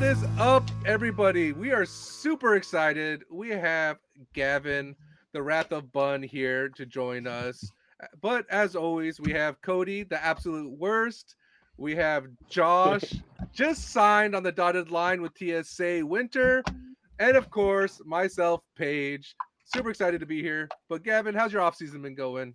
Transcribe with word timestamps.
What 0.00 0.08
is 0.08 0.24
up, 0.38 0.66
everybody? 0.86 1.52
We 1.52 1.72
are 1.72 1.84
super 1.84 2.56
excited. 2.56 3.22
We 3.30 3.50
have 3.50 3.98
Gavin, 4.32 4.96
the 5.34 5.42
Wrath 5.42 5.72
of 5.72 5.92
Bun, 5.92 6.22
here 6.22 6.70
to 6.70 6.86
join 6.86 7.26
us. 7.26 7.70
But 8.22 8.46
as 8.48 8.74
always, 8.74 9.20
we 9.20 9.32
have 9.34 9.60
Cody, 9.60 10.04
the 10.04 10.24
absolute 10.24 10.70
worst. 10.70 11.36
We 11.76 11.94
have 11.96 12.28
Josh, 12.48 13.12
just 13.52 13.90
signed 13.90 14.34
on 14.34 14.42
the 14.42 14.50
dotted 14.50 14.90
line 14.90 15.20
with 15.20 15.36
TSA 15.36 16.00
Winter. 16.06 16.64
And 17.18 17.36
of 17.36 17.50
course, 17.50 18.00
myself, 18.06 18.62
Paige. 18.76 19.36
Super 19.66 19.90
excited 19.90 20.20
to 20.20 20.26
be 20.26 20.40
here. 20.40 20.66
But 20.88 21.04
Gavin, 21.04 21.34
how's 21.34 21.52
your 21.52 21.60
off 21.60 21.76
season 21.76 22.00
been 22.00 22.14
going? 22.14 22.54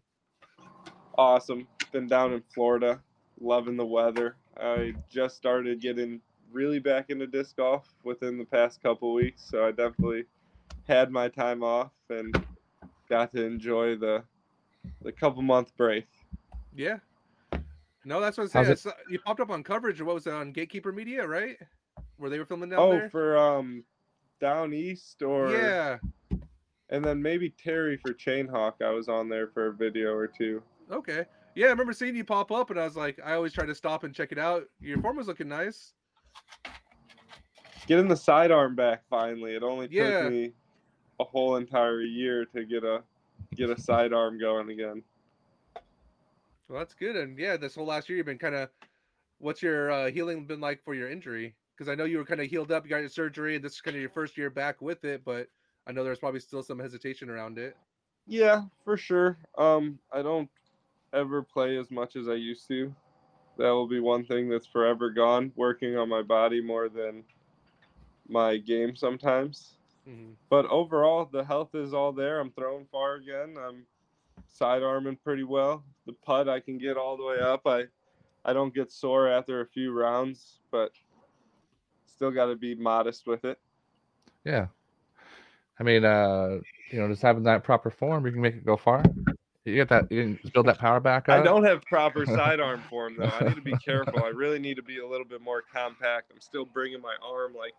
Awesome. 1.15 1.67
Been 1.91 2.07
down 2.07 2.33
in 2.33 2.41
Florida, 2.55 2.99
loving 3.39 3.77
the 3.77 3.85
weather. 3.85 4.35
I 4.59 4.95
just 5.11 5.37
started 5.37 5.79
getting 5.79 6.21
really 6.55 6.79
back 6.79 7.09
into 7.09 7.27
disc 7.27 7.57
golf 7.57 7.93
within 8.03 8.37
the 8.37 8.45
past 8.45 8.81
couple 8.81 9.13
weeks, 9.13 9.43
so 9.47 9.65
I 9.65 9.71
definitely 9.71 10.23
had 10.87 11.11
my 11.11 11.27
time 11.27 11.61
off 11.61 11.91
and 12.09 12.33
got 13.09 13.33
to 13.33 13.45
enjoy 13.45 13.97
the 13.97 14.23
the 15.01 15.11
couple 15.11 15.41
month 15.41 15.75
break. 15.77 16.07
Yeah. 16.75 16.97
No, 18.05 18.21
that's 18.21 18.37
what 18.37 18.55
I'm 18.55 18.65
saying. 18.65 18.93
You 19.09 19.19
popped 19.19 19.39
up 19.39 19.49
on 19.49 19.63
coverage. 19.63 20.01
What 20.01 20.15
was 20.15 20.27
it 20.27 20.33
on 20.33 20.51
Gatekeeper 20.51 20.91
Media, 20.91 21.27
right? 21.27 21.57
Where 22.17 22.29
they 22.29 22.37
were 22.37 22.45
filming 22.45 22.69
down 22.69 22.79
oh, 22.79 22.91
there? 22.91 23.09
for 23.09 23.37
um 23.37 23.83
down 24.39 24.73
east 24.73 25.21
or 25.21 25.51
Yeah. 25.51 25.97
and 26.89 27.03
then 27.03 27.21
maybe 27.21 27.49
Terry 27.49 27.97
for 27.97 28.13
Chainhawk. 28.13 28.81
I 28.81 28.91
was 28.91 29.09
on 29.09 29.27
there 29.27 29.47
for 29.47 29.67
a 29.67 29.73
video 29.73 30.13
or 30.13 30.27
two. 30.27 30.61
Okay. 30.91 31.25
Yeah, 31.55 31.67
I 31.67 31.69
remember 31.69 31.93
seeing 31.93 32.15
you 32.15 32.25
pop 32.25 32.51
up, 32.51 32.69
and 32.69 32.77
I 32.79 32.83
was 32.83 32.97
like, 32.97 33.17
I 33.23 33.33
always 33.33 33.53
try 33.53 33.65
to 33.65 33.73
stop 33.73 34.03
and 34.03 34.13
check 34.13 34.33
it 34.33 34.37
out. 34.37 34.65
Your 34.81 35.01
form 35.01 35.15
was 35.15 35.27
looking 35.27 35.47
nice. 35.47 35.93
Getting 37.87 38.07
the 38.07 38.15
sidearm 38.17 38.75
back 38.75 39.03
finally. 39.09 39.55
It 39.55 39.63
only 39.63 39.87
Yeah. 39.91 40.21
took 40.21 40.31
me 40.31 40.53
a 41.19 41.23
whole 41.23 41.55
entire 41.57 42.01
year 42.01 42.45
to 42.45 42.65
get 42.65 42.83
a 42.83 43.03
get 43.53 43.69
a 43.69 43.79
sidearm 43.79 44.37
going 44.39 44.69
again. 44.69 45.03
Well, 46.67 46.79
that's 46.79 46.93
good. 46.93 47.15
And 47.15 47.37
yeah, 47.37 47.57
this 47.57 47.75
whole 47.75 47.85
last 47.85 48.09
year, 48.09 48.17
you've 48.17 48.25
been 48.25 48.37
kind 48.37 48.55
of. 48.55 48.69
What's 49.37 49.61
your 49.61 49.91
uh, 49.91 50.11
healing 50.11 50.45
been 50.45 50.61
like 50.61 50.83
for 50.83 50.95
your 50.95 51.09
injury? 51.09 51.55
Because 51.75 51.89
I 51.89 51.95
know 51.95 52.05
you 52.05 52.17
were 52.17 52.25
kind 52.25 52.39
of 52.39 52.47
healed 52.47 52.71
up. 52.71 52.85
You 52.85 52.89
got 52.89 52.99
your 52.99 53.09
surgery, 53.09 53.55
and 53.55 53.63
this 53.63 53.73
is 53.73 53.81
kind 53.81 53.95
of 53.95 54.01
your 54.01 54.09
first 54.09 54.37
year 54.37 54.49
back 54.49 54.81
with 54.81 55.03
it. 55.03 55.23
But 55.25 55.47
I 55.85 55.91
know 55.91 56.03
there's 56.03 56.19
probably 56.19 56.39
still 56.39 56.63
some 56.63 56.79
hesitation 56.79 57.29
around 57.29 57.57
it. 57.57 57.75
Yeah, 58.27 58.63
for 58.83 58.97
sure. 58.97 59.37
Um, 59.57 59.99
I 60.11 60.21
don't 60.21 60.49
ever 61.13 61.43
play 61.43 61.77
as 61.77 61.91
much 61.91 62.15
as 62.15 62.27
I 62.27 62.33
used 62.33 62.67
to. 62.69 62.93
That 63.57 63.69
will 63.71 63.87
be 63.87 63.99
one 63.99 64.25
thing 64.25 64.49
that's 64.49 64.67
forever 64.67 65.09
gone. 65.09 65.51
Working 65.55 65.97
on 65.97 66.09
my 66.09 66.21
body 66.21 66.61
more 66.61 66.89
than 66.89 67.23
my 68.27 68.57
game 68.57 68.95
sometimes. 68.95 69.77
hmm 70.05 70.33
But 70.49 70.65
overall, 70.67 71.25
the 71.25 71.43
health 71.43 71.75
is 71.75 71.93
all 71.93 72.11
there. 72.11 72.39
I'm 72.39 72.51
throwing 72.51 72.85
far 72.91 73.15
again. 73.15 73.55
I'm 73.57 73.85
side 74.47 74.83
arming 74.83 75.17
pretty 75.17 75.43
well. 75.43 75.83
The 76.05 76.13
putt 76.13 76.49
I 76.49 76.59
can 76.59 76.77
get 76.77 76.97
all 76.97 77.17
the 77.17 77.25
way 77.25 77.39
up. 77.39 77.61
I 77.65 77.85
I 78.45 78.53
don't 78.53 78.73
get 78.73 78.91
sore 78.91 79.27
after 79.27 79.61
a 79.61 79.67
few 79.67 79.91
rounds, 79.91 80.59
but 80.71 80.91
still 82.05 82.31
got 82.31 82.47
to 82.47 82.55
be 82.55 82.75
modest 82.75 83.27
with 83.27 83.45
it. 83.45 83.59
Yeah. 84.45 84.67
I 85.79 85.83
mean, 85.83 86.05
uh, 86.05 86.59
you 86.91 86.99
know, 86.99 87.07
just 87.09 87.21
having 87.21 87.43
that 87.43 87.63
proper 87.63 87.89
form, 87.89 88.25
you 88.25 88.31
can 88.31 88.41
make 88.41 88.55
it 88.55 88.65
go 88.65 88.77
far. 88.77 89.03
You 89.65 89.73
get 89.73 89.89
that, 89.89 90.11
you 90.11 90.21
can 90.21 90.51
build 90.53 90.67
that 90.67 90.77
power 90.77 90.99
back 90.99 91.27
up. 91.27 91.39
I 91.39 91.43
don't 91.43 91.63
have 91.63 91.81
proper 91.85 92.23
sidearm 92.25 92.81
form 92.87 93.15
though. 93.17 93.25
I 93.25 93.45
need 93.45 93.55
to 93.55 93.61
be 93.61 93.75
careful. 93.77 94.23
I 94.23 94.27
really 94.27 94.59
need 94.59 94.75
to 94.75 94.83
be 94.83 94.99
a 94.99 95.07
little 95.07 95.25
bit 95.25 95.41
more 95.41 95.63
compact. 95.63 96.31
I'm 96.31 96.39
still 96.39 96.65
bringing 96.65 97.01
my 97.01 97.15
arm 97.27 97.55
like 97.57 97.73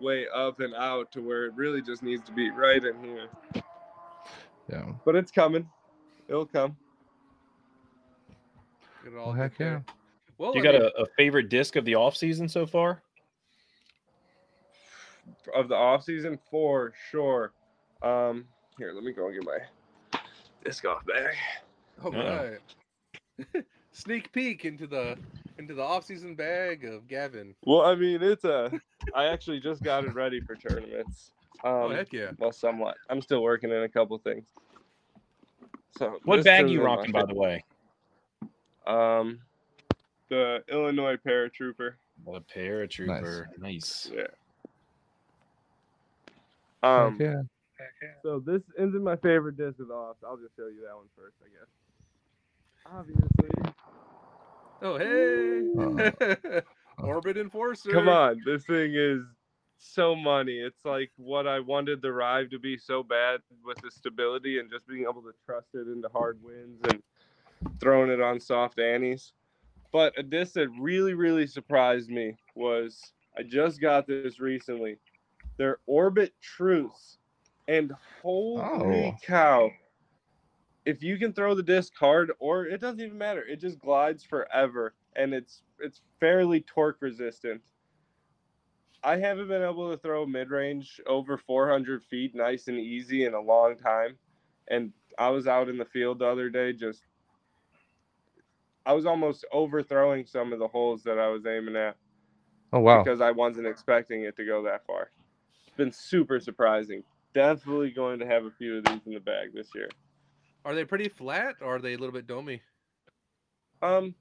way 0.00 0.26
up 0.34 0.60
and 0.60 0.74
out 0.74 1.12
to 1.12 1.20
where 1.20 1.44
it 1.44 1.52
really 1.54 1.82
just 1.82 2.02
needs 2.02 2.24
to 2.24 2.32
be 2.32 2.50
right 2.50 2.82
in 2.82 2.98
here. 3.04 3.28
Yeah. 4.70 4.92
But 5.04 5.14
it's 5.14 5.30
coming. 5.30 5.68
It'll 6.26 6.46
come. 6.46 6.74
Get 9.04 9.12
it 9.12 9.18
all 9.18 9.26
Well, 9.26 9.34
get 9.34 9.42
heck 9.42 9.52
yeah. 9.58 9.66
there. 9.68 9.84
Well, 10.38 10.54
You 10.54 10.60
I 10.60 10.64
got 10.64 10.74
mean, 10.74 10.90
a, 10.98 11.02
a 11.02 11.06
favorite 11.18 11.50
disc 11.50 11.76
of 11.76 11.84
the 11.84 11.94
off 11.96 12.16
season 12.16 12.48
so 12.48 12.66
far? 12.66 13.02
Of 15.54 15.68
the 15.68 15.74
off 15.74 16.02
season 16.04 16.38
for 16.50 16.94
sure. 17.10 17.52
Um 18.02 18.46
here, 18.78 18.92
let 18.92 19.04
me 19.04 19.12
go 19.12 19.26
and 19.26 19.34
get 19.34 19.44
my 19.44 19.58
disc 20.66 20.82
golf 20.82 21.04
bag. 21.06 21.34
All 22.02 22.12
Yeah. 22.12 22.42
right. 23.44 23.64
Sneak 23.92 24.32
peek 24.32 24.64
into 24.64 24.86
the 24.86 25.16
into 25.58 25.72
the 25.74 25.82
off-season 25.82 26.34
bag 26.34 26.84
of 26.84 27.06
Gavin. 27.08 27.54
Well, 27.64 27.82
I 27.82 27.94
mean 27.94 28.22
it's 28.22 28.44
a 28.44 28.70
I 29.14 29.26
actually 29.26 29.60
just 29.60 29.82
got 29.82 30.04
it 30.04 30.12
ready 30.14 30.40
for 30.40 30.54
tournaments. 30.56 31.30
Um 31.64 31.72
oh 31.72 31.88
heck 31.90 32.12
yeah! 32.12 32.32
well 32.38 32.52
somewhat. 32.52 32.96
I'm 33.08 33.22
still 33.22 33.42
working 33.42 33.70
in 33.70 33.82
a 33.84 33.88
couple 33.88 34.18
things. 34.18 34.46
So 35.96 36.18
What 36.24 36.44
bag 36.44 36.66
is 36.66 36.72
you 36.72 36.82
rocking, 36.82 37.12
by 37.12 37.24
the 37.24 37.34
way? 37.34 37.64
Um, 38.86 39.40
the 40.28 40.62
Illinois 40.68 41.16
paratrooper. 41.16 41.94
The 42.26 42.42
paratrooper. 42.54 43.46
Nice. 43.58 44.10
Yeah. 44.12 44.20
Heck 46.82 46.90
Um. 46.90 47.16
yeah. 47.18 47.42
So 48.22 48.40
this 48.44 48.62
isn't 48.78 49.02
my 49.02 49.16
favorite 49.16 49.56
disc 49.56 49.78
of 49.80 49.88
the 49.88 49.94
off. 49.94 50.16
I'll 50.26 50.36
just 50.36 50.56
show 50.56 50.66
you 50.66 50.82
that 50.86 50.96
one 50.96 51.06
first, 51.16 51.36
I 51.42 51.48
guess. 51.52 51.68
Obviously. 52.92 53.50
Oh 54.82 54.98
hey! 54.98 56.60
Orbit 56.98 57.36
Enforcer. 57.36 57.90
Come 57.90 58.08
on, 58.08 58.40
this 58.44 58.64
thing 58.64 58.94
is 58.94 59.22
so 59.78 60.14
money. 60.14 60.58
It's 60.58 60.84
like 60.84 61.10
what 61.16 61.46
I 61.46 61.60
wanted 61.60 62.02
the 62.02 62.12
Rive 62.12 62.50
to 62.50 62.58
be 62.58 62.76
so 62.76 63.02
bad 63.02 63.40
with 63.64 63.78
the 63.78 63.90
stability 63.90 64.58
and 64.58 64.70
just 64.70 64.86
being 64.86 65.02
able 65.02 65.22
to 65.22 65.32
trust 65.44 65.68
it 65.74 65.86
into 65.88 66.08
hard 66.08 66.38
winds 66.42 66.80
and 66.90 67.02
throwing 67.80 68.10
it 68.10 68.20
on 68.20 68.40
soft 68.40 68.78
annies. 68.78 69.32
But 69.92 70.18
a 70.18 70.22
disc 70.22 70.54
that 70.54 70.68
really, 70.78 71.14
really 71.14 71.46
surprised 71.46 72.10
me 72.10 72.36
was 72.54 73.00
I 73.38 73.42
just 73.42 73.80
got 73.80 74.06
this 74.06 74.40
recently. 74.40 74.96
They're 75.58 75.78
Orbit 75.86 76.34
Truths. 76.40 77.18
And 77.68 77.92
holy 78.22 79.12
Oh. 79.12 79.18
cow. 79.22 79.70
If 80.86 81.02
you 81.02 81.18
can 81.18 81.34
throw 81.34 81.54
the 81.54 81.62
disc 81.62 81.94
hard, 81.96 82.32
or 82.38 82.64
it 82.66 82.80
doesn't 82.80 83.00
even 83.00 83.18
matter, 83.18 83.44
it 83.44 83.56
just 83.56 83.78
glides 83.78 84.24
forever 84.24 84.94
and 85.14 85.34
it's 85.34 85.62
it's 85.78 86.00
fairly 86.20 86.60
torque 86.62 87.02
resistant. 87.02 87.62
I 89.02 89.16
haven't 89.18 89.48
been 89.48 89.62
able 89.62 89.90
to 89.90 89.96
throw 89.96 90.26
mid 90.26 90.50
range 90.50 91.00
over 91.06 91.38
400 91.38 92.04
feet 92.04 92.34
nice 92.34 92.68
and 92.68 92.78
easy 92.78 93.24
in 93.24 93.32
a 93.34 93.40
long 93.40 93.76
time. 93.78 94.18
And 94.68 94.92
I 95.18 95.30
was 95.30 95.46
out 95.46 95.68
in 95.68 95.78
the 95.78 95.84
field 95.86 96.18
the 96.18 96.26
other 96.26 96.50
day, 96.50 96.72
just 96.72 97.04
I 98.86 98.92
was 98.94 99.04
almost 99.06 99.44
overthrowing 99.52 100.26
some 100.26 100.52
of 100.52 100.58
the 100.58 100.68
holes 100.68 101.02
that 101.04 101.18
I 101.18 101.28
was 101.28 101.44
aiming 101.46 101.76
at 101.76 101.98
Oh 102.72 102.80
wow. 102.80 103.04
because 103.04 103.20
I 103.20 103.32
wasn't 103.32 103.66
expecting 103.66 104.22
it 104.24 104.36
to 104.36 104.44
go 104.44 104.62
that 104.64 104.86
far. 104.86 105.12
It's 105.66 105.76
been 105.76 105.92
super 105.92 106.40
surprising. 106.40 107.04
Definitely 107.36 107.90
going 107.90 108.18
to 108.20 108.26
have 108.26 108.46
a 108.46 108.50
few 108.50 108.78
of 108.78 108.84
these 108.84 109.00
in 109.04 109.12
the 109.12 109.20
bag 109.20 109.52
this 109.52 109.68
year. 109.74 109.90
Are 110.64 110.74
they 110.74 110.86
pretty 110.86 111.10
flat 111.10 111.56
or 111.60 111.76
are 111.76 111.78
they 111.78 111.92
a 111.92 111.98
little 111.98 112.14
bit 112.14 112.26
domey? 112.26 112.62
Um, 113.82 114.14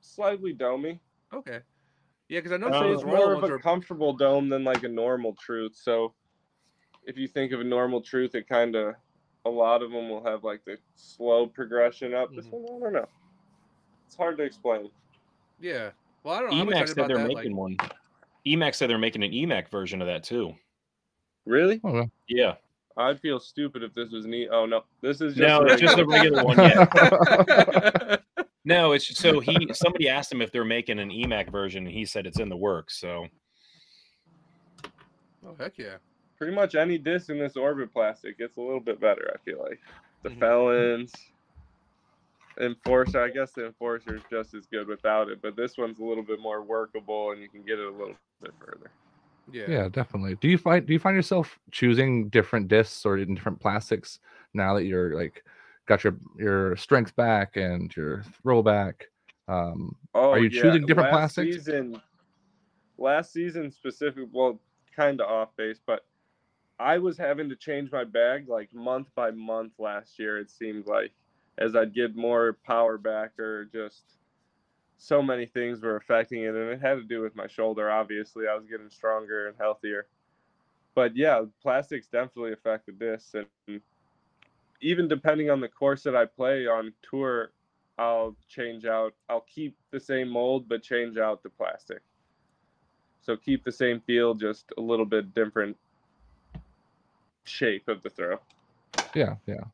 slightly 0.00 0.54
domey. 0.54 0.98
Okay. 1.34 1.60
Yeah, 2.30 2.38
because 2.38 2.52
I 2.52 2.56
know 2.56 2.70
some 2.72 2.86
of 2.86 2.92
it's 2.94 3.04
more 3.04 3.34
of 3.34 3.44
a 3.44 3.52
are. 3.52 3.58
comfortable 3.58 4.14
dome 4.14 4.48
than 4.48 4.64
like 4.64 4.82
a 4.82 4.88
normal 4.88 5.34
truth. 5.38 5.76
So 5.76 6.14
if 7.04 7.18
you 7.18 7.28
think 7.28 7.52
of 7.52 7.60
a 7.60 7.64
normal 7.64 8.00
truth, 8.00 8.34
it 8.34 8.48
kind 8.48 8.74
of 8.76 8.94
a 9.44 9.50
lot 9.50 9.82
of 9.82 9.90
them 9.90 10.08
will 10.08 10.24
have 10.24 10.42
like 10.42 10.64
the 10.64 10.78
slow 10.94 11.46
progression 11.46 12.14
up. 12.14 12.34
This 12.34 12.46
Mhm. 12.46 12.52
one, 12.52 12.64
I 12.80 12.84
don't 12.84 12.92
know. 12.94 13.08
It's 14.06 14.16
hard 14.16 14.38
to 14.38 14.42
explain. 14.42 14.90
Yeah. 15.60 15.90
Well, 16.22 16.34
I 16.34 16.40
don't 16.40 16.50
know. 16.50 16.60
I'm 16.62 16.68
Emac 16.68 16.88
said 16.88 16.96
about 16.96 17.08
they're 17.08 17.18
that. 17.18 17.28
making 17.28 17.54
Like, 17.54 17.78
one. 17.82 17.90
Emac 18.46 18.74
said 18.74 18.88
they're 18.88 18.96
making 18.96 19.22
an 19.22 19.32
Emac 19.32 19.68
version 19.68 20.00
of 20.00 20.06
that 20.08 20.24
too. 20.24 20.54
Really? 21.48 21.80
Wow. 21.82 22.10
Yeah. 22.28 22.54
I'd 22.96 23.20
feel 23.20 23.38
stupid 23.40 23.82
if 23.82 23.94
this 23.94 24.10
was 24.10 24.26
neat. 24.26 24.48
Oh 24.52 24.66
no, 24.66 24.84
this 25.00 25.20
is 25.20 25.34
just 25.34 25.38
No, 25.48 25.62
it's 25.62 25.80
just 25.80 25.98
a 25.98 26.04
regular- 26.04 26.44
regular 26.44 26.44
one. 26.44 26.58
Yeah. 26.58 28.16
No, 28.64 28.92
it's 28.92 29.16
so 29.16 29.40
he 29.40 29.68
somebody 29.72 30.08
asked 30.10 30.30
him 30.30 30.42
if 30.42 30.52
they're 30.52 30.64
making 30.64 30.98
an 30.98 31.08
Emac 31.10 31.50
version, 31.50 31.86
and 31.86 31.94
he 31.94 32.04
said 32.04 32.26
it's 32.26 32.38
in 32.40 32.48
the 32.50 32.56
works. 32.56 32.98
So 33.00 33.26
oh 35.46 35.54
heck 35.58 35.78
yeah! 35.78 35.96
pretty 36.36 36.54
much 36.54 36.74
any 36.74 36.98
disc 36.98 37.30
in 37.30 37.38
this 37.38 37.56
orbit 37.56 37.92
plastic 37.92 38.36
gets 38.36 38.56
a 38.58 38.60
little 38.60 38.80
bit 38.80 39.00
better. 39.00 39.34
I 39.34 39.38
feel 39.44 39.60
like 39.62 39.80
the 40.22 40.30
Mhm. 40.30 40.38
felons, 40.40 41.12
enforcer. 42.60 43.22
I 43.22 43.30
guess 43.30 43.52
the 43.52 43.66
enforcer 43.66 44.16
is 44.16 44.22
just 44.30 44.52
as 44.54 44.66
good 44.66 44.86
without 44.88 45.30
it, 45.30 45.40
but 45.40 45.56
this 45.56 45.78
one's 45.78 46.00
a 46.00 46.04
little 46.04 46.24
bit 46.24 46.40
more 46.40 46.62
workable, 46.62 47.30
and 47.30 47.40
you 47.40 47.48
can 47.48 47.62
get 47.62 47.78
it 47.78 47.86
a 47.86 47.90
little 47.90 48.16
bit 48.42 48.52
further. 48.58 48.90
Yeah. 49.52 49.64
Yeah, 49.68 49.88
definitely. 49.88 50.36
Do 50.36 50.48
you 50.48 50.58
find 50.58 50.86
do 50.86 50.92
you 50.92 50.98
find 50.98 51.16
yourself 51.16 51.58
choosing 51.70 52.28
different 52.28 52.68
discs 52.68 53.04
or 53.04 53.18
in 53.18 53.34
different 53.34 53.60
plastics 53.60 54.20
now 54.54 54.74
that 54.74 54.84
you're 54.84 55.14
like 55.14 55.44
got 55.86 56.04
your 56.04 56.16
your 56.36 56.76
strength 56.76 57.14
back 57.16 57.56
and 57.56 57.94
your 57.96 58.22
throw 58.42 58.62
back? 58.62 59.08
Um, 59.48 59.96
Oh, 60.14 60.34
you 60.34 60.50
choosing 60.50 60.84
different 60.84 61.10
last 61.10 61.34
plastics? 61.34 61.56
Season, 61.56 62.02
last 62.98 63.32
season 63.32 63.70
specific, 63.70 64.28
well, 64.32 64.60
kind 64.94 65.20
of 65.20 65.28
off 65.28 65.56
base, 65.56 65.80
but 65.86 66.04
I 66.78 66.98
was 66.98 67.16
having 67.16 67.48
to 67.48 67.56
change 67.56 67.90
my 67.90 68.04
bag 68.04 68.48
like 68.48 68.72
month 68.74 69.08
by 69.14 69.30
month 69.30 69.72
last 69.78 70.18
year. 70.18 70.38
It 70.38 70.50
seemed 70.50 70.86
like 70.86 71.12
as 71.58 71.74
I'd 71.74 71.94
get 71.94 72.14
more 72.14 72.58
power 72.64 72.98
back 72.98 73.38
or 73.38 73.64
just 73.72 74.02
so 74.98 75.22
many 75.22 75.46
things 75.46 75.80
were 75.80 75.96
affecting 75.96 76.42
it, 76.42 76.54
and 76.54 76.70
it 76.70 76.80
had 76.80 76.96
to 76.96 77.04
do 77.04 77.22
with 77.22 77.34
my 77.36 77.46
shoulder. 77.46 77.90
Obviously, 77.90 78.46
I 78.48 78.54
was 78.54 78.66
getting 78.66 78.90
stronger 78.90 79.46
and 79.46 79.56
healthier. 79.56 80.06
But 80.94 81.16
yeah, 81.16 81.44
plastics 81.62 82.08
definitely 82.08 82.52
affected 82.52 82.98
this, 82.98 83.34
and 83.34 83.80
even 84.80 85.08
depending 85.08 85.50
on 85.50 85.60
the 85.60 85.68
course 85.68 86.02
that 86.02 86.16
I 86.16 86.24
play 86.24 86.66
on 86.66 86.92
tour, 87.08 87.52
I'll 87.96 88.36
change 88.48 88.84
out. 88.84 89.14
I'll 89.28 89.46
keep 89.52 89.76
the 89.92 90.00
same 90.00 90.28
mold, 90.28 90.68
but 90.68 90.82
change 90.82 91.16
out 91.16 91.42
the 91.42 91.50
plastic. 91.50 92.00
So 93.22 93.36
keep 93.36 93.64
the 93.64 93.72
same 93.72 94.00
feel, 94.00 94.34
just 94.34 94.72
a 94.78 94.80
little 94.80 95.06
bit 95.06 95.34
different 95.34 95.76
shape 97.44 97.88
of 97.88 98.02
the 98.02 98.10
throw. 98.10 98.38
Yeah, 99.14 99.36
yeah. 99.46 99.64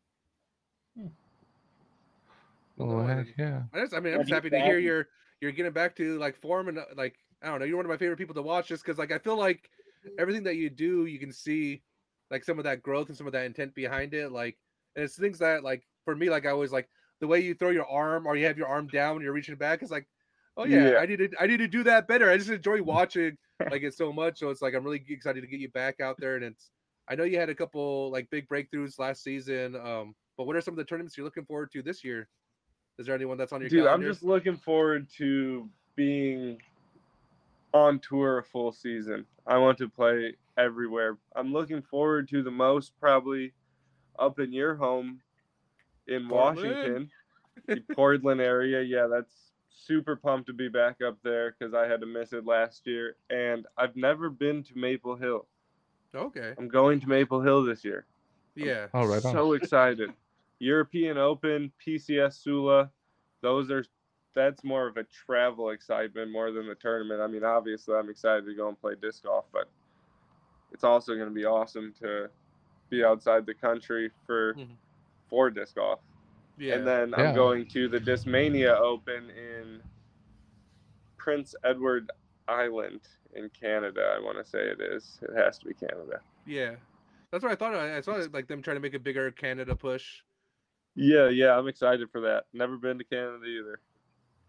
Oh 2.78 3.02
No, 3.02 3.02
heck 3.02 3.28
I- 3.28 3.34
yeah! 3.38 3.64
I 3.72 3.80
just, 3.80 3.94
I 3.94 4.00
mean, 4.00 4.14
Yeah, 4.14 4.18
I'm 4.18 4.22
just 4.22 4.32
happy 4.32 4.50
to 4.50 4.60
hear 4.60 4.78
you're 4.78 5.08
you're 5.40 5.52
getting 5.52 5.72
back 5.72 5.96
to 5.96 6.18
like 6.18 6.36
form 6.36 6.68
and 6.68 6.78
uh, 6.78 6.86
like 6.96 7.16
I 7.42 7.48
don't 7.48 7.58
know. 7.60 7.66
You're 7.66 7.76
one 7.76 7.86
of 7.86 7.90
my 7.90 7.96
favorite 7.96 8.16
people 8.18 8.34
to 8.34 8.42
watch, 8.42 8.68
just 8.68 8.84
because 8.84 8.98
like 8.98 9.10
I 9.12 9.18
feel 9.18 9.36
like 9.36 9.70
everything 10.18 10.44
that 10.44 10.56
you 10.56 10.70
do, 10.70 11.06
you 11.06 11.18
can 11.18 11.32
see 11.32 11.82
like 12.30 12.44
some 12.44 12.58
of 12.58 12.64
that 12.64 12.82
growth 12.82 13.08
and 13.08 13.16
some 13.16 13.26
of 13.26 13.32
that 13.32 13.46
intent 13.46 13.74
behind 13.74 14.14
it. 14.14 14.30
Like, 14.30 14.58
and 14.96 15.04
it's 15.04 15.16
things 15.18 15.38
that 15.40 15.64
like 15.64 15.86
for 16.04 16.14
me, 16.16 16.30
like 16.30 16.46
I 16.46 16.50
always 16.50 16.72
like 16.72 16.88
the 17.20 17.26
way 17.26 17.40
you 17.40 17.54
throw 17.54 17.70
your 17.70 17.86
arm 17.88 18.26
or 18.26 18.36
you 18.36 18.46
have 18.46 18.58
your 18.58 18.68
arm 18.68 18.88
down 18.88 19.14
when 19.14 19.22
you're 19.24 19.32
reaching 19.32 19.56
back. 19.56 19.82
It's 19.82 19.90
like, 19.90 20.08
oh 20.56 20.64
yeah, 20.64 20.92
Yeah. 20.92 20.98
I 20.98 21.06
need 21.06 21.18
to 21.18 21.30
I 21.40 21.46
need 21.46 21.58
to 21.58 21.68
do 21.68 21.82
that 21.84 22.06
better. 22.08 22.30
I 22.30 22.36
just 22.38 22.50
enjoy 22.50 22.82
watching 22.82 23.36
like 23.70 23.82
it 23.82 23.94
so 23.94 24.12
much. 24.12 24.38
So 24.38 24.50
it's 24.50 24.62
like 24.62 24.74
I'm 24.74 24.84
really 24.84 25.04
excited 25.08 25.40
to 25.40 25.46
get 25.46 25.60
you 25.60 25.70
back 25.70 26.00
out 26.00 26.20
there. 26.20 26.36
And 26.36 26.44
it's 26.44 26.70
I 27.08 27.14
know 27.16 27.24
you 27.24 27.38
had 27.38 27.50
a 27.50 27.54
couple 27.54 28.10
like 28.10 28.30
big 28.30 28.48
breakthroughs 28.48 28.98
last 28.98 29.22
season. 29.22 29.76
Um, 29.76 30.14
but 30.36 30.44
what 30.46 30.56
are 30.56 30.60
some 30.60 30.74
of 30.74 30.78
the 30.78 30.84
tournaments 30.84 31.16
you're 31.16 31.24
looking 31.24 31.46
forward 31.46 31.70
to 31.72 31.82
this 31.82 32.04
year? 32.04 32.28
Is 32.98 33.06
there 33.06 33.14
anyone 33.14 33.36
that's 33.38 33.52
on 33.52 33.60
your 33.60 33.70
Dude, 33.70 33.86
I'm 33.86 34.02
just 34.02 34.22
looking 34.22 34.56
forward 34.56 35.08
to 35.16 35.68
being 35.96 36.58
on 37.72 37.98
tour 37.98 38.38
a 38.38 38.42
full 38.42 38.72
season. 38.72 39.26
I 39.46 39.58
want 39.58 39.78
to 39.78 39.88
play 39.88 40.34
everywhere. 40.56 41.18
I'm 41.34 41.52
looking 41.52 41.82
forward 41.82 42.28
to 42.30 42.42
the 42.42 42.50
most 42.50 42.92
probably 43.00 43.52
up 44.18 44.38
in 44.38 44.52
your 44.52 44.76
home 44.76 45.20
in 46.06 46.28
Portland. 46.28 46.70
Washington, 46.70 47.10
the 47.66 47.94
Portland 47.94 48.40
area. 48.40 48.82
Yeah, 48.82 49.08
that's 49.08 49.34
super 49.70 50.14
pumped 50.16 50.46
to 50.46 50.52
be 50.52 50.68
back 50.68 51.02
up 51.06 51.18
there 51.22 51.54
because 51.58 51.74
I 51.74 51.86
had 51.86 52.00
to 52.00 52.06
miss 52.06 52.32
it 52.32 52.46
last 52.46 52.86
year. 52.86 53.16
And 53.28 53.66
I've 53.76 53.96
never 53.96 54.30
been 54.30 54.62
to 54.64 54.78
Maple 54.78 55.16
Hill. 55.16 55.46
Okay. 56.14 56.54
I'm 56.56 56.68
going 56.68 57.00
to 57.00 57.08
Maple 57.08 57.40
Hill 57.40 57.64
this 57.64 57.84
year. 57.84 58.06
Yeah. 58.54 58.86
Oh, 58.94 59.04
right 59.04 59.24
on. 59.24 59.32
so 59.32 59.52
excited. 59.54 60.12
European 60.60 61.18
Open, 61.18 61.72
PCS 61.84 62.42
Sula, 62.42 62.90
those 63.42 63.70
are 63.70 63.84
that's 64.34 64.64
more 64.64 64.88
of 64.88 64.96
a 64.96 65.04
travel 65.04 65.70
excitement 65.70 66.28
more 66.30 66.50
than 66.50 66.66
the 66.66 66.74
tournament. 66.74 67.20
I 67.20 67.28
mean, 67.28 67.44
obviously, 67.44 67.94
I'm 67.94 68.10
excited 68.10 68.44
to 68.46 68.54
go 68.54 68.68
and 68.68 68.80
play 68.80 68.94
disc 69.00 69.22
golf, 69.22 69.44
but 69.52 69.68
it's 70.72 70.82
also 70.82 71.14
going 71.14 71.28
to 71.28 71.34
be 71.34 71.44
awesome 71.44 71.94
to 72.00 72.28
be 72.90 73.04
outside 73.04 73.46
the 73.46 73.54
country 73.54 74.10
for 74.26 74.54
Mhm. 74.54 74.76
for 75.28 75.50
disc 75.50 75.76
golf. 75.76 76.00
Yeah. 76.58 76.74
And 76.74 76.86
then 76.86 77.10
Yeah. 77.10 77.28
I'm 77.28 77.34
going 77.34 77.66
to 77.68 77.88
the 77.88 78.00
Discmania 78.00 78.76
Open 78.76 79.30
in 79.30 79.82
Prince 81.16 81.54
Edward 81.64 82.10
Island 82.48 83.00
in 83.34 83.48
Canada. 83.50 84.14
I 84.16 84.20
want 84.20 84.38
to 84.38 84.44
say 84.44 84.60
it 84.68 84.80
is. 84.80 85.18
It 85.22 85.34
has 85.34 85.58
to 85.60 85.66
be 85.66 85.74
Canada. 85.74 86.20
yeah. 86.46 86.76
That's 87.30 87.42
what 87.42 87.50
I 87.50 87.56
thought. 87.56 87.74
I 87.74 87.96
I 87.96 88.00
saw 88.00 88.12
it, 88.16 88.32
like 88.32 88.46
them 88.46 88.62
trying 88.62 88.76
to 88.76 88.80
make 88.80 88.94
a 88.94 88.98
bigger 89.00 89.28
Canada 89.32 89.74
push. 89.74 90.22
Yeah, 90.94 91.28
yeah, 91.28 91.58
I'm 91.58 91.68
excited 91.68 92.08
for 92.10 92.20
that. 92.22 92.44
Never 92.52 92.76
been 92.76 92.98
to 92.98 93.04
Canada 93.04 93.44
either. 93.44 93.80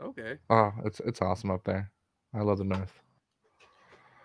Okay. 0.01 0.37
Oh, 0.49 0.71
it's 0.83 0.99
it's 1.01 1.21
awesome 1.21 1.51
up 1.51 1.63
there. 1.63 1.91
I 2.33 2.41
love 2.41 2.57
the 2.57 2.65
north. 2.65 3.01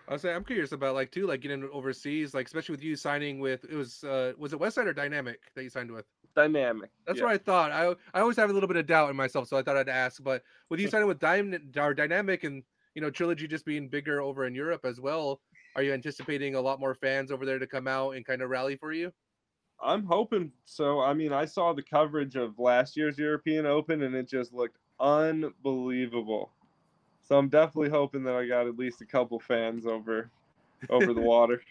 I 0.07 0.13
was 0.13 0.23
saying 0.23 0.35
I'm 0.35 0.43
curious 0.43 0.73
about 0.73 0.93
like 0.93 1.11
too, 1.11 1.25
like 1.25 1.41
getting 1.41 1.67
overseas, 1.71 2.33
like 2.33 2.45
especially 2.45 2.73
with 2.73 2.83
you 2.83 2.95
signing 2.95 3.39
with 3.39 3.63
it 3.63 3.75
was 3.75 4.03
uh 4.03 4.33
was 4.37 4.51
it 4.51 4.59
Westside 4.59 4.85
or 4.85 4.93
Dynamic 4.93 5.39
that 5.55 5.63
you 5.63 5.69
signed 5.69 5.91
with? 5.91 6.05
Dynamic. 6.35 6.89
That's 7.07 7.19
yeah. 7.19 7.25
what 7.25 7.33
I 7.33 7.37
thought. 7.37 7.71
I 7.71 7.95
I 8.13 8.21
always 8.21 8.37
have 8.37 8.49
a 8.49 8.53
little 8.53 8.67
bit 8.67 8.77
of 8.77 8.85
doubt 8.85 9.09
in 9.09 9.15
myself, 9.15 9.47
so 9.47 9.57
I 9.57 9.63
thought 9.63 9.77
I'd 9.77 9.89
ask. 9.89 10.21
But 10.21 10.43
with 10.69 10.79
you 10.79 10.89
signing 10.89 11.07
with 11.07 11.19
Dyn- 11.19 11.77
or 11.77 11.93
Dynamic 11.93 12.43
and 12.43 12.63
you 12.93 13.01
know 13.01 13.09
Trilogy 13.09 13.47
just 13.47 13.65
being 13.65 13.87
bigger 13.87 14.21
over 14.21 14.45
in 14.45 14.53
Europe 14.53 14.81
as 14.83 14.99
well, 14.99 15.39
are 15.75 15.83
you 15.83 15.93
anticipating 15.93 16.55
a 16.55 16.61
lot 16.61 16.79
more 16.79 16.93
fans 16.93 17.31
over 17.31 17.45
there 17.45 17.59
to 17.59 17.67
come 17.67 17.87
out 17.87 18.11
and 18.11 18.25
kind 18.25 18.41
of 18.41 18.49
rally 18.49 18.75
for 18.75 18.91
you? 18.91 19.13
I'm 19.83 20.03
hoping 20.05 20.51
so. 20.65 21.01
I 21.01 21.13
mean, 21.13 21.33
I 21.33 21.45
saw 21.45 21.73
the 21.73 21.83
coverage 21.83 22.35
of 22.35 22.59
last 22.59 22.95
year's 22.95 23.17
European 23.17 23.65
Open 23.65 24.03
and 24.03 24.15
it 24.15 24.27
just 24.29 24.53
looked 24.53 24.77
unbelievable. 24.99 26.51
So 27.21 27.37
I'm 27.37 27.49
definitely 27.49 27.89
hoping 27.89 28.23
that 28.23 28.35
I 28.35 28.47
got 28.47 28.67
at 28.67 28.77
least 28.77 29.01
a 29.01 29.05
couple 29.05 29.39
fans 29.39 29.85
over 29.85 30.29
over 30.89 31.13
the 31.13 31.21
water. 31.21 31.61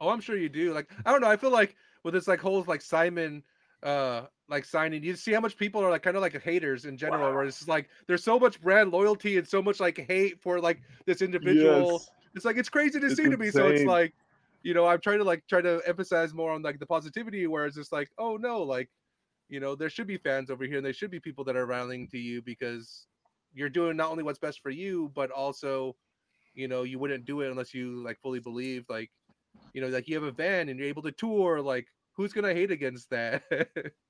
Oh, 0.00 0.08
I'm 0.08 0.20
sure 0.20 0.36
you 0.36 0.48
do. 0.48 0.72
Like, 0.72 0.90
I 1.04 1.12
don't 1.12 1.20
know. 1.20 1.28
I 1.28 1.36
feel 1.36 1.50
like 1.50 1.76
with 2.02 2.14
this 2.14 2.26
like 2.26 2.40
whole 2.40 2.64
like 2.66 2.82
Simon 2.82 3.42
uh 3.82 4.22
like 4.48 4.64
signing, 4.64 5.04
you 5.04 5.14
see 5.14 5.32
how 5.32 5.40
much 5.40 5.56
people 5.56 5.82
are 5.82 5.90
like 5.90 6.02
kind 6.02 6.16
of 6.16 6.22
like 6.22 6.40
haters 6.42 6.84
in 6.84 6.96
general, 6.96 7.32
where 7.32 7.44
it's 7.44 7.58
just 7.58 7.68
like 7.68 7.88
there's 8.06 8.24
so 8.24 8.38
much 8.38 8.60
brand 8.60 8.90
loyalty 8.90 9.38
and 9.38 9.46
so 9.46 9.62
much 9.62 9.78
like 9.78 10.04
hate 10.08 10.40
for 10.40 10.60
like 10.60 10.80
this 11.06 11.22
individual. 11.22 11.92
Yes. 11.92 12.10
It's 12.34 12.44
like 12.44 12.56
it's 12.56 12.68
crazy 12.68 12.98
to 13.00 13.06
It's 13.06 13.16
see 13.16 13.28
to 13.28 13.36
me. 13.36 13.50
So 13.50 13.68
it's 13.68 13.84
like, 13.84 14.14
you 14.62 14.74
know, 14.74 14.86
I'm 14.86 15.00
trying 15.00 15.18
to 15.18 15.24
like 15.24 15.46
try 15.48 15.60
to 15.62 15.82
emphasize 15.86 16.34
more 16.34 16.52
on 16.52 16.62
like 16.62 16.78
the 16.78 16.86
positivity, 16.86 17.46
where 17.46 17.66
it's 17.66 17.76
just 17.76 17.92
like, 17.92 18.10
oh 18.18 18.36
no, 18.36 18.62
like, 18.62 18.90
you 19.48 19.60
know, 19.60 19.74
there 19.74 19.90
should 19.90 20.06
be 20.06 20.18
fans 20.18 20.50
over 20.50 20.64
here, 20.64 20.78
and 20.78 20.86
there 20.86 20.92
should 20.92 21.10
be 21.10 21.20
people 21.20 21.44
that 21.44 21.56
are 21.56 21.66
rallying 21.66 22.08
to 22.08 22.18
you 22.18 22.42
because 22.42 23.06
you're 23.52 23.68
doing 23.70 23.96
not 23.96 24.10
only 24.10 24.22
what's 24.22 24.38
best 24.38 24.60
for 24.60 24.70
you, 24.70 25.10
but 25.14 25.30
also, 25.30 25.96
you 26.54 26.68
know, 26.68 26.82
you 26.82 26.98
wouldn't 26.98 27.24
do 27.24 27.40
it 27.42 27.50
unless 27.50 27.74
you 27.74 28.02
like 28.02 28.20
fully 28.20 28.40
believe, 28.40 28.86
like, 28.88 29.10
you 29.72 29.80
know, 29.80 29.88
like 29.88 30.08
you 30.08 30.14
have 30.14 30.24
a 30.24 30.32
van 30.32 30.68
and 30.68 30.78
you're 30.78 30.88
able 30.88 31.02
to 31.02 31.12
tour. 31.12 31.60
Like, 31.60 31.88
who's 32.12 32.32
gonna 32.32 32.54
hate 32.54 32.70
against 32.70 33.10
that? 33.10 33.44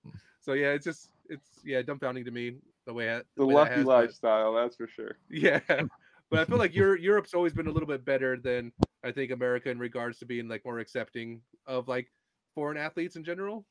Hmm. 0.04 0.10
so 0.40 0.52
yeah, 0.54 0.72
it's 0.72 0.84
just 0.84 1.10
it's 1.28 1.60
yeah 1.64 1.82
dumbfounding 1.82 2.24
to 2.24 2.30
me 2.30 2.56
the 2.86 2.94
way 2.94 3.14
I- 3.14 3.22
The 3.36 3.46
way 3.46 3.54
lucky 3.54 3.82
lifestyle, 3.82 4.54
that's 4.54 4.76
for 4.76 4.88
sure. 4.88 5.18
yeah, 5.28 5.60
but 6.30 6.38
I 6.38 6.44
feel 6.44 6.58
like 6.58 6.74
Europe, 6.74 7.00
Europe's 7.00 7.34
always 7.34 7.52
been 7.52 7.66
a 7.66 7.70
little 7.70 7.88
bit 7.88 8.04
better 8.04 8.36
than 8.36 8.72
I 9.04 9.10
think 9.10 9.32
America 9.32 9.70
in 9.70 9.78
regards 9.78 10.18
to 10.20 10.26
being 10.26 10.48
like 10.48 10.64
more 10.64 10.78
accepting 10.78 11.40
of 11.66 11.88
like 11.88 12.10
foreign 12.54 12.76
athletes 12.76 13.16
in 13.16 13.24
general. 13.24 13.66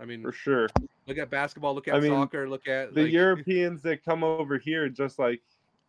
I 0.00 0.04
mean, 0.04 0.22
For 0.22 0.32
sure. 0.32 0.68
look 1.06 1.18
at 1.18 1.30
basketball, 1.30 1.74
look 1.74 1.88
at 1.88 1.94
I 1.94 2.00
mean, 2.00 2.10
soccer, 2.10 2.48
look 2.48 2.68
at 2.68 2.94
The 2.94 3.04
like, 3.04 3.12
Europeans 3.12 3.82
that 3.82 4.04
come 4.04 4.24
over 4.24 4.58
here 4.58 4.88
just 4.88 5.18
like 5.18 5.40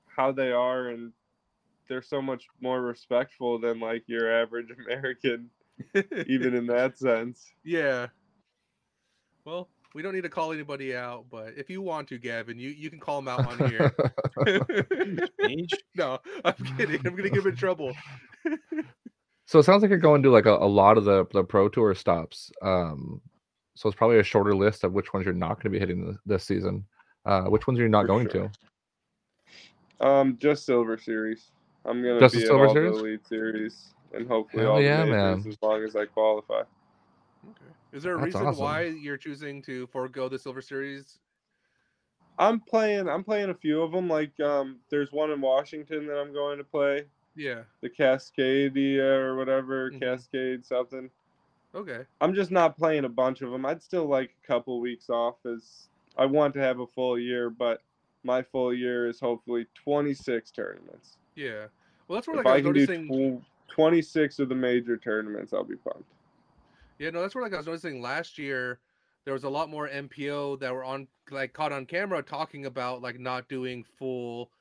how 0.08 0.32
they 0.32 0.52
are 0.52 0.90
and 0.90 1.12
they're 1.88 2.02
so 2.02 2.22
much 2.22 2.48
more 2.62 2.82
respectful 2.82 3.60
than 3.60 3.80
like 3.80 4.04
your 4.08 4.32
average 4.32 4.70
American, 4.86 5.50
even 6.28 6.56
in 6.56 6.68
that 6.68 6.98
sense. 6.98 7.52
yeah. 7.64 8.08
Well, 9.44 9.70
we 9.96 10.02
don't 10.02 10.14
need 10.14 10.24
to 10.24 10.30
call 10.30 10.52
anybody 10.52 10.94
out, 10.94 11.26
but 11.32 11.54
if 11.56 11.70
you 11.70 11.82
want 11.82 12.10
to, 12.10 12.18
Gavin, 12.20 12.60
you 12.60 12.70
you 12.70 12.90
can 12.90 13.00
call 13.00 13.22
them 13.22 13.30
out 13.30 13.48
on 13.48 13.70
here. 13.70 13.96
No, 15.96 16.20
I'm 16.44 16.54
kidding. 16.78 17.00
I'm 17.08 17.16
gonna 17.16 17.30
give 17.30 17.46
him 17.46 17.56
trouble. 17.56 17.94
So 19.46 19.60
it 19.60 19.64
sounds 19.64 19.82
like 19.82 19.90
you're 19.90 19.98
going 19.98 20.22
to 20.24 20.30
like 20.30 20.46
a, 20.46 20.54
a 20.56 20.68
lot 20.68 20.98
of 20.98 21.06
the 21.06 21.26
the 21.32 21.44
pro 21.44 21.70
tour 21.70 21.96
stops. 21.96 22.52
Um, 22.62 23.22
so 23.76 23.88
it's 23.88 23.96
probably 23.98 24.20
a 24.20 24.24
shorter 24.24 24.54
list 24.54 24.84
of 24.84 24.92
which 24.92 25.14
ones 25.14 25.24
you're 25.26 25.34
not 25.34 25.56
going 25.56 25.64
to 25.64 25.70
be 25.70 25.80
hitting 25.80 26.06
this, 26.06 26.18
this 26.26 26.44
season. 26.44 26.84
Uh, 27.26 27.44
which 27.44 27.66
ones 27.68 27.80
are 27.80 27.84
you 27.84 27.90
not 27.90 28.04
For 28.04 28.08
going 28.08 28.30
sure. 28.30 28.52
to? 30.00 30.06
Um, 30.06 30.38
just 30.38 30.66
Silver 30.66 30.98
Series. 30.98 31.52
I'm 31.86 32.02
gonna 32.02 32.20
Just 32.20 32.34
the 32.36 32.42
be 32.42 32.46
Silver 32.46 32.66
at 32.66 32.68
all 32.70 32.74
Series? 32.74 32.94
the 32.94 33.00
Elite 33.00 33.28
Series 33.28 33.94
and 34.14 34.28
hopefully 34.28 34.64
Hell 34.64 34.74
all 34.74 34.82
yeah, 34.82 35.06
the 35.06 35.12
majors 35.12 35.44
man. 35.46 35.52
as 35.54 35.58
long 35.62 35.84
as 35.84 35.96
I 35.96 36.06
qualify. 36.06 36.64
Okay. 37.50 37.72
Is 37.94 38.04
there 38.04 38.16
a 38.16 38.18
That's 38.18 38.26
reason 38.36 38.48
awesome. 38.48 38.64
why 38.64 38.82
you're 38.84 39.18
choosing 39.18 39.62
to 39.64 39.88
forego 39.88 40.28
the 40.30 40.40
Silver 40.40 40.62
Series? 40.62 41.20
I'm 42.38 42.60
playing. 42.60 43.08
I'm 43.08 43.24
playing 43.24 43.50
a 43.50 43.54
few 43.54 43.82
of 43.82 43.92
them. 43.92 44.10
Like 44.10 44.38
um, 44.40 44.78
there's 44.90 45.12
one 45.12 45.32
in 45.32 45.40
Washington 45.40 46.06
that 46.08 46.18
I'm 46.20 46.34
going 46.34 46.58
to 46.58 46.64
play. 46.64 47.06
Yeah. 47.36 47.62
The 47.82 47.90
Cascadia 47.90 49.04
or 49.20 49.36
whatever 49.38 49.92
Mhm. 49.92 50.00
Cascade 50.02 50.66
something. 50.66 51.10
Okay. 51.74 52.06
I'm 52.22 52.34
just 52.34 52.52
not 52.52 52.78
playing 52.78 53.06
a 53.06 53.10
bunch 53.10 53.42
of 53.42 53.52
them. 53.52 53.66
I'd 53.66 53.84
still 53.84 54.06
like 54.06 54.34
a 54.44 54.48
couple 54.48 54.80
weeks 54.80 55.10
off 55.10 55.36
as 55.46 55.90
I 56.18 56.26
want 56.26 56.54
to 56.56 56.62
have 56.62 56.80
a 56.80 56.88
full 56.88 57.20
year, 57.20 57.50
but 57.50 57.82
my 58.24 58.42
full 58.42 58.74
year 58.74 59.08
is 59.10 59.20
hopefully 59.20 59.68
26 59.76 60.52
tournaments. 60.52 61.18
Yeah. 61.36 61.68
Well, 62.08 62.16
that's 62.18 62.28
where 62.28 62.40
If 62.40 62.46
like 62.46 62.54
I 62.54 62.58
I 62.58 62.62
can 62.62 62.74
noticing. 62.74 63.08
do 63.08 63.38
tw- 63.40 63.72
26 63.74 64.40
of 64.40 64.48
the 64.50 64.56
major 64.56 64.96
tournaments, 64.96 65.52
I'll 65.54 65.64
be 65.66 65.76
pumped. 65.76 66.10
Yeah, 67.00 67.10
no, 67.10 67.22
that's 67.22 67.36
where 67.36 67.44
like 67.44 67.54
I 67.54 67.58
was 67.58 67.68
noticing. 67.68 68.02
Last 68.02 68.38
year 68.38 68.80
there 69.26 69.34
was 69.34 69.44
a 69.44 69.50
lot 69.50 69.70
more 69.70 69.90
MPO 69.90 70.60
that 70.60 70.74
were 70.74 70.84
on 70.84 71.08
like 71.32 71.54
caught 71.54 71.72
on 71.72 71.86
camera 71.86 72.22
talking 72.22 72.66
about 72.66 73.02
like 73.02 73.20
not 73.20 73.50
doing 73.50 73.84
full 73.84 74.52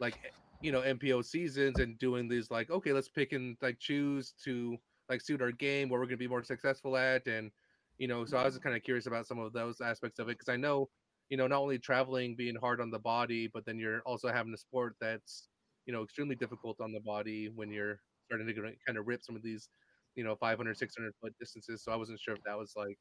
like 0.00 0.18
eh, 0.24 0.30
you 0.60 0.72
know 0.72 0.80
MPO 0.80 1.24
seasons 1.24 1.78
and 1.78 1.98
doing 1.98 2.28
these 2.28 2.50
like 2.50 2.70
okay, 2.70 2.92
let's 2.92 3.08
pick 3.08 3.32
and 3.32 3.56
like 3.60 3.78
choose 3.78 4.32
to 4.44 4.78
like 5.08 5.20
suit 5.20 5.42
our 5.42 5.52
game 5.52 5.88
where 5.88 6.00
we're 6.00 6.06
to 6.06 6.16
be 6.16 6.28
more 6.28 6.42
successful 6.42 6.96
at 6.96 7.26
and 7.26 7.50
you 7.98 8.08
know 8.08 8.24
so 8.24 8.36
i 8.36 8.44
was 8.44 8.58
kind 8.58 8.74
of 8.74 8.82
curious 8.82 9.06
about 9.06 9.26
some 9.26 9.38
of 9.38 9.52
those 9.52 9.80
aspects 9.80 10.18
of 10.18 10.28
it 10.28 10.38
because 10.38 10.48
i 10.48 10.56
know 10.56 10.88
you 11.28 11.36
know 11.36 11.46
not 11.46 11.60
only 11.60 11.78
traveling 11.78 12.34
being 12.34 12.56
hard 12.56 12.80
on 12.80 12.90
the 12.90 12.98
body 12.98 13.46
but 13.52 13.64
then 13.66 13.78
you're 13.78 14.00
also 14.02 14.32
having 14.32 14.54
a 14.54 14.56
sport 14.56 14.96
that's 15.00 15.48
you 15.86 15.92
know 15.92 16.02
extremely 16.02 16.34
difficult 16.34 16.80
on 16.80 16.92
the 16.92 17.00
body 17.00 17.50
when 17.54 17.70
you're 17.70 18.00
starting 18.26 18.46
to 18.46 18.54
kind 18.86 18.98
of 18.98 19.06
rip 19.06 19.22
some 19.22 19.36
of 19.36 19.42
these 19.42 19.68
you 20.14 20.24
know 20.24 20.36
500 20.36 20.76
600 20.76 21.14
foot 21.20 21.34
distances 21.40 21.82
so 21.82 21.92
i 21.92 21.96
wasn't 21.96 22.20
sure 22.20 22.34
if 22.34 22.42
that 22.44 22.58
was 22.58 22.74
like 22.76 22.98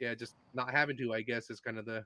yeah 0.00 0.14
just 0.14 0.36
not 0.54 0.70
having 0.70 0.96
to 0.96 1.12
i 1.14 1.22
guess 1.22 1.50
is 1.50 1.60
kind 1.60 1.78
of 1.78 1.84
the, 1.86 2.04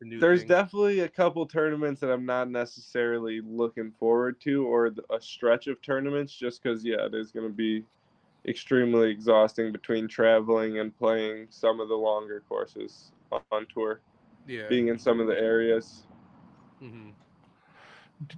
the 0.00 0.06
new 0.06 0.20
There's 0.20 0.40
thing. 0.40 0.48
definitely 0.48 1.00
a 1.00 1.08
couple 1.08 1.46
tournaments 1.46 2.00
that 2.00 2.10
I'm 2.10 2.26
not 2.26 2.50
necessarily 2.50 3.40
looking 3.40 3.92
forward 3.92 4.40
to, 4.42 4.66
or 4.66 4.92
a 5.10 5.20
stretch 5.20 5.66
of 5.66 5.80
tournaments, 5.82 6.32
just 6.34 6.62
because 6.62 6.84
yeah, 6.84 7.06
it 7.06 7.14
is 7.14 7.32
going 7.32 7.46
to 7.48 7.52
be 7.54 7.84
extremely 8.46 9.10
exhausting 9.10 9.72
between 9.72 10.08
traveling 10.08 10.78
and 10.78 10.96
playing 10.96 11.46
some 11.50 11.80
of 11.80 11.88
the 11.88 11.94
longer 11.94 12.42
courses 12.48 13.12
on- 13.52 13.66
tour, 13.72 14.00
yeah 14.46 14.68
being 14.68 14.88
in 14.88 14.98
some 14.98 15.20
of 15.20 15.26
the 15.26 15.38
areas. 15.38 16.06
hmm 16.80 17.10
D- 17.10 17.21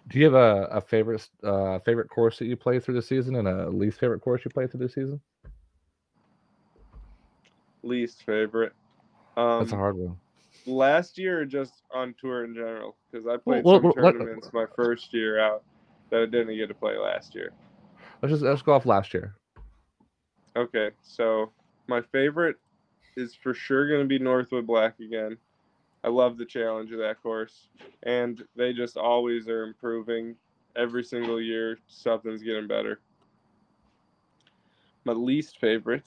Do 0.08 0.18
you 0.18 0.24
have 0.24 0.34
a, 0.34 0.64
a 0.66 0.80
favorite 0.80 1.28
uh, 1.42 1.78
favorite 1.80 2.08
course 2.08 2.38
that 2.38 2.46
you 2.46 2.56
play 2.56 2.80
through 2.80 2.94
the 2.94 3.02
season 3.02 3.36
and 3.36 3.48
a 3.48 3.68
least 3.68 3.98
favorite 3.98 4.20
course 4.20 4.42
you 4.44 4.50
play 4.50 4.66
through 4.66 4.80
the 4.80 4.88
season? 4.88 5.20
Least 7.82 8.24
favorite. 8.24 8.72
Um, 9.36 9.60
That's 9.60 9.72
a 9.72 9.76
hard 9.76 9.96
one. 9.96 10.16
last 10.66 11.18
year 11.18 11.40
or 11.40 11.44
just 11.44 11.82
on 11.92 12.14
tour 12.20 12.44
in 12.44 12.54
general? 12.54 12.96
Because 13.10 13.26
I 13.26 13.36
played 13.36 13.64
well, 13.64 13.76
some 13.76 13.82
well, 13.82 13.92
tournaments 13.92 14.50
my 14.52 14.66
first 14.74 15.12
year 15.12 15.38
out 15.38 15.64
that 16.10 16.22
I 16.22 16.26
didn't 16.26 16.56
get 16.56 16.68
to 16.68 16.74
play 16.74 16.96
last 16.96 17.34
year. 17.34 17.52
Let's 18.22 18.32
just 18.32 18.42
let's 18.42 18.62
go 18.62 18.72
off 18.72 18.86
last 18.86 19.12
year. 19.12 19.34
Okay, 20.56 20.90
so 21.02 21.50
my 21.88 22.00
favorite 22.00 22.56
is 23.16 23.34
for 23.34 23.54
sure 23.54 23.88
going 23.88 24.00
to 24.00 24.06
be 24.06 24.18
Northwood 24.18 24.66
Black 24.66 25.00
again. 25.00 25.36
I 26.04 26.08
love 26.08 26.36
the 26.36 26.44
challenge 26.44 26.92
of 26.92 26.98
that 27.00 27.22
course, 27.22 27.70
and 28.02 28.46
they 28.56 28.74
just 28.74 28.96
always 28.98 29.48
are 29.48 29.64
improving. 29.64 30.36
Every 30.76 31.02
single 31.04 31.40
year, 31.40 31.78
something's 31.88 32.42
getting 32.42 32.68
better. 32.68 33.00
My 35.04 35.14
least 35.14 35.58
favorite, 35.60 36.04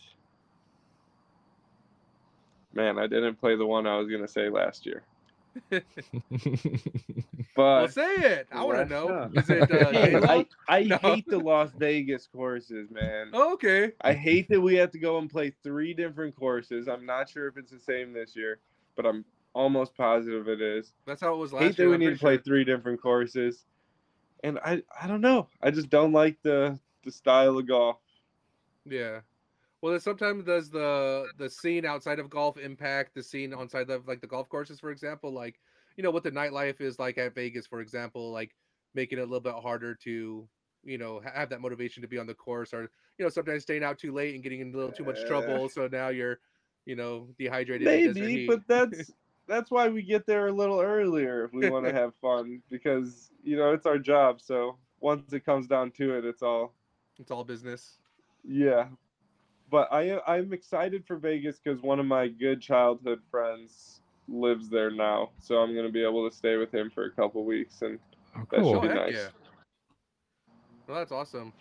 man, 2.73 2.99
I 2.99 3.07
didn't 3.07 3.37
play 3.37 3.55
the 3.55 3.65
one 3.65 3.87
I 3.87 3.97
was 3.97 4.07
going 4.07 4.21
to 4.21 4.27
say 4.27 4.49
last 4.49 4.85
year, 4.85 5.03
but 5.71 5.83
well 7.55 7.87
but 7.87 7.91
say 7.91 8.15
it 8.17 8.47
i 8.51 8.63
want 8.63 8.77
to 8.77 8.85
know 8.85 9.29
is 9.33 9.49
it 9.49 9.71
uh, 9.71 9.91
I, 10.27 10.45
I 10.67 10.83
No. 10.83 10.97
hate 10.97 11.27
the 11.29 11.39
Las 11.39 11.71
Vegas 11.71 12.27
courses, 12.27 12.91
man. 12.91 13.29
oh, 13.33 13.53
okay 13.53 13.93
I 14.01 14.13
hate 14.13 14.49
that 14.49 14.61
we 14.61 14.75
have 14.75 14.91
to 14.91 14.99
go 14.99 15.17
and 15.17 15.29
play 15.29 15.53
three 15.63 15.93
different 15.93 16.35
courses. 16.35 16.87
I'm 16.87 17.05
not 17.05 17.29
sure 17.29 17.47
if 17.47 17.57
it's 17.57 17.71
the 17.71 17.79
same 17.79 18.13
this 18.13 18.35
year, 18.35 18.59
but 18.95 19.05
I'm 19.05 19.25
almost 19.57 19.95
positive 19.95 20.47
it 20.47 20.61
is. 20.61 20.93
that's 21.05 21.21
how 21.21 21.33
it 21.33 21.37
was 21.37 21.53
last 21.53 21.63
hate 21.63 21.77
that 21.77 21.83
year 21.83 21.89
we 21.89 21.95
I'm 21.95 21.99
need 21.99 22.11
to 22.11 22.17
play 22.19 22.35
sure. 22.35 22.43
three 22.43 22.63
different 22.63 23.01
courses, 23.01 23.65
and 24.43 24.59
I 24.59 24.83
I 25.01 25.07
don't 25.07 25.21
know. 25.21 25.49
I 25.61 25.71
just 25.71 25.89
don't 25.89 26.13
like 26.13 26.37
the 26.43 26.79
the 27.03 27.11
style 27.11 27.57
of 27.57 27.67
golf. 27.67 27.97
Yeah. 28.85 29.21
Well, 29.81 29.91
then 29.91 30.01
sometimes 30.01 30.45
does 30.45 30.69
the 30.69 31.27
the 31.37 31.49
scene 31.49 31.85
outside 31.85 32.19
of 32.19 32.29
golf 32.29 32.57
impact 32.57 33.13
the 33.15 33.23
scene 33.23 33.53
outside 33.53 33.89
of 33.89 34.07
like 34.07 34.21
the 34.21 34.27
golf 34.27 34.49
courses, 34.49 34.79
for 34.79 34.91
example, 34.91 35.31
like 35.31 35.59
you 35.97 36.03
know 36.03 36.11
what 36.11 36.23
the 36.23 36.31
nightlife 36.31 36.81
is 36.81 36.99
like 36.99 37.17
at 37.17 37.35
Vegas, 37.35 37.67
for 37.67 37.81
example, 37.81 38.31
like 38.31 38.55
making 38.95 39.19
it 39.19 39.21
a 39.21 39.25
little 39.25 39.41
bit 39.41 39.55
harder 39.55 39.95
to 39.95 40.47
you 40.83 40.97
know 40.97 41.21
have 41.33 41.49
that 41.49 41.61
motivation 41.61 42.01
to 42.01 42.07
be 42.07 42.17
on 42.17 42.27
the 42.27 42.33
course, 42.33 42.73
or 42.73 42.83
you 43.17 43.25
know 43.25 43.29
sometimes 43.29 43.63
staying 43.63 43.83
out 43.83 43.99
too 43.99 44.13
late 44.13 44.33
and 44.33 44.43
getting 44.43 44.61
in 44.61 44.73
a 44.73 44.77
little 44.77 44.91
too 44.91 45.03
much 45.03 45.23
trouble, 45.25 45.69
so 45.69 45.87
now 45.91 46.09
you're 46.09 46.39
you 46.85 46.95
know 46.95 47.27
dehydrated. 47.37 48.15
Maybe, 48.15 48.47
but 48.47 48.61
that's 48.67 49.11
that's 49.47 49.71
why 49.71 49.89
we 49.89 50.01
get 50.03 50.25
there 50.25 50.47
a 50.47 50.51
little 50.51 50.79
earlier 50.81 51.43
if 51.45 51.53
we 51.53 51.67
want 51.69 51.85
to 51.85 51.93
have 51.93 52.15
fun 52.15 52.61
because 52.69 53.31
you 53.43 53.57
know 53.57 53.73
it's 53.73 53.85
our 53.85 53.99
job. 53.99 54.41
So 54.41 54.77
once 54.99 55.25
it 55.25 55.35
comes 55.35 55.67
down 55.67 55.91
to 55.91 56.07
it, 56.17 56.25
it's 56.25 56.43
all 56.43 56.73
it's 57.17 57.31
all 57.31 57.43
business. 57.43 57.99
Yeah, 58.43 58.87
but 59.69 59.87
I 59.91 60.19
I'm 60.27 60.53
excited 60.53 61.05
for 61.05 61.17
Vegas 61.17 61.59
because 61.59 61.81
one 61.81 61.99
of 61.99 62.05
my 62.05 62.27
good 62.27 62.61
childhood 62.61 63.21
friends 63.29 64.01
lives 64.27 64.69
there 64.69 64.91
now, 64.91 65.31
so 65.39 65.57
I'm 65.57 65.75
gonna 65.75 65.91
be 65.91 66.03
able 66.03 66.29
to 66.29 66.35
stay 66.35 66.57
with 66.57 66.73
him 66.73 66.89
for 66.89 67.05
a 67.05 67.11
couple 67.11 67.43
weeks, 67.45 67.81
and 67.81 67.99
Oh, 68.35 68.45
that 68.51 68.65
cool. 68.65 68.69
should 68.69 68.81
be 68.81 68.87
oh, 68.87 68.91
heck 68.91 69.01
nice. 69.01 69.13
yeah. 69.13 69.29
Well, 70.87 70.97
that's 70.97 71.11
awesome. 71.11 71.53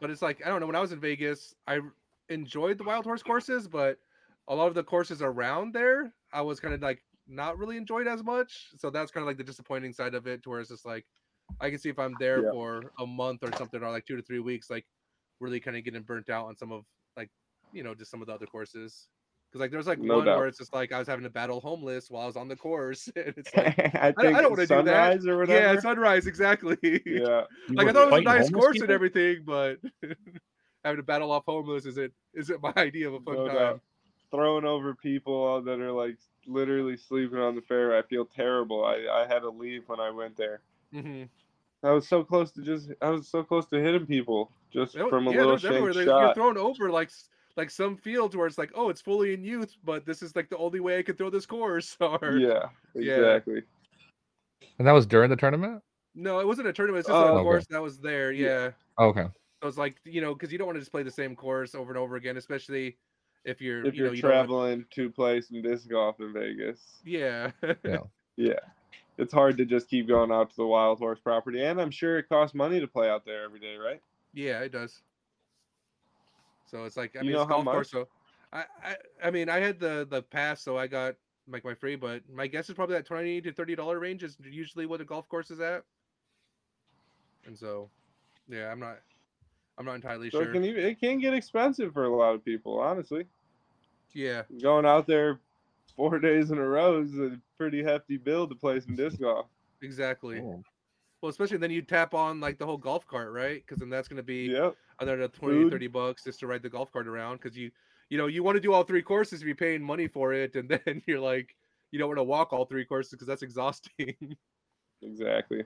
But 0.00 0.10
it's 0.10 0.22
like 0.22 0.44
I 0.44 0.48
don't 0.48 0.60
know. 0.60 0.66
When 0.66 0.76
I 0.76 0.80
was 0.80 0.92
in 0.92 1.00
Vegas, 1.00 1.54
I 1.66 1.80
enjoyed 2.28 2.78
the 2.78 2.84
wild 2.84 3.04
horse 3.04 3.22
courses, 3.22 3.68
but 3.68 3.98
a 4.48 4.54
lot 4.54 4.68
of 4.68 4.74
the 4.74 4.84
courses 4.84 5.22
around 5.22 5.72
there, 5.74 6.14
I 6.32 6.42
was 6.42 6.60
kind 6.60 6.74
of 6.74 6.82
like 6.82 7.02
not 7.26 7.58
really 7.58 7.76
enjoyed 7.76 8.06
as 8.06 8.22
much. 8.24 8.68
So 8.76 8.90
that's 8.90 9.10
kind 9.10 9.22
of 9.22 9.26
like 9.26 9.38
the 9.38 9.44
disappointing 9.44 9.92
side 9.92 10.14
of 10.14 10.26
it, 10.26 10.42
to 10.42 10.50
where 10.50 10.60
it's 10.60 10.70
just 10.70 10.86
like 10.86 11.06
I 11.60 11.70
can 11.70 11.78
see 11.78 11.88
if 11.88 11.98
I'm 11.98 12.14
there 12.20 12.42
Yeah. 12.44 12.50
for 12.52 12.92
a 12.98 13.06
month 13.06 13.40
or 13.42 13.52
something, 13.56 13.82
or 13.82 13.90
like 13.90 14.06
two 14.06 14.16
to 14.16 14.22
three 14.22 14.40
weeks, 14.40 14.70
like 14.70 14.86
really 15.40 15.60
kind 15.60 15.76
of 15.76 15.84
getting 15.84 16.02
burnt 16.02 16.30
out 16.30 16.46
on 16.46 16.56
some 16.56 16.72
of 16.72 16.84
like 17.16 17.30
you 17.72 17.82
know 17.82 17.94
just 17.94 18.10
some 18.10 18.20
of 18.20 18.26
the 18.28 18.34
other 18.34 18.46
courses. 18.46 19.08
Because 19.50 19.60
like 19.62 19.70
there's 19.70 19.86
like 19.86 19.98
No 19.98 20.16
one 20.18 20.26
doubt. 20.26 20.36
where 20.36 20.46
it's 20.46 20.58
just 20.58 20.74
like 20.74 20.92
I 20.92 20.98
was 20.98 21.08
having 21.08 21.22
to 21.24 21.30
battle 21.30 21.60
homeless 21.62 22.10
while 22.10 22.24
I 22.24 22.26
was 22.26 22.36
on 22.36 22.48
the 22.48 22.56
course, 22.56 23.08
and 23.16 23.32
it's 23.36 23.54
like 23.54 23.78
I 23.94 24.08
I 24.08 24.12
think 24.12 24.36
don't 24.36 24.50
wanna 24.50 24.66
do 24.66 24.82
that. 24.82 25.12
sunrise 25.12 25.26
or 25.26 25.38
whatever. 25.38 25.74
yeah, 25.74 25.80
sunrise 25.80 26.26
exactly. 26.26 26.76
yeah. 27.06 27.44
Like 27.70 27.88
I 27.88 27.92
thought 27.92 28.08
it 28.08 28.10
was 28.12 28.20
a 28.20 28.24
nice 28.24 28.50
homeless 28.50 28.50
course 28.50 28.80
and 28.82 28.90
everything, 28.90 29.44
but 29.46 29.78
having 30.84 30.98
to 30.98 31.02
battle 31.02 31.30
off 31.32 31.44
homeless 31.46 31.86
is 31.86 31.96
it 31.96 32.12
is 32.34 32.50
isn't 32.50 32.62
my 32.62 32.72
idea 32.76 33.08
of 33.08 33.14
a 33.14 33.20
fun 33.20 33.34
No 33.36 33.46
time. 33.46 33.56
doubt. 33.56 33.80
Throwing 34.30 34.64
over 34.64 34.94
people 34.94 35.62
that 35.62 35.80
are 35.80 35.92
like 35.92 36.16
literally 36.46 36.96
sleeping 36.96 37.38
on 37.38 37.54
the 37.54 37.62
fairway. 37.62 37.98
I 37.98 38.02
feel 38.02 38.24
terrible. 38.26 38.84
I, 38.84 39.06
I 39.10 39.26
had 39.26 39.40
to 39.40 39.50
leave 39.50 39.84
when 39.88 40.00
I 40.00 40.10
went 40.10 40.36
there. 40.36 40.60
hmm 40.92 41.24
I 41.84 41.92
was 41.92 42.08
so 42.08 42.24
close 42.24 42.50
to 42.52 42.62
just 42.62 42.90
I 43.00 43.08
was 43.10 43.28
so 43.28 43.42
close 43.44 43.66
to 43.66 43.80
hitting 43.80 44.04
people 44.06 44.50
just 44.72 44.98
from 44.98 45.28
a 45.28 45.30
yeah, 45.30 45.38
little 45.38 45.56
there's 45.56 45.62
shank 45.62 45.94
They- 45.94 46.00
You're 46.00 46.06
shot. 46.06 46.34
thrown 46.34 46.58
over 46.58 46.90
like 46.90 47.10
like 47.56 47.70
some 47.70 47.96
fields 47.96 48.36
where 48.36 48.46
it's 48.46 48.58
like, 48.58 48.70
oh, 48.74 48.88
it's 48.88 49.00
fully 49.00 49.32
in 49.34 49.42
youth, 49.44 49.74
but 49.84 50.04
this 50.04 50.22
is 50.22 50.34
like 50.36 50.48
the 50.48 50.56
only 50.58 50.80
way 50.80 50.98
I 50.98 51.02
could 51.02 51.16
throw 51.18 51.30
this 51.30 51.46
course. 51.46 51.96
Or 52.00 52.36
Yeah, 52.38 52.68
Yeah. 52.94 53.14
exactly. 53.14 53.62
And 54.78 54.86
that 54.86 54.92
was 54.92 55.06
during 55.06 55.30
the 55.30 55.36
tournament. 55.36 55.82
no, 56.14 56.40
it 56.40 56.46
wasn't 56.46 56.68
a 56.68 56.72
tournament. 56.72 57.00
It's 57.00 57.08
just 57.08 57.18
Oh, 57.20 57.26
a 57.28 57.32
okay. 57.38 57.42
course 57.42 57.66
that 57.70 57.82
was 57.82 57.98
there. 58.00 58.32
Yeah. 58.32 58.46
Yeah. 58.46 58.70
Oh, 58.98 59.08
okay. 59.08 59.26
So 59.62 59.68
it's 59.68 59.78
like 59.78 59.96
you 60.04 60.20
know, 60.20 60.34
because 60.34 60.52
you 60.52 60.58
don't 60.58 60.66
want 60.66 60.76
to 60.76 60.80
just 60.80 60.92
play 60.92 61.02
the 61.02 61.10
same 61.10 61.34
course 61.36 61.74
over 61.74 61.90
and 61.90 61.98
over 61.98 62.16
again, 62.16 62.36
especially 62.36 62.96
if 63.50 63.60
you're 63.60 63.84
If 63.84 63.94
you 63.94 64.00
you're 64.04 64.08
know 64.08 64.14
you 64.14 64.22
don't 64.22 64.30
wanna- 64.30 64.42
traveling 64.46 64.84
to 64.92 65.10
play 65.10 65.40
some 65.40 65.62
disc 65.62 65.88
golf 65.88 66.20
in 66.20 66.32
Vegas. 66.32 67.00
Yeah. 67.04 67.50
Yeah. 67.84 67.98
Yeah. 68.36 68.60
It's 69.16 69.32
hard 69.32 69.56
to 69.56 69.64
just 69.64 69.88
keep 69.88 70.06
going 70.06 70.30
out 70.30 70.50
to 70.50 70.56
the 70.56 70.66
wild 70.66 70.98
horse 70.98 71.18
property. 71.18 71.62
And 71.64 71.80
I'm 71.80 71.90
sure 71.90 72.18
it 72.18 72.28
costs 72.28 72.54
money 72.54 72.78
to 72.78 72.86
play 72.86 73.08
out 73.08 73.24
there 73.24 73.42
every 73.44 73.58
day, 73.58 73.76
right? 73.76 74.00
Yeah, 74.32 74.60
it 74.60 74.70
does. 74.70 75.02
So 76.66 76.84
it's 76.84 76.96
like 76.96 77.16
I 77.16 77.20
You 77.20 77.24
mean, 77.24 77.32
know 77.32 77.42
it's 77.42 77.50
how 77.50 77.62
golf 77.62 77.64
course. 77.64 77.92
much? 77.94 78.02
So 78.04 78.08
I, 78.52 78.64
I 78.84 78.96
I 79.24 79.30
mean, 79.30 79.48
I 79.48 79.58
had 79.58 79.80
the 79.80 80.06
the 80.08 80.22
pass, 80.22 80.62
so 80.62 80.76
I 80.78 80.86
got 80.86 81.16
like 81.48 81.64
my 81.64 81.74
free. 81.74 81.96
But 81.96 82.22
my 82.32 82.46
guess 82.46 82.68
is 82.68 82.74
probably 82.76 82.94
that 82.96 83.06
twenty 83.06 83.40
to 83.40 83.52
thirty 83.52 83.74
dollar 83.74 83.98
range 83.98 84.22
is 84.22 84.36
usually 84.44 84.86
what 84.86 85.00
a 85.00 85.04
golf 85.04 85.28
course 85.28 85.50
is 85.50 85.60
at. 85.60 85.82
And 87.46 87.58
so, 87.58 87.88
yeah, 88.48 88.70
I'm 88.70 88.78
not 88.78 88.98
I'm 89.78 89.84
not 89.86 89.94
entirely 89.94 90.30
So 90.30 90.40
sure. 90.42 90.50
it 90.50 90.52
can 90.52 90.64
even, 90.64 90.84
it 90.84 91.00
can 91.00 91.18
get 91.20 91.34
expensive 91.34 91.92
for 91.92 92.04
a 92.04 92.14
lot 92.14 92.34
of 92.34 92.44
people, 92.44 92.78
honestly. 92.78 93.24
Yeah, 94.14 94.42
Going 94.62 94.86
out 94.86 95.06
there 95.06 95.40
four 95.96 96.18
days 96.20 96.50
in 96.50 96.58
a 96.58 96.66
row 96.66 97.00
is 97.02 97.18
a 97.18 97.38
pretty 97.56 97.82
hefty 97.82 98.16
bill 98.16 98.46
to 98.48 98.54
play 98.54 98.80
some 98.80 98.96
disc 98.96 99.20
golf. 99.20 99.46
exactly. 99.82 100.40
Cool. 100.40 100.62
Well, 101.20 101.30
especially 101.30 101.58
then 101.58 101.70
you 101.70 101.82
tap 101.82 102.14
on 102.14 102.40
like 102.40 102.58
the 102.58 102.66
whole 102.66 102.76
golf 102.76 103.06
cart, 103.06 103.32
right? 103.32 103.60
Because 103.64 103.78
then 103.80 103.90
that's 103.90 104.08
going 104.08 104.18
to 104.18 104.22
be 104.22 104.46
Yep. 104.52 104.76
another 105.00 105.28
20 105.28 105.64
Food. 105.64 105.72
30 105.72 105.86
bucks 105.88 106.24
just 106.24 106.40
to 106.40 106.46
ride 106.46 106.62
the 106.62 106.68
golf 106.70 106.92
cart 106.92 107.08
around 107.08 107.36
because 107.36 107.56
you 107.56 107.70
you 108.08 108.16
know 108.18 108.26
you 108.26 108.42
want 108.42 108.56
to 108.56 108.60
do 108.60 108.72
all 108.72 108.84
three 108.84 109.02
courses 109.02 109.40
if 109.40 109.46
you're 109.46 109.56
paying 109.56 109.82
money 109.82 110.06
for 110.08 110.32
it 110.32 110.54
and 110.56 110.68
then 110.86 111.02
you're 111.06 111.20
like 111.20 111.54
you 111.90 111.98
don't 111.98 112.08
want 112.08 112.18
to 112.18 112.24
walk 112.24 112.52
all 112.52 112.64
three 112.64 112.84
courses 112.84 113.10
because 113.12 113.26
that's 113.26 113.42
exhausting 113.42 114.14
Exactly. 115.02 115.64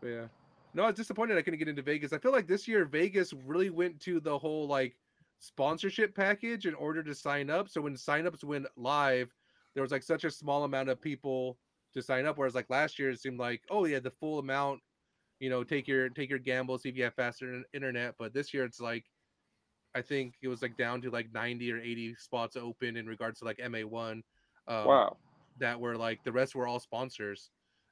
But 0.00 0.08
yeah 0.08 0.26
no 0.74 0.82
i 0.84 0.86
was 0.86 0.96
disappointed 0.96 1.36
i 1.36 1.42
couldn't 1.42 1.58
get 1.58 1.68
into 1.68 1.82
vegas 1.82 2.12
i 2.12 2.18
feel 2.18 2.32
like 2.32 2.46
this 2.46 2.68
year 2.68 2.84
vegas 2.84 3.32
really 3.32 3.70
went 3.70 3.98
to 4.00 4.20
the 4.20 4.38
whole 4.38 4.66
like 4.68 4.96
sponsorship 5.38 6.14
package 6.14 6.66
in 6.66 6.74
order 6.74 7.02
to 7.02 7.14
sign 7.14 7.50
up. 7.50 7.68
So 7.68 7.80
when 7.82 7.94
signups 7.94 8.44
went 8.44 8.66
live 8.76 9.34
there 9.74 9.82
was 9.82 9.92
like 9.92 10.02
such 10.02 10.24
a 10.24 10.30
small 10.30 10.64
amount 10.64 10.88
of 10.88 11.00
people 11.00 11.58
to 11.94 12.02
sign 12.02 12.26
up 12.26 12.36
whereas 12.36 12.54
like 12.54 12.68
last 12.70 12.98
year 12.98 13.10
it 13.10 13.20
seemed 13.20 13.38
like 13.38 13.62
oh 13.70 13.84
yeah 13.84 14.00
the 14.00 14.10
full 14.10 14.38
amount 14.40 14.80
you 15.40 15.50
know 15.50 15.64
take 15.64 15.88
your 15.88 16.10
take 16.10 16.30
your 16.30 16.38
gamble 16.38 16.78
see 16.78 16.88
if 16.90 16.96
you 16.96 17.04
have 17.04 17.14
faster 17.14 17.64
internet. 17.74 18.16
But 18.18 18.34
this 18.34 18.54
year 18.54 18.64
it's 18.64 18.80
like 18.80 19.06
i 19.94 20.02
think 20.02 20.34
it 20.42 20.48
was 20.48 20.62
like 20.62 20.76
down 20.76 21.00
to 21.02 21.10
like 21.10 21.32
90 21.32 21.72
or 21.72 21.78
80 21.78 22.14
spots 22.16 22.56
open 22.56 22.96
in 22.96 23.06
regards 23.06 23.38
to 23.38 23.44
like 23.44 23.58
ma1 23.58 24.22
um, 24.66 25.02
Wow. 25.08 25.18
that 25.56 25.80
were 25.80 25.96
like 25.96 26.22
the 26.24 26.32
rest 26.32 26.54
were 26.54 26.66
all 26.66 26.80
sponsors. 26.80 27.50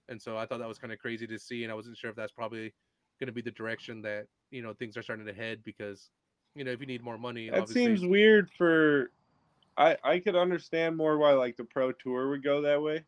And 0.08 0.20
so 0.22 0.36
I 0.38 0.46
thought 0.46 0.58
that 0.58 0.68
was 0.68 0.78
kind 0.78 0.92
of 0.92 1.00
crazy 1.00 1.26
to 1.26 1.38
see, 1.38 1.64
and 1.64 1.72
I 1.72 1.74
wasn't 1.74 1.96
sure 1.96 2.10
if 2.10 2.16
that's 2.16 2.32
probably 2.32 2.74
going 3.18 3.26
to 3.26 3.32
be 3.32 3.42
the 3.42 3.50
direction 3.50 4.02
that 4.02 4.28
you 4.50 4.62
know 4.62 4.74
things 4.74 4.96
are 4.96 5.02
starting 5.02 5.26
to 5.26 5.32
head 5.34 5.64
because 5.64 6.10
you 6.56 6.64
know 6.64 6.72
if 6.72 6.80
you 6.80 6.86
need 6.86 7.02
more 7.02 7.18
money, 7.18 7.50
That 7.50 7.60
obviously- 7.60 7.84
seems 7.84 8.06
weird 8.06 8.50
for. 8.56 9.10
I 9.76 9.96
I 10.02 10.18
could 10.20 10.36
understand 10.36 10.96
more 10.96 11.18
why 11.18 11.32
like 11.32 11.56
the 11.56 11.64
pro 11.64 11.92
tour 11.92 12.30
would 12.30 12.42
go 12.42 12.62
that 12.62 12.80
way, 12.80 13.04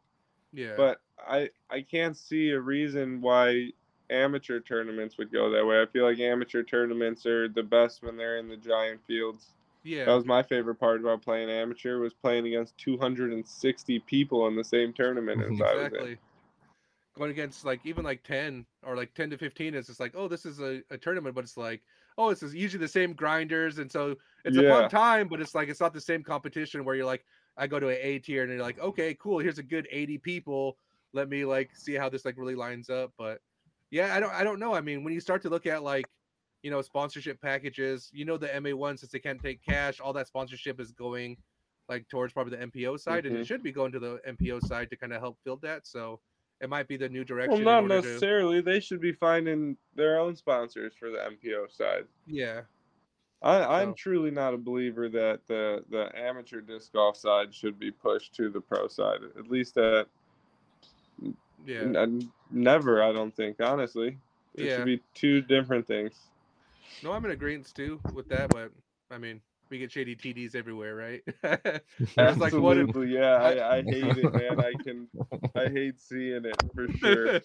yeah, 0.52 0.74
but 0.76 1.00
I 1.18 1.50
I 1.70 1.80
can't 1.80 2.16
see 2.16 2.50
a 2.50 2.60
reason 2.60 3.20
why 3.22 3.72
amateur 4.10 4.60
tournaments 4.60 5.16
would 5.18 5.32
go 5.32 5.50
that 5.50 5.64
way. 5.66 5.80
I 5.80 5.86
feel 5.86 6.04
like 6.04 6.18
amateur 6.18 6.62
tournaments 6.62 7.24
are 7.26 7.48
the 7.48 7.62
best 7.62 8.02
when 8.02 8.16
they're 8.16 8.38
in 8.38 8.48
the 8.48 8.56
giant 8.56 9.00
fields. 9.06 9.54
yeah, 9.82 10.04
That 10.04 10.14
was 10.14 10.24
my 10.26 10.42
favorite 10.42 10.76
part 10.76 11.00
about 11.00 11.22
playing 11.22 11.50
amateur 11.50 11.98
was 11.98 12.12
playing 12.14 12.46
against 12.46 12.76
260 12.78 13.98
people 14.00 14.46
in 14.46 14.56
the 14.56 14.64
same 14.64 14.92
tournament 14.92 15.40
as 15.42 15.60
I 15.60 15.74
was 15.74 15.92
in. 15.92 16.18
Going 17.16 17.30
against 17.30 17.64
like 17.64 17.80
even 17.84 18.04
like 18.04 18.22
ten 18.22 18.64
or 18.82 18.94
like 18.94 19.12
ten 19.14 19.30
to 19.30 19.38
fifteen, 19.38 19.74
it's 19.74 19.88
just 19.88 20.00
like 20.00 20.12
oh 20.14 20.28
this 20.28 20.44
is 20.46 20.60
a, 20.60 20.82
a 20.90 20.98
tournament, 20.98 21.34
but 21.34 21.44
it's 21.44 21.56
like 21.56 21.82
oh 22.18 22.30
it's 22.30 22.42
usually 22.42 22.80
the 22.82 22.88
same 22.88 23.14
grinders, 23.14 23.78
and 23.78 23.90
so 23.92 24.16
it's 24.44 24.58
a 24.58 24.62
Yeah. 24.62 24.64
fun 24.64 24.88
time, 24.88 25.28
but 25.28 25.40
it's 25.40 25.54
like 25.54 25.68
it's 25.70 25.80
not 25.80 25.94
the 25.94 26.00
same 26.02 26.22
competition 26.24 26.84
where 26.84 26.94
you're 26.96 27.06
like 27.06 27.24
I 27.56 27.66
go 27.68 27.80
to 27.80 27.88
an 27.88 27.98
A 28.00 28.18
tier 28.20 28.42
and 28.44 28.52
you're 28.52 28.62
like 28.62 28.78
okay 28.80 29.14
cool 29.14 29.38
here's 29.40 29.58
a 29.58 29.62
good 29.64 29.88
eighty 29.90 30.18
people, 30.18 30.78
let 31.14 31.28
me 31.30 31.44
like 31.46 31.74
see 31.76 31.94
how 31.94 32.08
this 32.10 32.24
like 32.26 32.36
really 32.38 32.56
lines 32.56 32.90
up, 32.90 33.14
but 33.18 33.42
yeah 33.90 34.14
I 34.16 34.20
don't 34.20 34.32
I 34.34 34.44
don't 34.44 34.60
know 34.60 34.74
I 34.74 34.80
mean 34.82 35.04
when 35.04 35.14
you 35.14 35.20
start 35.20 35.42
to 35.42 35.50
look 35.50 35.66
at 35.66 35.82
like 35.82 36.10
you 36.62 36.70
know 36.70 36.82
sponsorship 36.82 37.40
packages, 37.40 38.10
you 38.12 38.24
know 38.24 38.36
the 38.36 38.54
MA 38.54 38.76
one 38.76 38.96
since 38.98 39.12
they 39.12 39.18
can't 39.20 39.40
take 39.40 39.62
cash, 39.62 40.00
all 40.00 40.12
that 40.14 40.26
sponsorship 40.28 40.80
is 40.80 40.92
going 40.92 41.38
like 41.88 42.08
towards 42.08 42.32
probably 42.32 42.56
the 42.56 42.62
MPO 42.62 42.96
side, 42.96 43.26
and 43.26 43.34
Mhm. 43.34 43.36
it 43.36 43.46
should 43.46 43.62
be 43.62 43.72
going 43.72 43.92
to 43.92 43.98
the 43.98 44.20
MPO 44.24 44.60
side 44.60 44.90
to 44.90 44.96
kind 44.96 45.12
of 45.12 45.20
help 45.20 45.38
build 45.44 45.62
that. 45.62 45.86
So 45.86 46.20
it 46.60 46.68
might 46.68 46.88
be 46.88 46.96
the 46.96 47.08
new 47.08 47.24
direction. 47.24 47.58
in 47.58 47.64
not 47.64 47.82
order 47.84 48.00
to- 48.00 48.06
necessarily. 48.08 48.60
They 48.60 48.80
should 48.80 49.00
be 49.00 49.12
finding 49.12 49.76
their 49.94 50.18
own 50.18 50.34
sponsors 50.36 50.92
for 50.98 51.10
the 51.10 51.18
MPO 51.18 51.70
side. 51.70 52.04
yeah, 52.26 52.62
I, 53.42 53.80
I'm 53.82 53.90
So- 53.90 53.94
truly 53.94 54.30
not 54.30 54.54
a 54.54 54.58
believer 54.58 55.08
that 55.08 55.46
the 55.46 55.84
the 55.90 56.10
amateur 56.18 56.60
disc 56.60 56.92
golf 56.92 57.16
side 57.16 57.54
should 57.54 57.78
be 57.78 57.90
pushed 57.90 58.34
to 58.34 58.48
the 58.50 58.60
pro 58.60 58.88
side. 58.88 59.20
At 59.38 59.48
least 59.50 59.76
at 59.76 60.08
yeah, 61.66 61.80
n- 61.80 62.32
never. 62.50 63.02
I 63.02 63.12
don't 63.12 63.34
think 63.34 63.60
honestly. 63.60 64.18
It 64.54 64.64
Yeah. 64.64 64.76
should 64.76 64.86
be 64.86 65.00
two 65.14 65.40
different 65.42 65.86
things. 65.86 66.14
no, 67.02 67.12
I'm 67.12 67.24
in 67.24 67.30
agreement 67.30 67.72
too 67.74 68.00
with 68.12 68.28
that. 68.30 68.50
But 68.50 68.72
I 69.10 69.18
mean, 69.18 69.40
we 69.70 69.78
get 69.78 69.92
shady 69.92 70.16
TDs 70.16 70.54
everywhere, 70.54 70.94
right? 70.94 71.22
There's 71.42 72.38
like 72.38 72.52
one- 72.52 72.80
Absolutely, 72.80 73.14
yeah. 73.14 73.34
I, 73.34 73.76
I 73.76 73.82
hate 73.86 74.18
it, 74.18 74.34
man. 74.34 74.60
I 74.60 74.72
can, 74.82 75.08
I 75.54 75.68
hate 75.68 76.00
seeing 76.00 76.44
it 76.44 76.56
for 76.74 76.88
sure. 76.98 77.40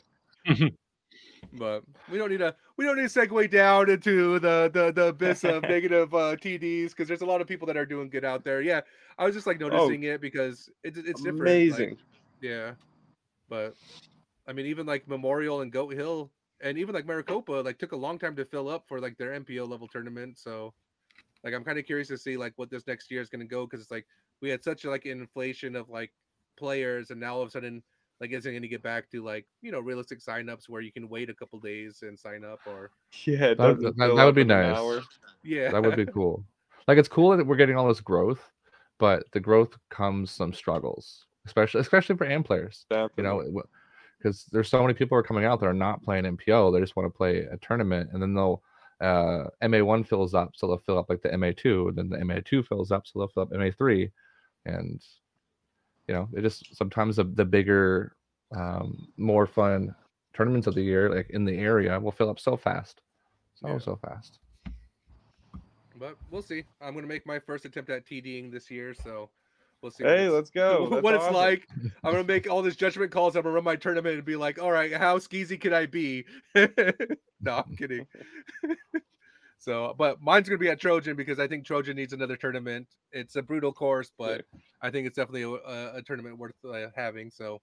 but 1.54 1.84
we 2.12 2.18
don't 2.18 2.30
need 2.30 2.40
to 2.40 2.56
we 2.78 2.86
don't 2.86 2.98
need 2.98 3.10
to 3.10 3.20
segue 3.20 3.50
down 3.52 3.90
into 3.90 4.40
the 4.40 4.70
the 4.74 4.92
the 4.92 5.08
abyss 5.08 5.44
of 5.44 5.62
negative 5.64 6.14
uh 6.14 6.36
TDs 6.36 6.90
because 6.90 7.08
there's 7.08 7.22
a 7.22 7.26
lot 7.26 7.42
of 7.42 7.48
people 7.48 7.68
that 7.68 7.78
are 7.78 7.86
doing 7.86 8.10
good 8.10 8.26
out 8.26 8.44
there. 8.44 8.62
Yeah, 8.62 8.82
I 9.18 9.26
was 9.26 9.36
just 9.36 9.48
like 9.48 9.60
noticing 9.60 10.04
it 10.04 10.22
because 10.22 10.70
it's 10.84 10.98
it's 10.98 11.22
different. 11.22 11.40
like, 11.40 11.48
Amazing. 11.50 11.98
Yeah, 12.42 12.72
but 13.50 13.76
I 14.48 14.54
mean, 14.54 14.66
even 14.66 14.86
like 14.86 15.08
Memorial 15.08 15.62
and 15.62 15.72
Goat 15.72 15.94
Hill, 15.94 16.32
and 16.62 16.78
even 16.78 16.94
like 16.96 17.06
Maricopa, 17.06 17.52
like 17.64 17.78
took 17.78 17.92
a 17.92 17.98
long 17.98 18.18
time 18.20 18.36
to 18.36 18.46
fill 18.46 18.70
up 18.70 18.88
for 18.88 19.00
like 19.00 19.18
their 19.18 19.40
MPO 19.40 19.68
level 19.68 19.88
tournament. 19.88 20.38
So, 20.38 20.74
like, 21.44 21.54
I'm 21.54 21.64
kind 21.64 21.78
of 21.80 21.86
curious 21.86 22.08
to 22.10 22.18
see 22.18 22.38
like 22.38 22.54
what 22.56 22.70
this 22.70 22.88
next 22.88 23.12
year 23.12 23.22
is 23.22 23.30
going 23.30 23.42
to 23.42 23.48
go 23.48 23.66
because 23.66 23.82
it's 23.82 23.92
like 23.92 24.06
we 24.42 24.50
had 24.50 24.64
such 24.64 24.86
like 24.86 25.06
an 25.06 25.20
inflation 25.22 25.76
of 25.76 25.90
like 25.90 26.12
players, 26.58 27.10
and 27.10 27.20
now 27.20 27.36
all 27.36 27.42
of 27.42 27.48
a 27.48 27.52
sudden, 27.52 27.82
like, 28.22 28.32
isn't 28.32 28.52
going 28.52 28.62
to 28.62 28.68
get 28.68 28.84
back 28.84 29.10
to 29.12 29.24
like 29.24 29.46
you 29.62 29.72
know 29.72 29.80
realistic 29.80 30.20
signups 30.22 30.70
where 30.70 30.82
you 30.82 30.92
can 30.92 31.10
wait 31.10 31.30
a 31.30 31.34
couple 31.34 31.60
days 31.60 32.00
and 32.04 32.18
sign 32.18 32.44
up, 32.44 32.60
or 32.66 32.92
yeah, 33.26 33.46
it 33.48 33.58
That 33.58 33.78
would- 33.80 33.98
that- 33.98 34.16
that 34.16 34.24
would 34.26 34.36
be 34.36 34.44
nice. 34.44 34.78
hour. 34.78 35.02
yeah, 35.44 35.72
that 35.72 35.82
would 35.84 35.96
be 35.96 36.06
cool. 36.06 36.44
Like 36.88 36.98
it's 36.98 37.10
cool 37.10 37.36
that 37.36 37.46
we're 37.48 37.56
getting 37.56 37.78
all 37.78 37.88
this 37.88 38.02
growth, 38.02 38.42
but 39.00 39.24
the 39.32 39.40
growth 39.40 39.78
comes 39.90 40.32
some 40.32 40.54
struggles, 40.54 41.26
especially 41.46 41.82
especially 41.82 42.16
for 42.18 42.26
AM 42.26 42.44
players. 42.44 42.86
You 42.92 42.98
know, 42.98 43.08
Definitely. 43.42 43.62
because 44.18 44.46
there's 44.52 44.70
so 44.70 44.82
many 44.82 44.94
people 44.94 45.16
who 45.16 45.20
are 45.20 45.24
coming 45.24 45.46
out 45.46 45.60
that 45.62 45.66
are 45.68 45.74
not 45.74 46.04
playing 46.04 46.26
MPO. 46.26 46.74
They 46.74 46.80
just 46.82 46.96
want 46.96 47.06
to 47.12 47.18
play 47.18 47.40
a 47.40 47.58
tournament, 47.58 48.10
and 48.14 48.22
then 48.22 48.34
they'll 48.34 48.62
uh, 49.04 49.50
MA1 49.62 50.08
fills 50.08 50.34
up, 50.34 50.52
so 50.56 50.68
they'll 50.68 50.78
fill 50.86 50.98
up 50.98 51.10
like 51.10 51.22
the 51.22 51.30
MA2, 51.30 51.90
and 51.90 51.98
then 51.98 52.10
the 52.10 52.18
MA2 52.18 52.66
fills 52.68 52.92
up, 52.92 53.06
so 53.06 53.20
they'll 53.20 53.28
fill 53.28 53.44
up 53.44 53.52
MA3, 53.52 54.10
and 54.66 55.02
you 56.08 56.14
know, 56.16 56.28
it 56.34 56.42
just 56.42 56.76
sometimes 56.76 57.16
the, 57.18 57.24
the 57.24 57.46
bigger, 57.46 58.16
um, 58.56 59.08
more 59.18 59.46
fun 59.48 59.94
tournaments 60.34 60.68
of 60.68 60.76
the 60.76 60.82
year, 60.82 61.14
like 61.14 61.30
in 61.30 61.46
the 61.46 61.58
area, 61.58 62.00
will 62.00 62.12
fill 62.12 62.30
up 62.30 62.40
so 62.40 62.58
fast, 62.58 63.02
so 63.56 63.68
Yeah. 63.68 63.78
so 63.80 63.96
fast. 63.98 64.40
but 66.00 66.18
we'll 66.32 66.42
see. 66.42 66.64
I'm 66.82 66.94
going 66.94 67.04
to 67.04 67.10
make 67.10 67.26
my 67.26 67.40
first 67.40 67.66
attempt 67.66 67.90
at 67.90 68.06
TDing 68.06 68.52
this 68.52 68.70
year, 68.72 68.94
so 68.94 69.30
we'll 69.84 69.92
see. 69.92 70.04
Hey, 70.04 70.30
let's 70.30 70.50
go. 70.50 70.88
That's 70.92 71.04
what 71.04 71.14
it's 71.14 71.24
awesome. 71.26 71.36
like. 71.36 71.68
I'm 72.04 72.12
gonna 72.12 72.24
make 72.24 72.50
all 72.50 72.64
these 72.64 72.76
judgment 72.76 73.12
calls. 73.12 73.36
I'm 73.36 73.44
gonna 73.44 73.54
run 73.54 73.64
my 73.64 73.76
tournament 73.76 74.16
and 74.16 74.26
be 74.26 74.36
like, 74.36 74.60
all 74.60 74.72
right, 74.72 74.92
how 74.92 75.20
skeezy 75.20 75.60
can 75.62 75.74
I 75.74 75.86
be? 75.86 76.26
no, 76.56 76.66
I'm 77.48 77.76
kidding. 77.78 78.08
so, 79.60 79.94
but 79.98 80.22
mine's 80.22 80.48
gonna 80.50 80.58
be 80.58 80.70
at 80.70 80.80
Trojan 80.80 81.16
because 81.16 81.40
I 81.40 81.48
think 81.48 81.66
Trojan 81.66 81.96
needs 81.96 82.14
another 82.14 82.36
tournament. 82.38 82.88
It's 83.12 83.36
a 83.36 83.42
brutal 83.42 83.72
course, 83.72 84.12
but 84.18 84.46
I 84.82 84.90
think 84.90 85.06
it's 85.06 85.16
definitely 85.18 85.44
a, 85.44 85.50
a, 85.50 85.96
a 85.98 86.02
tournament 86.02 86.40
worth 86.40 86.56
uh, 86.68 86.88
having. 86.96 87.30
So, 87.30 87.62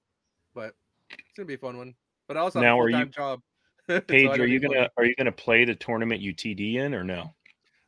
but 0.55 0.75
it's 1.11 1.37
gonna 1.37 1.47
be 1.47 1.55
a 1.55 1.59
fun 1.59 1.77
one. 1.77 1.95
But 2.29 2.37
I 2.37 2.41
also 2.41 2.61
have 2.61 2.65
Now, 2.65 2.79
a 2.79 2.83
are 2.85 2.89
you- 2.89 2.97
full-time 2.97 3.11
job. 3.11 3.41
so 3.89 4.01
Paige, 4.03 4.29
don't 4.29 4.41
are 4.41 4.47
you 4.47 4.61
gonna 4.61 4.75
money. 4.75 4.89
are 4.99 5.05
you 5.05 5.15
gonna 5.17 5.33
play 5.33 5.65
the 5.65 5.75
tournament 5.75 6.21
you 6.21 6.33
TD 6.33 6.77
in 6.77 6.95
or 6.95 7.03
no? 7.03 7.35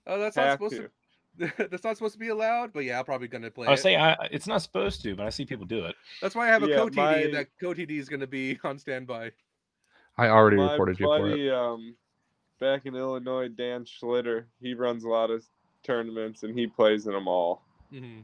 Oh, 0.06 0.18
that's 0.18 0.36
not 0.36 0.52
supposed 0.52 0.74
to. 0.74 0.82
to. 0.82 0.90
that's 1.58 1.84
not 1.84 1.96
supposed 1.96 2.14
to 2.14 2.18
be 2.18 2.28
allowed. 2.28 2.72
But 2.72 2.84
yeah, 2.84 2.98
I'm 2.98 3.04
probably 3.04 3.28
gonna 3.28 3.50
play. 3.50 3.66
I 3.68 3.72
it. 3.72 3.78
say 3.78 3.96
I, 3.96 4.12
it's 4.30 4.46
not 4.46 4.62
supposed 4.62 5.02
to, 5.02 5.14
but 5.16 5.26
I 5.26 5.30
see 5.30 5.44
people 5.44 5.66
do 5.66 5.84
it. 5.86 5.94
That's 6.20 6.34
why 6.34 6.46
I 6.48 6.50
have 6.50 6.62
a 6.62 6.68
Yeah, 6.68 6.76
co 6.76 6.88
TD, 6.88 6.96
my- 6.96 7.14
and 7.22 7.34
that 7.34 7.48
co 7.60 7.72
TD 7.74 7.98
is 7.98 8.08
gonna 8.08 8.26
be 8.26 8.58
on 8.64 8.78
standby. 8.78 9.32
I 10.18 10.28
already 10.28 10.58
My 10.58 10.72
reported 10.72 11.00
you 11.00 11.06
for 11.06 11.16
it. 11.28 11.30
buddy, 11.30 11.50
um, 11.50 11.94
back 12.60 12.84
in 12.84 12.94
Illinois, 12.94 13.48
Dan 13.48 13.84
Schlitter, 13.84 14.44
he 14.60 14.74
runs 14.74 15.04
a 15.04 15.08
lot 15.08 15.30
of 15.30 15.42
tournaments 15.82 16.42
and 16.42 16.56
he 16.56 16.66
plays 16.66 17.06
in 17.06 17.12
them 17.12 17.26
all. 17.28 17.62
hmm 17.90 18.20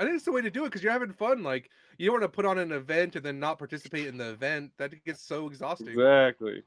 I 0.00 0.04
think 0.04 0.14
it's 0.14 0.24
the 0.24 0.30
way 0.32 0.42
to 0.42 0.50
do 0.50 0.62
it 0.62 0.66
because 0.68 0.84
you're 0.84 0.92
having 0.92 1.12
fun. 1.12 1.42
Like 1.42 1.70
you 1.98 2.06
don't 2.06 2.20
want 2.20 2.22
to 2.32 2.34
put 2.36 2.46
on 2.46 2.56
an 2.58 2.70
event 2.70 3.16
and 3.16 3.24
then 3.24 3.40
not 3.40 3.58
participate 3.58 4.06
in 4.06 4.16
the 4.16 4.30
event. 4.30 4.70
That 4.78 4.92
gets 5.04 5.20
so 5.22 5.48
exhausting. 5.48 5.88
Exactly. 5.88 6.62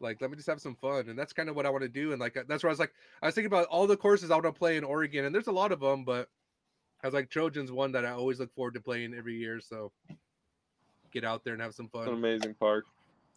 Like 0.00 0.20
let 0.20 0.30
me 0.30 0.36
just 0.36 0.48
have 0.48 0.60
some 0.60 0.74
fun, 0.76 1.08
and 1.08 1.18
that's 1.18 1.32
kind 1.32 1.48
of 1.48 1.56
what 1.56 1.66
I 1.66 1.70
want 1.70 1.82
to 1.82 1.88
do. 1.88 2.12
And 2.12 2.20
like 2.20 2.36
uh, 2.36 2.44
that's 2.48 2.62
where 2.62 2.70
I 2.70 2.72
was 2.72 2.78
like, 2.78 2.92
I 3.22 3.26
was 3.26 3.34
thinking 3.34 3.46
about 3.46 3.66
all 3.66 3.86
the 3.86 3.96
courses 3.96 4.30
I 4.30 4.34
want 4.34 4.46
to 4.46 4.52
play 4.52 4.76
in 4.76 4.84
Oregon, 4.84 5.24
and 5.24 5.34
there's 5.34 5.46
a 5.46 5.52
lot 5.52 5.72
of 5.72 5.80
them, 5.80 6.04
but 6.04 6.28
I 7.02 7.06
was 7.06 7.14
like, 7.14 7.28
Trojans 7.30 7.70
one 7.70 7.92
that 7.92 8.04
I 8.04 8.10
always 8.10 8.40
look 8.40 8.52
forward 8.54 8.74
to 8.74 8.80
playing 8.80 9.14
every 9.14 9.36
year. 9.36 9.60
So 9.60 9.92
get 11.12 11.24
out 11.24 11.44
there 11.44 11.52
and 11.52 11.62
have 11.62 11.74
some 11.74 11.86
It's 11.86 11.94
an 11.94 12.04
fun. 12.06 12.14
amazing 12.14 12.54
park. 12.54 12.84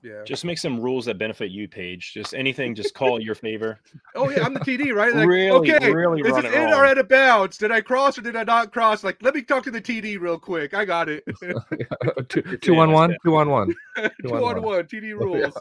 Yeah. 0.01 0.23
Just 0.25 0.45
make 0.45 0.57
some 0.57 0.79
rules 0.79 1.05
that 1.05 1.17
benefit 1.17 1.51
you, 1.51 1.67
Paige. 1.67 2.13
Just 2.13 2.33
anything, 2.33 2.73
just 2.73 2.93
call 2.93 3.17
it 3.17 3.23
your 3.23 3.35
favor. 3.35 3.81
Oh 4.15 4.29
yeah, 4.29 4.45
I'm 4.45 4.53
the 4.53 4.61
TD, 4.61 4.93
right? 4.95 5.13
Like, 5.13 5.27
really, 5.27 5.73
okay, 5.73 5.91
really 5.91 6.21
is 6.21 6.27
this 6.27 6.45
it 6.45 6.53
in 6.53 6.65
wrong. 6.65 6.73
or 6.73 6.85
out 6.85 6.97
of 6.97 7.09
bounds? 7.09 7.57
Did 7.57 7.71
I 7.71 7.81
cross 7.81 8.17
or 8.17 8.21
did 8.21 8.37
I 8.37 8.43
not 8.43 8.71
cross? 8.71 9.03
Like, 9.03 9.21
let 9.21 9.35
me 9.35 9.41
talk 9.41 9.63
to 9.63 9.71
the 9.71 9.81
TD 9.81 10.17
real 10.19 10.39
quick. 10.39 10.73
I 10.73 10.85
got 10.85 11.09
it. 11.09 11.25
two, 12.29 12.41
two 12.57 12.77
on 12.77 12.89
Yeah, 12.89 12.95
one, 12.95 13.17
two 13.25 13.35
on 13.35 13.49
one. 13.49 13.75
two 13.97 14.29
on 14.29 14.35
on 14.35 14.41
one. 14.41 14.61
one 14.61 14.83
TD 14.85 15.19
rules. 15.19 15.53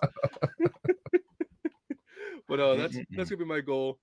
but 2.48 2.60
uh, 2.60 2.76
that's 2.76 2.96
that's 3.10 3.30
gonna 3.30 3.38
be 3.38 3.44
my 3.44 3.60
goal. 3.60 3.98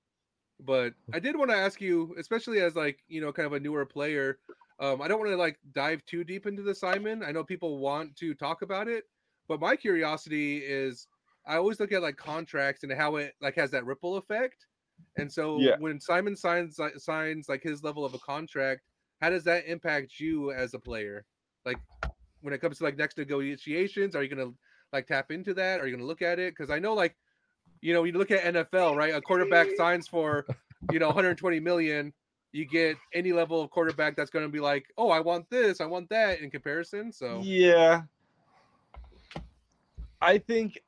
But 0.59 0.93
I 1.13 1.19
did 1.19 1.37
want 1.37 1.49
to 1.51 1.57
ask 1.57 1.79
you, 1.79 2.13
especially 2.19 2.59
as 2.59 2.75
like 2.75 2.99
you 3.07 3.21
know, 3.21 3.31
kind 3.31 3.45
of 3.45 3.53
a 3.53 3.59
newer 3.59 3.85
player. 3.85 4.39
Um, 4.79 5.01
I 5.01 5.07
don't 5.07 5.19
want 5.19 5.31
to 5.31 5.37
like 5.37 5.57
dive 5.73 6.05
too 6.05 6.25
deep 6.25 6.45
into 6.45 6.61
the 6.61 6.75
Simon. 6.75 7.23
I 7.23 7.31
know 7.31 7.43
people 7.43 7.77
want 7.77 8.17
to 8.17 8.33
talk 8.33 8.61
about 8.61 8.89
it, 8.89 9.05
but 9.47 9.59
my 9.59 9.75
curiosity 9.75 10.57
is 10.57 11.07
I 11.45 11.57
always 11.57 11.79
look 11.79 11.91
at 11.91 12.01
like 12.01 12.17
contracts 12.17 12.83
and 12.83 12.91
how 12.93 13.17
it 13.17 13.33
like 13.41 13.55
has 13.55 13.71
that 13.71 13.85
ripple 13.85 14.17
effect. 14.17 14.65
And 15.17 15.31
so 15.31 15.59
Yeah. 15.61 15.75
when 15.79 15.99
Simon 15.99 16.35
signs 16.35 16.79
like, 16.79 16.97
signs 16.99 17.47
like 17.47 17.63
his 17.63 17.83
level 17.83 18.03
of 18.05 18.13
a 18.13 18.19
contract, 18.19 18.81
how 19.21 19.29
does 19.29 19.43
that 19.45 19.65
impact 19.65 20.19
you 20.19 20.51
as 20.51 20.73
a 20.73 20.79
player? 20.79 21.25
Like 21.65 21.79
when 22.41 22.53
it 22.53 22.59
comes 22.61 22.77
to 22.79 22.83
like 22.83 22.97
next 22.97 23.17
negotiations, 23.17 24.15
are 24.15 24.23
you 24.23 24.29
gonna 24.29 24.51
like 24.93 25.07
tap 25.07 25.31
into 25.31 25.53
that? 25.55 25.79
Are 25.81 25.87
you 25.87 25.95
gonna 25.95 26.07
look 26.07 26.21
at 26.21 26.39
it? 26.39 26.53
Because 26.55 26.69
I 26.69 26.79
know 26.79 26.93
like 26.93 27.15
you 27.81 27.93
know, 27.93 28.03
you 28.03 28.13
look 28.13 28.31
at 28.31 28.43
NFL, 28.45 28.95
right? 28.95 29.13
A 29.13 29.21
quarterback 29.21 29.69
signs 29.77 30.07
for, 30.07 30.45
you 30.89 30.99
know, 30.99 31.07
120 31.07 31.59
million. 31.59 32.13
You 32.51 32.65
get 32.65 32.97
any 33.13 33.33
level 33.33 33.61
of 33.61 33.69
quarterback 33.69 34.15
that's 34.15 34.29
going 34.29 34.45
to 34.45 34.51
be 34.51 34.59
like, 34.61 34.85
oh, 34.97 35.09
I 35.09 35.19
want 35.19 35.49
this, 35.49 35.81
I 35.81 35.85
want 35.85 36.09
that 36.09 36.39
in 36.39 36.49
comparison. 36.49 37.11
So, 37.11 37.41
Yeah. 37.43 38.03
I 40.25 40.39
think 40.39 40.81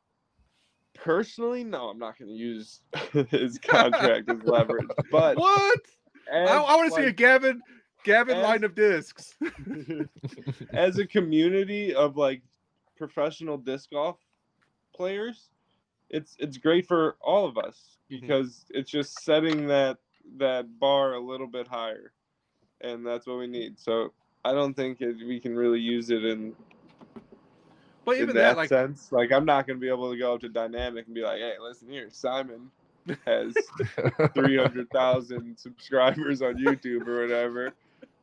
personally, 0.96 1.64
no, 1.64 1.90
I'm 1.90 2.00
not 2.00 2.18
going 2.18 2.30
to 2.30 2.34
use 2.36 2.82
his 3.30 3.60
contract 3.60 4.30
as 4.30 4.42
leverage. 4.44 4.88
But 5.12 5.38
what? 5.38 5.80
as, 6.32 6.50
I, 6.50 6.56
I 6.58 6.76
want 6.76 6.90
to 6.92 6.96
see 7.00 7.08
a 7.08 7.12
Gavin, 7.12 7.62
Gavin 8.04 8.38
as- 8.38 8.44
line 8.44 8.64
of 8.64 8.74
discs. 8.74 9.36
as 10.74 10.98
a 10.98 11.06
community 11.06 11.94
of 11.94 12.18
like 12.18 12.42
professional 12.98 13.58
disc 13.58 13.92
golf 13.92 14.18
players, 14.96 15.50
it's 16.10 16.36
it's 16.40 16.58
great 16.58 16.88
for 16.88 17.18
all 17.22 17.46
of 17.46 17.58
us 17.58 17.98
Mhm. 18.12 18.22
because 18.22 18.66
it's 18.72 18.90
just 18.90 19.24
setting 19.24 19.68
that 19.68 19.98
that 20.38 20.80
bar 20.80 21.14
a 21.14 21.20
little 21.20 21.48
bit 21.48 21.68
higher, 21.68 22.12
and 22.82 23.06
that's 23.06 23.28
what 23.28 23.38
we 23.38 23.46
need. 23.48 23.78
So 23.80 24.14
I 24.44 24.54
don't 24.54 24.74
think 24.74 25.00
it, 25.02 25.16
we 25.28 25.40
can 25.40 25.56
really 25.56 25.80
use 25.80 26.10
it 26.10 26.26
in 26.26 26.54
But 28.08 28.16
in 28.16 28.22
even 28.24 28.36
that 28.36 28.42
that, 28.42 28.58
like, 28.58 28.70
sense. 28.70 29.12
Like 29.12 29.34
I'm 29.34 29.44
not 29.44 29.68
gonna 29.68 29.80
be 29.80 29.90
able 29.90 30.10
to 30.10 30.18
go 30.18 30.34
up 30.34 30.40
to 30.40 30.48
Dynamic 30.48 31.08
and 31.08 31.14
be 31.14 31.24
like, 31.24 31.40
"Hey, 31.40 31.56
listen 31.60 31.90
here, 31.90 32.08
Simon 32.10 32.72
has 33.26 33.54
300,000 34.34 35.58
subscribers 35.60 36.42
on 36.42 36.56
YouTube 36.56 37.06
or 37.06 37.20
whatever." 37.20 37.74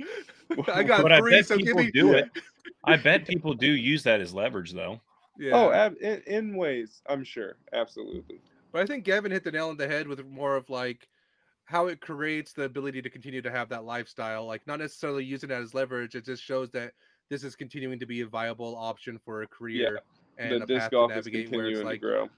I 0.72 0.84
got 0.84 1.02
But 1.02 1.12
I 1.12 1.20
three, 1.20 1.32
bet 1.32 1.46
so 1.46 1.58
give 1.58 1.66
people 1.66 1.82
me. 1.82 1.90
do 1.90 2.14
it. 2.14 2.30
I 2.84 2.96
bet 2.96 3.26
people 3.26 3.52
do 3.52 3.66
use 3.66 4.02
that 4.04 4.22
as 4.22 4.32
leverage, 4.32 4.72
though. 4.72 5.02
Yeah. 5.38 5.52
Oh, 5.52 5.70
ab- 5.70 5.98
in, 6.00 6.22
in 6.26 6.56
ways, 6.56 7.02
I'm 7.06 7.22
sure, 7.22 7.56
absolutely. 7.74 8.40
But 8.72 8.80
I 8.80 8.86
think 8.86 9.04
Gavin 9.04 9.32
hit 9.32 9.44
the 9.44 9.52
nail 9.52 9.68
on 9.68 9.76
the 9.76 9.86
head 9.86 10.08
with 10.08 10.24
more 10.24 10.56
of 10.56 10.70
like 10.70 11.08
how 11.66 11.88
it 11.88 12.00
creates 12.00 12.54
the 12.54 12.62
ability 12.62 13.02
to 13.02 13.10
continue 13.10 13.42
to 13.42 13.50
have 13.50 13.68
that 13.68 13.84
lifestyle. 13.84 14.46
Like 14.46 14.66
not 14.66 14.78
necessarily 14.78 15.26
using 15.26 15.50
that 15.50 15.60
as 15.60 15.74
leverage. 15.74 16.14
It 16.14 16.24
just 16.24 16.42
shows 16.42 16.70
that 16.70 16.94
this 17.34 17.42
is 17.42 17.56
continuing 17.56 17.98
to 17.98 18.06
be 18.06 18.20
a 18.20 18.26
viable 18.26 18.76
option 18.76 19.18
for 19.18 19.42
a 19.42 19.46
career 19.48 19.98
and 20.38 20.52
the 20.52 20.56
a 20.62 20.66
disc 20.66 20.82
path 20.82 20.90
golf 20.92 21.10
to 21.12 21.18
is 21.18 21.26
navigate 21.26 21.50
where 21.50 21.66
it's 21.66 21.78
continuing 21.80 21.84
like 21.86 22.00
to 22.00 22.06
grow. 22.06 22.28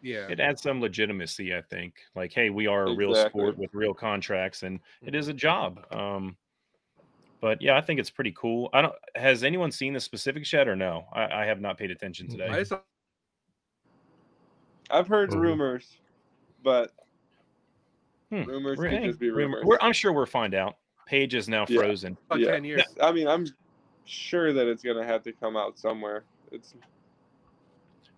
yeah. 0.00 0.28
It 0.28 0.38
adds 0.38 0.62
some 0.62 0.80
legitimacy, 0.80 1.52
I 1.56 1.60
think. 1.62 1.94
Like, 2.14 2.32
hey, 2.32 2.50
we 2.50 2.68
are 2.68 2.86
a 2.86 2.94
real 2.94 3.16
sport 3.16 3.58
with 3.58 3.74
real 3.74 3.92
contracts, 3.92 4.62
and 4.62 4.78
it 5.02 5.16
is 5.16 5.26
a 5.26 5.32
job. 5.32 5.84
Um, 5.92 6.36
but 7.40 7.60
yeah, 7.60 7.76
I 7.76 7.80
think 7.80 7.98
it's 7.98 8.10
pretty 8.10 8.32
cool. 8.36 8.70
I 8.72 8.80
don't. 8.82 8.94
Has 9.16 9.42
anyone 9.42 9.72
seen 9.72 9.92
the 9.92 9.98
specifics 10.00 10.52
yet, 10.52 10.68
or 10.68 10.76
no? 10.76 11.06
I, 11.12 11.42
I 11.42 11.44
have 11.46 11.60
not 11.60 11.76
paid 11.76 11.90
attention 11.90 12.28
Mm, 12.28 12.30
today. 12.30 12.48
I 12.48 12.58
just 12.60 12.72
I've 14.88 15.08
heard 15.08 15.30
Mhm. 15.30 15.40
rumors, 15.40 15.98
but 16.62 16.92
Hmm. 18.30 18.42
rumors 18.44 18.78
We're- 18.78 18.90
could 18.90 19.00
hey, 19.00 19.06
just 19.08 19.18
be 19.18 19.30
rumors. 19.30 19.64
we're- 19.64 19.78
I'm 19.82 19.92
sure 19.92 20.12
we'll 20.12 20.26
find 20.26 20.54
out. 20.54 20.76
Paige 21.06 21.34
is 21.34 21.48
now 21.48 21.66
frozen. 21.66 22.16
about 22.26 22.38
Yeah. 22.38 22.52
ten 22.52 22.62
years. 22.64 22.84
I 23.02 23.10
mean, 23.10 23.26
I'm 23.26 23.44
sure 24.10 24.52
that 24.52 24.66
it's 24.66 24.82
gonna 24.82 25.04
have 25.04 25.22
to 25.24 25.32
come 25.32 25.56
out 25.56 25.78
somewhere. 25.78 26.24
It's 26.52 26.74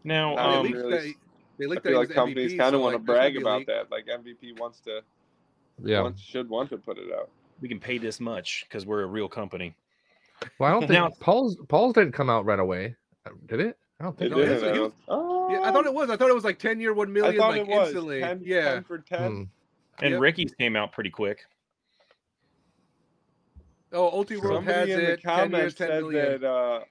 Now, 0.04 0.34
I 0.34 0.56
Um, 0.56 0.62
they 0.66 0.68
leaked 0.72 0.76
really 0.76 0.90
that. 0.90 1.14
They 1.58 1.64
I 1.66 1.80
feel 1.80 1.98
like 1.98 2.10
it 2.10 2.14
companies 2.14 2.50
kind 2.54 2.74
of 2.74 2.78
so, 2.80 2.80
want 2.80 2.92
to 2.94 2.98
like, 2.98 3.06
brag 3.06 3.36
about 3.36 3.58
leak. 3.60 3.66
that. 3.68 3.90
Like 3.90 4.06
MVP 4.06 4.58
wants 4.58 4.80
to, 4.80 5.02
yeah. 5.82 6.02
wants, 6.02 6.20
should 6.20 6.48
want 6.48 6.70
to 6.70 6.76
put 6.78 6.98
it 6.98 7.12
out. 7.12 7.30
we 7.60 7.68
can 7.68 7.78
pay 7.78 7.98
this 7.98 8.18
much 8.18 8.64
because 8.68 8.84
we're 8.86 9.02
a 9.02 9.06
real 9.06 9.28
company. 9.28 9.74
Well, 10.58 10.68
I 10.68 10.72
don't 10.72 10.80
think 10.80 10.92
Now- 10.92 11.10
Paul's 11.20 11.56
Paul's 11.68 11.94
didn't 11.94 12.12
come 12.12 12.28
out 12.30 12.44
right 12.44 12.58
away. 12.58 12.96
Uh, 13.24 13.30
Did 13.46 13.60
it? 13.60 13.78
I 14.00 14.04
don't 14.04 14.18
think 14.18 14.32
No, 14.32 14.38
so. 14.38 14.46
his- 14.46 14.62
didn't. 14.62 14.76
I 14.76 14.80
was- 14.80 14.92
don't- 15.06 15.50
Yeah, 15.52 15.60
I 15.62 15.70
thought 15.70 15.86
it 15.86 15.94
was. 15.94 16.10
I 16.10 16.16
thought 16.16 16.30
it 16.30 16.34
was 16.34 16.44
like 16.44 16.58
ten 16.58 16.80
year, 16.80 16.92
one 16.94 17.08
I 17.08 17.12
million, 17.12 17.36
thought 17.36 17.50
like 17.52 17.60
it 17.60 17.66
was 17.68 17.88
instantly. 17.88 18.20
10, 18.20 18.40
yeah. 18.44 18.72
10 18.74 18.84
for 18.84 18.98
ten. 18.98 19.30
Hmm. 19.30 19.42
And 20.04 20.12
Yep. 20.14 20.20
Ricky's 20.20 20.54
came 20.54 20.74
out 20.74 20.90
pretty 20.90 21.10
quick. 21.10 21.44
Oh, 23.92 24.10
Ultiworld 24.10 24.40
Somebody 24.40 24.66
has 24.66 24.88
in 24.90 25.04
the 25.04 25.12
it. 25.12 25.20
Ten 25.20 25.50
years, 25.52 25.74
comments 25.74 25.74
ten 25.74 25.88
said 26.12 26.40
that. 26.40 26.48
Uh, 26.48 26.84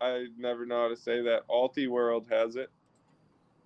I 0.00 0.26
never 0.36 0.64
know 0.64 0.82
how 0.82 0.88
to 0.88 0.96
say 0.96 1.20
that. 1.22 1.42
Alti 1.50 1.88
World 1.88 2.26
has 2.30 2.56
it. 2.56 2.70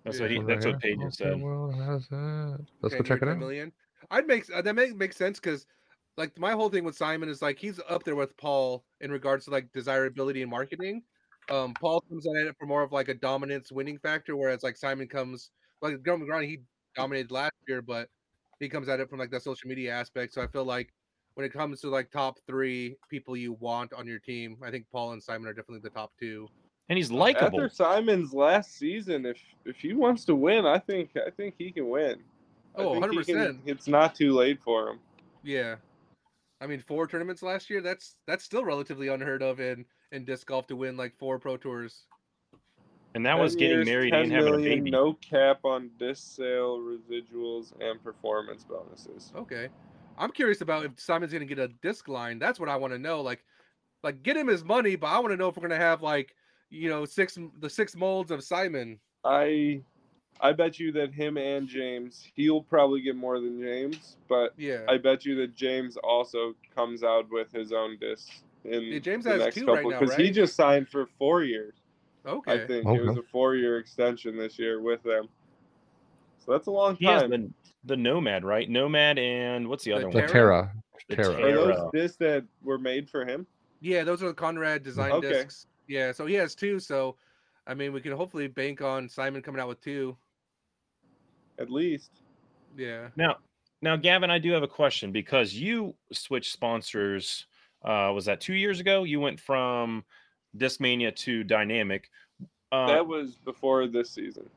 That's 0.03 0.17
Yeah. 0.17 0.23
what 0.23 0.31
he. 0.31 0.37
That's 0.43 0.65
what 0.65 0.81
here. 0.83 0.95
Paige 0.95 1.01
has 1.01 1.21
Okay, 1.21 1.31
said. 1.31 1.41
well, 1.41 1.71
has 1.71 2.07
it. 2.11 2.65
Let's 2.81 2.95
go 2.95 3.03
check 3.03 3.21
it 3.21 3.25
10 3.25 3.29
out. 3.29 3.37
million. 3.37 3.71
I'd 4.11 4.27
make 4.27 4.51
uh, 4.53 4.61
that 4.61 4.75
make 4.75 4.95
makes 4.95 5.15
sense 5.15 5.39
because 5.39 5.65
like 6.17 6.37
my 6.37 6.51
whole 6.51 6.69
thing 6.69 6.83
with 6.83 6.97
Simon 6.97 7.29
is 7.29 7.41
like 7.41 7.57
he's 7.57 7.79
up 7.87 8.03
there 8.03 8.15
with 8.15 8.35
Paul 8.37 8.83
in 8.99 9.11
regards 9.11 9.45
to 9.45 9.51
like 9.51 9.71
desirability 9.71 10.41
and 10.41 10.51
marketing. 10.51 11.03
Um, 11.49 11.73
Paul 11.73 12.01
comes 12.01 12.27
at 12.27 12.47
it 12.47 12.55
for 12.59 12.65
more 12.65 12.83
of 12.83 12.91
like 12.91 13.07
a 13.07 13.13
dominance 13.13 13.71
winning 13.71 13.97
factor, 13.97 14.35
whereas 14.35 14.63
like 14.63 14.77
Simon 14.77 15.07
comes 15.07 15.51
like 15.81 16.01
Graham 16.03 16.21
McGrady, 16.21 16.47
he 16.47 16.59
dominated 16.95 17.31
last 17.31 17.53
year, 17.67 17.81
but 17.81 18.09
he 18.59 18.69
comes 18.69 18.89
at 18.89 18.99
it 18.99 19.09
from 19.09 19.19
like 19.19 19.31
the 19.31 19.39
social 19.39 19.67
media 19.69 19.93
aspect. 19.93 20.33
So 20.33 20.41
I 20.41 20.47
feel 20.47 20.65
like 20.65 20.93
when 21.35 21.45
it 21.45 21.53
comes 21.53 21.81
to 21.81 21.89
like 21.89 22.11
top 22.11 22.39
three 22.47 22.97
people 23.09 23.35
you 23.35 23.53
want 23.53 23.93
on 23.93 24.07
your 24.07 24.19
team, 24.19 24.57
I 24.63 24.71
think 24.71 24.85
Paul 24.91 25.13
and 25.13 25.23
Simon 25.23 25.47
are 25.47 25.53
definitely 25.53 25.81
the 25.81 25.89
top 25.89 26.11
two. 26.19 26.47
And 26.89 26.97
he's 26.97 27.11
likable. 27.11 27.61
After 27.61 27.69
Simon's 27.69 28.33
last 28.33 28.77
season, 28.77 29.25
if 29.25 29.39
if 29.65 29.77
he 29.77 29.93
wants 29.93 30.25
to 30.25 30.35
win, 30.35 30.65
I 30.65 30.79
think 30.79 31.11
I 31.15 31.29
think 31.29 31.55
he 31.57 31.71
can 31.71 31.89
win. 31.89 32.17
Oh, 32.75 32.99
100%. 32.99 33.59
It's 33.65 33.87
not 33.87 34.15
too 34.15 34.33
late 34.33 34.59
for 34.61 34.89
him. 34.89 34.99
Yeah. 35.43 35.75
I 36.59 36.65
mean, 36.67 36.79
four 36.79 37.07
tournaments 37.07 37.43
last 37.43 37.69
year, 37.69 37.81
that's 37.81 38.15
that's 38.27 38.43
still 38.43 38.63
relatively 38.63 39.07
unheard 39.07 39.41
of 39.41 39.59
in 39.59 39.85
in 40.11 40.25
disc 40.25 40.47
golf 40.47 40.67
to 40.67 40.75
win 40.75 40.97
like 40.97 41.13
four 41.17 41.39
pro 41.39 41.57
tours. 41.57 42.05
And 43.15 43.25
that 43.25 43.37
was 43.37 43.55
getting 43.55 43.77
years, 43.77 43.85
married 43.85 44.13
and 44.13 44.31
having 44.31 44.55
a 44.55 44.57
baby. 44.57 44.89
No 44.89 45.13
cap 45.13 45.59
on 45.63 45.91
disc 45.99 46.35
sale 46.35 46.79
residuals 46.79 47.73
and 47.79 48.03
performance 48.03 48.63
bonuses. 48.63 49.31
Okay. 49.35 49.69
I'm 50.17 50.31
curious 50.31 50.61
about 50.61 50.85
if 50.85 50.99
Simon's 50.99 51.33
gonna 51.33 51.45
get 51.45 51.59
a 51.59 51.67
disc 51.67 52.07
line. 52.07 52.39
That's 52.39 52.59
what 52.59 52.69
I 52.69 52.75
want 52.75 52.93
to 52.93 52.99
know. 52.99 53.21
Like 53.21 53.43
like 54.03 54.23
get 54.23 54.37
him 54.37 54.47
his 54.47 54.63
money, 54.63 54.95
but 54.95 55.07
I 55.07 55.19
want 55.19 55.31
to 55.31 55.37
know 55.37 55.47
if 55.47 55.55
we're 55.57 55.67
gonna 55.67 55.77
have 55.77 56.01
like 56.01 56.35
you 56.69 56.89
know 56.89 57.05
six 57.05 57.37
the 57.59 57.69
six 57.69 57.95
molds 57.95 58.31
of 58.31 58.43
Simon. 58.43 58.99
I 59.23 59.81
I 60.41 60.51
bet 60.51 60.79
you 60.79 60.91
that 60.93 61.13
him 61.13 61.37
and 61.37 61.67
James, 61.67 62.27
he'll 62.35 62.61
probably 62.63 63.01
get 63.01 63.15
more 63.15 63.39
than 63.39 63.61
James, 63.61 64.17
but 64.27 64.53
Yeah. 64.57 64.81
I 64.89 64.97
bet 64.97 65.25
you 65.25 65.35
that 65.37 65.55
James 65.55 65.95
also 65.97 66.55
comes 66.75 67.03
out 67.03 67.29
with 67.31 67.51
his 67.51 67.71
own 67.71 67.97
disc 67.99 68.29
in 68.65 68.81
Yeah, 68.83 68.99
James 68.99 69.23
the 69.25 69.31
has 69.31 69.39
next 69.39 69.55
two 69.55 69.65
couple 69.65 69.75
right 69.75 69.89
now, 69.91 69.99
because 69.99 70.15
he 70.15 70.31
just 70.31 70.55
signed 70.55 70.89
for 70.89 71.05
four 71.17 71.43
years. 71.43 71.75
okay. 72.25 72.63
I 72.63 72.67
think 72.67 72.85
it 72.87 73.01
was 73.01 73.17
a 73.17 73.23
four-year 73.23 73.77
extension 73.77 74.35
this 74.37 74.57
year 74.57 74.81
with 74.81 75.03
them. 75.03 75.27
So 76.45 76.51
that's 76.51 76.67
a 76.67 76.71
long 76.71 76.95
He 76.95 77.05
has 77.05 77.21
time. 77.23 77.29
the, 77.31 77.51
the 77.85 77.97
Nomad, 77.97 78.43
right? 78.43 78.69
Nomad 78.69 79.17
and 79.17 79.67
what's 79.67 79.83
the 79.83 79.91
The 79.91 79.95
other 79.97 80.11
The 80.11 80.19
one? 80.19 80.27
Terra? 80.27 80.29
Terra. 80.29 80.73
The 81.09 81.15
Terra. 81.15 81.41
Are 81.41 81.53
those 81.53 81.91
discs 81.93 82.17
that 82.17 82.43
were 82.63 82.77
made 82.77 83.09
for 83.09 83.25
him? 83.25 83.47
Yeah, 83.81 84.03
those 84.03 84.23
are 84.23 84.27
the 84.27 84.33
Conrad 84.33 84.83
design 84.83 85.11
Okay. 85.13 85.29
discs. 85.29 85.67
Yeah, 85.87 86.11
so 86.11 86.25
he 86.25 86.33
has 86.35 86.55
two. 86.55 86.79
So 86.79 87.15
I 87.65 87.73
mean, 87.73 87.93
we 87.93 88.01
can 88.01 88.11
hopefully 88.11 88.47
bank 88.47 88.81
on 88.81 89.07
Simon 89.07 89.41
coming 89.41 89.61
out 89.61 89.69
with 89.69 89.81
two. 89.81 90.17
At 91.59 91.69
least. 91.69 92.11
Yeah. 92.77 93.07
Now, 93.15 93.37
now, 93.81 93.95
Gavin, 93.95 94.29
I 94.31 94.39
do 94.39 94.51
have 94.51 94.63
a 94.63 94.67
question 94.67 95.11
because 95.11 95.53
you 95.53 95.93
switched 96.11 96.51
sponsors. 96.51 97.45
Uh, 97.83 98.11
was 98.13 98.25
that 98.25 98.41
two 98.41 98.53
years 98.53 98.79
ago? 98.79 99.03
You 99.03 99.19
went 99.19 99.39
from 99.39 100.03
Discmania 100.57 101.15
to 101.17 101.43
Dynamic. 101.43 102.09
Uh, 102.71 102.87
that 102.87 103.05
was 103.05 103.35
before 103.45 103.87
this 103.87 104.09
season. 104.09 104.49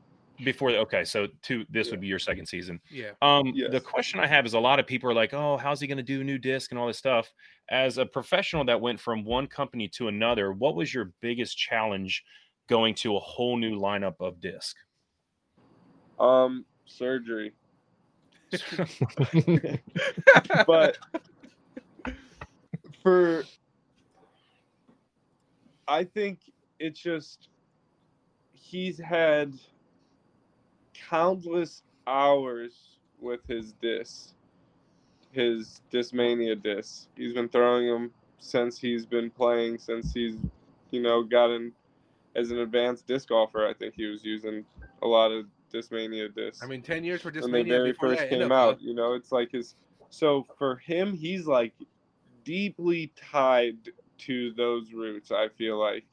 Before. 0.43 0.71
Okay, 0.71 1.03
so 1.03 1.27
two. 1.41 1.65
This 1.69 1.87
Yeah. 1.87 1.91
would 1.91 2.01
be 2.01 2.07
your 2.07 2.19
second 2.19 2.45
season. 2.45 2.79
Yeah. 2.89 3.11
Um, 3.21 3.53
the 3.69 3.81
question 3.81 4.19
I 4.19 4.27
have 4.27 4.45
is 4.45 4.53
a 4.53 4.59
lot 4.59 4.79
of 4.79 4.87
people 4.87 5.09
are 5.09 5.13
like, 5.13 5.33
"Oh, 5.33 5.57
how's 5.57 5.79
he 5.81 5.87
going 5.87 5.97
to 5.97 6.03
do 6.03 6.23
new 6.23 6.37
disc 6.37 6.71
and 6.71 6.79
all 6.79 6.87
this 6.87 6.97
stuff?" 6.97 7.33
As 7.69 7.97
a 7.97 8.05
professional 8.05 8.63
that 8.65 8.79
went 8.79 8.99
from 8.99 9.23
one 9.23 9.47
company 9.47 9.87
to 9.89 10.07
another, 10.07 10.53
what 10.53 10.75
was 10.75 10.93
your 10.93 11.11
biggest 11.21 11.57
challenge 11.57 12.23
going 12.67 12.93
to 12.95 13.15
a 13.15 13.19
whole 13.19 13.57
new 13.57 13.79
lineup 13.79 14.15
of 14.19 14.39
disc? 14.39 14.75
Um, 16.19 16.65
surgery. 16.85 17.53
but 20.65 20.97
for 23.03 23.43
I 25.87 26.03
think 26.03 26.39
it's 26.79 26.99
just 26.99 27.49
he's 28.53 28.97
had 28.99 29.53
countless 31.09 31.83
hours 32.05 32.99
with 33.19 33.41
his 33.47 33.73
disc, 33.73 34.33
his 35.31 35.81
Discmania 35.91 36.61
disc. 36.61 37.07
He's 37.15 37.33
been 37.33 37.49
throwing 37.49 37.87
them 37.87 38.11
since 38.39 38.79
he's 38.79 39.05
been 39.05 39.29
playing, 39.29 39.77
since 39.79 40.13
he's 40.13 40.35
you 40.91 41.01
know 41.01 41.23
gotten 41.23 41.73
as 42.35 42.51
an 42.51 42.59
advanced 42.59 43.07
disc 43.07 43.29
golfer. 43.29 43.67
I 43.67 43.73
think 43.73 43.95
he 43.95 44.05
was 44.05 44.23
using 44.23 44.65
a 45.01 45.07
lot 45.07 45.31
of 45.31 45.45
Discmania 45.73 46.33
discs 46.33 46.63
I 46.63 46.67
mean, 46.67 46.81
ten 46.81 47.03
years 47.03 47.21
for 47.21 47.31
when 47.31 47.51
they 47.51 47.63
very 47.63 47.91
before 47.91 48.09
first 48.09 48.21
that, 48.21 48.29
came 48.29 48.51
out. 48.51 48.81
You 48.81 48.93
know, 48.93 49.13
it's 49.13 49.31
like 49.31 49.51
his. 49.51 49.75
So 50.09 50.45
for 50.57 50.77
him, 50.77 51.13
he's 51.13 51.45
like 51.45 51.73
deeply 52.43 53.11
tied 53.15 53.77
to 54.19 54.53
those 54.53 54.93
roots. 54.93 55.31
I 55.31 55.49
feel 55.49 55.77
like. 55.77 56.05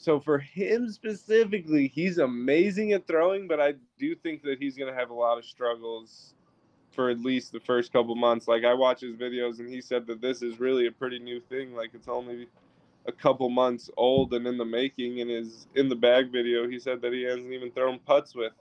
So 0.00 0.18
for 0.18 0.38
him 0.38 0.90
specifically, 0.90 1.86
he's 1.94 2.16
amazing 2.16 2.94
at 2.94 3.06
throwing, 3.06 3.46
but 3.46 3.60
I 3.60 3.74
do 3.98 4.14
think 4.14 4.42
that 4.44 4.58
he's 4.58 4.74
gonna 4.74 4.94
have 4.94 5.10
a 5.10 5.14
lot 5.14 5.36
of 5.36 5.44
struggles 5.44 6.32
for 6.90 7.10
at 7.10 7.20
least 7.20 7.52
the 7.52 7.60
first 7.60 7.92
couple 7.92 8.14
months. 8.14 8.48
Like 8.48 8.64
I 8.64 8.72
watch 8.72 9.02
his 9.02 9.14
videos, 9.14 9.58
and 9.58 9.68
he 9.68 9.82
said 9.82 10.06
that 10.06 10.22
this 10.22 10.40
is 10.40 10.58
really 10.58 10.86
a 10.86 10.90
pretty 10.90 11.18
new 11.18 11.38
thing. 11.38 11.74
Like 11.74 11.90
it's 11.92 12.08
only 12.08 12.48
a 13.04 13.12
couple 13.12 13.50
months 13.50 13.90
old 13.98 14.32
and 14.32 14.46
in 14.46 14.56
the 14.56 14.64
making. 14.64 15.18
In 15.18 15.28
his 15.28 15.66
in 15.74 15.90
the 15.90 15.96
bag 15.96 16.32
video, 16.32 16.66
he 16.66 16.78
said 16.78 17.02
that 17.02 17.12
he 17.12 17.24
hasn't 17.24 17.52
even 17.52 17.70
thrown 17.70 17.98
putts 17.98 18.34
with 18.34 18.54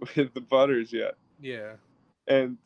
with 0.16 0.32
the 0.32 0.40
putters 0.40 0.94
yet. 0.94 1.14
Yeah. 1.42 1.74
And 2.26 2.56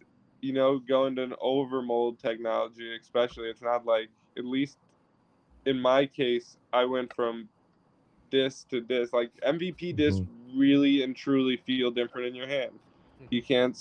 you 0.40 0.52
know, 0.52 0.78
going 0.78 1.16
to 1.16 1.24
an 1.24 1.34
overmold 1.42 2.20
technology, 2.20 2.96
especially, 2.96 3.48
it's 3.48 3.60
not 3.62 3.84
like 3.84 4.08
at 4.38 4.44
least 4.44 4.78
in 5.64 5.80
my 5.80 6.06
case, 6.06 6.56
I 6.72 6.84
went 6.84 7.12
from 7.12 7.48
disc 8.30 8.68
to 8.68 8.80
disc. 8.80 9.12
Like 9.12 9.30
MVP 9.46 9.96
discs 9.96 10.22
really 10.54 11.02
and 11.02 11.14
truly 11.14 11.56
feel 11.56 11.90
different 11.90 12.28
in 12.28 12.34
your 12.34 12.46
hand. 12.46 12.72
You 13.30 13.42
can't 13.42 13.76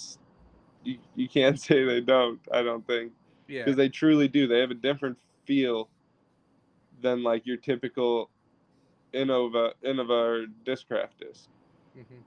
you, 0.84 0.98
you 1.16 1.28
can't 1.28 1.60
say 1.68 1.84
they 1.84 2.02
don't. 2.02 2.40
I 2.52 2.62
don't 2.62 2.86
think 2.86 3.12
Yeah. 3.48 3.64
because 3.64 3.76
they 3.78 3.90
truly 3.90 4.28
do. 4.28 4.48
They 4.48 4.60
have 4.60 4.72
a 4.72 4.76
different 4.76 5.18
feel 5.46 5.90
than 7.02 7.24
like 7.24 7.46
your 7.46 7.58
typical 7.58 8.30
Innova 9.14 9.74
Innova 9.84 10.10
or 10.10 10.46
Discraft 10.66 11.18
disc. 11.20 11.50
Mhm. 11.98 12.22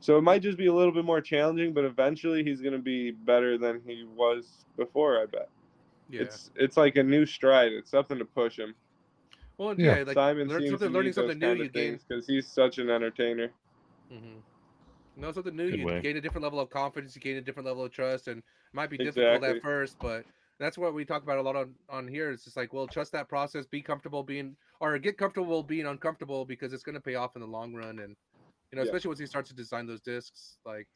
So 0.00 0.18
it 0.18 0.22
might 0.22 0.42
just 0.42 0.58
be 0.58 0.66
a 0.66 0.72
little 0.74 0.92
bit 0.92 1.04
more 1.04 1.20
challenging, 1.20 1.72
but 1.72 1.84
eventually 1.84 2.44
he's 2.44 2.60
going 2.60 2.74
to 2.74 2.78
be 2.78 3.10
better 3.10 3.56
than 3.58 3.80
he 3.86 4.04
was 4.14 4.64
before. 4.76 5.20
I 5.20 5.26
bet. 5.26 5.48
Yeah. 6.10 6.22
It's 6.22 6.50
it's 6.54 6.76
like 6.76 6.96
a 6.96 7.02
new 7.02 7.26
stride. 7.26 7.72
It's 7.72 7.90
something 7.90 8.18
to 8.18 8.24
push 8.24 8.58
him. 8.58 8.74
Well, 9.58 9.74
Yeah. 9.76 9.98
yeah, 9.98 10.04
like 10.04 10.14
Simon 10.14 10.48
learn 10.48 10.60
seems 10.60 10.70
something, 10.70 10.88
to 10.88 10.94
learning 10.94 11.12
something 11.12 11.38
new, 11.38 11.46
kind 11.48 11.58
you 11.60 11.68
gain. 11.68 12.00
because 12.08 12.26
he's 12.26 12.46
such 12.46 12.78
an 12.78 12.90
entertainer. 12.90 13.52
Mm-hmm. 14.12 14.40
know 15.16 15.32
something 15.32 15.56
new, 15.56 15.66
Good 15.68 15.80
you 15.80 15.86
way. 15.86 16.00
gain 16.00 16.16
a 16.16 16.20
different 16.20 16.44
level 16.44 16.60
of 16.60 16.70
confidence, 16.70 17.14
you 17.16 17.20
gain 17.22 17.36
a 17.36 17.40
different 17.40 17.66
level 17.66 17.84
of 17.84 17.92
trust, 17.92 18.28
and 18.28 18.38
it 18.38 18.44
might 18.74 18.90
be 18.90 18.98
difficult 18.98 19.42
Exactly. 19.42 19.48
at 19.56 19.62
first, 19.62 19.96
but 20.00 20.24
that's 20.58 20.78
what 20.78 20.94
we 20.94 21.04
talk 21.04 21.22
about 21.22 21.38
a 21.38 21.42
lot 21.42 21.56
on 21.56 21.74
on 21.88 22.08
here. 22.08 22.30
It's 22.30 22.44
just 22.44 22.56
like, 22.56 22.72
well, 22.72 22.86
trust 22.88 23.12
that 23.12 23.28
process, 23.28 23.66
be 23.66 23.82
comfortable 23.82 24.22
being, 24.22 24.56
or 24.80 24.98
get 24.98 25.18
comfortable 25.18 25.62
being 25.62 25.86
uncomfortable 25.86 26.44
because 26.44 26.72
it's 26.72 26.82
going 26.82 26.94
to 26.94 27.00
pay 27.00 27.14
off 27.14 27.36
in 27.36 27.40
the 27.42 27.46
long 27.48 27.74
run, 27.74 27.98
and 28.00 28.16
you 28.72 28.76
know, 28.76 28.82
Yeah. 28.82 28.84
especially 28.84 29.08
once 29.08 29.20
he 29.20 29.26
starts 29.26 29.48
to 29.50 29.54
design 29.56 29.86
those 29.86 30.00
discs, 30.00 30.58
like, 30.64 30.86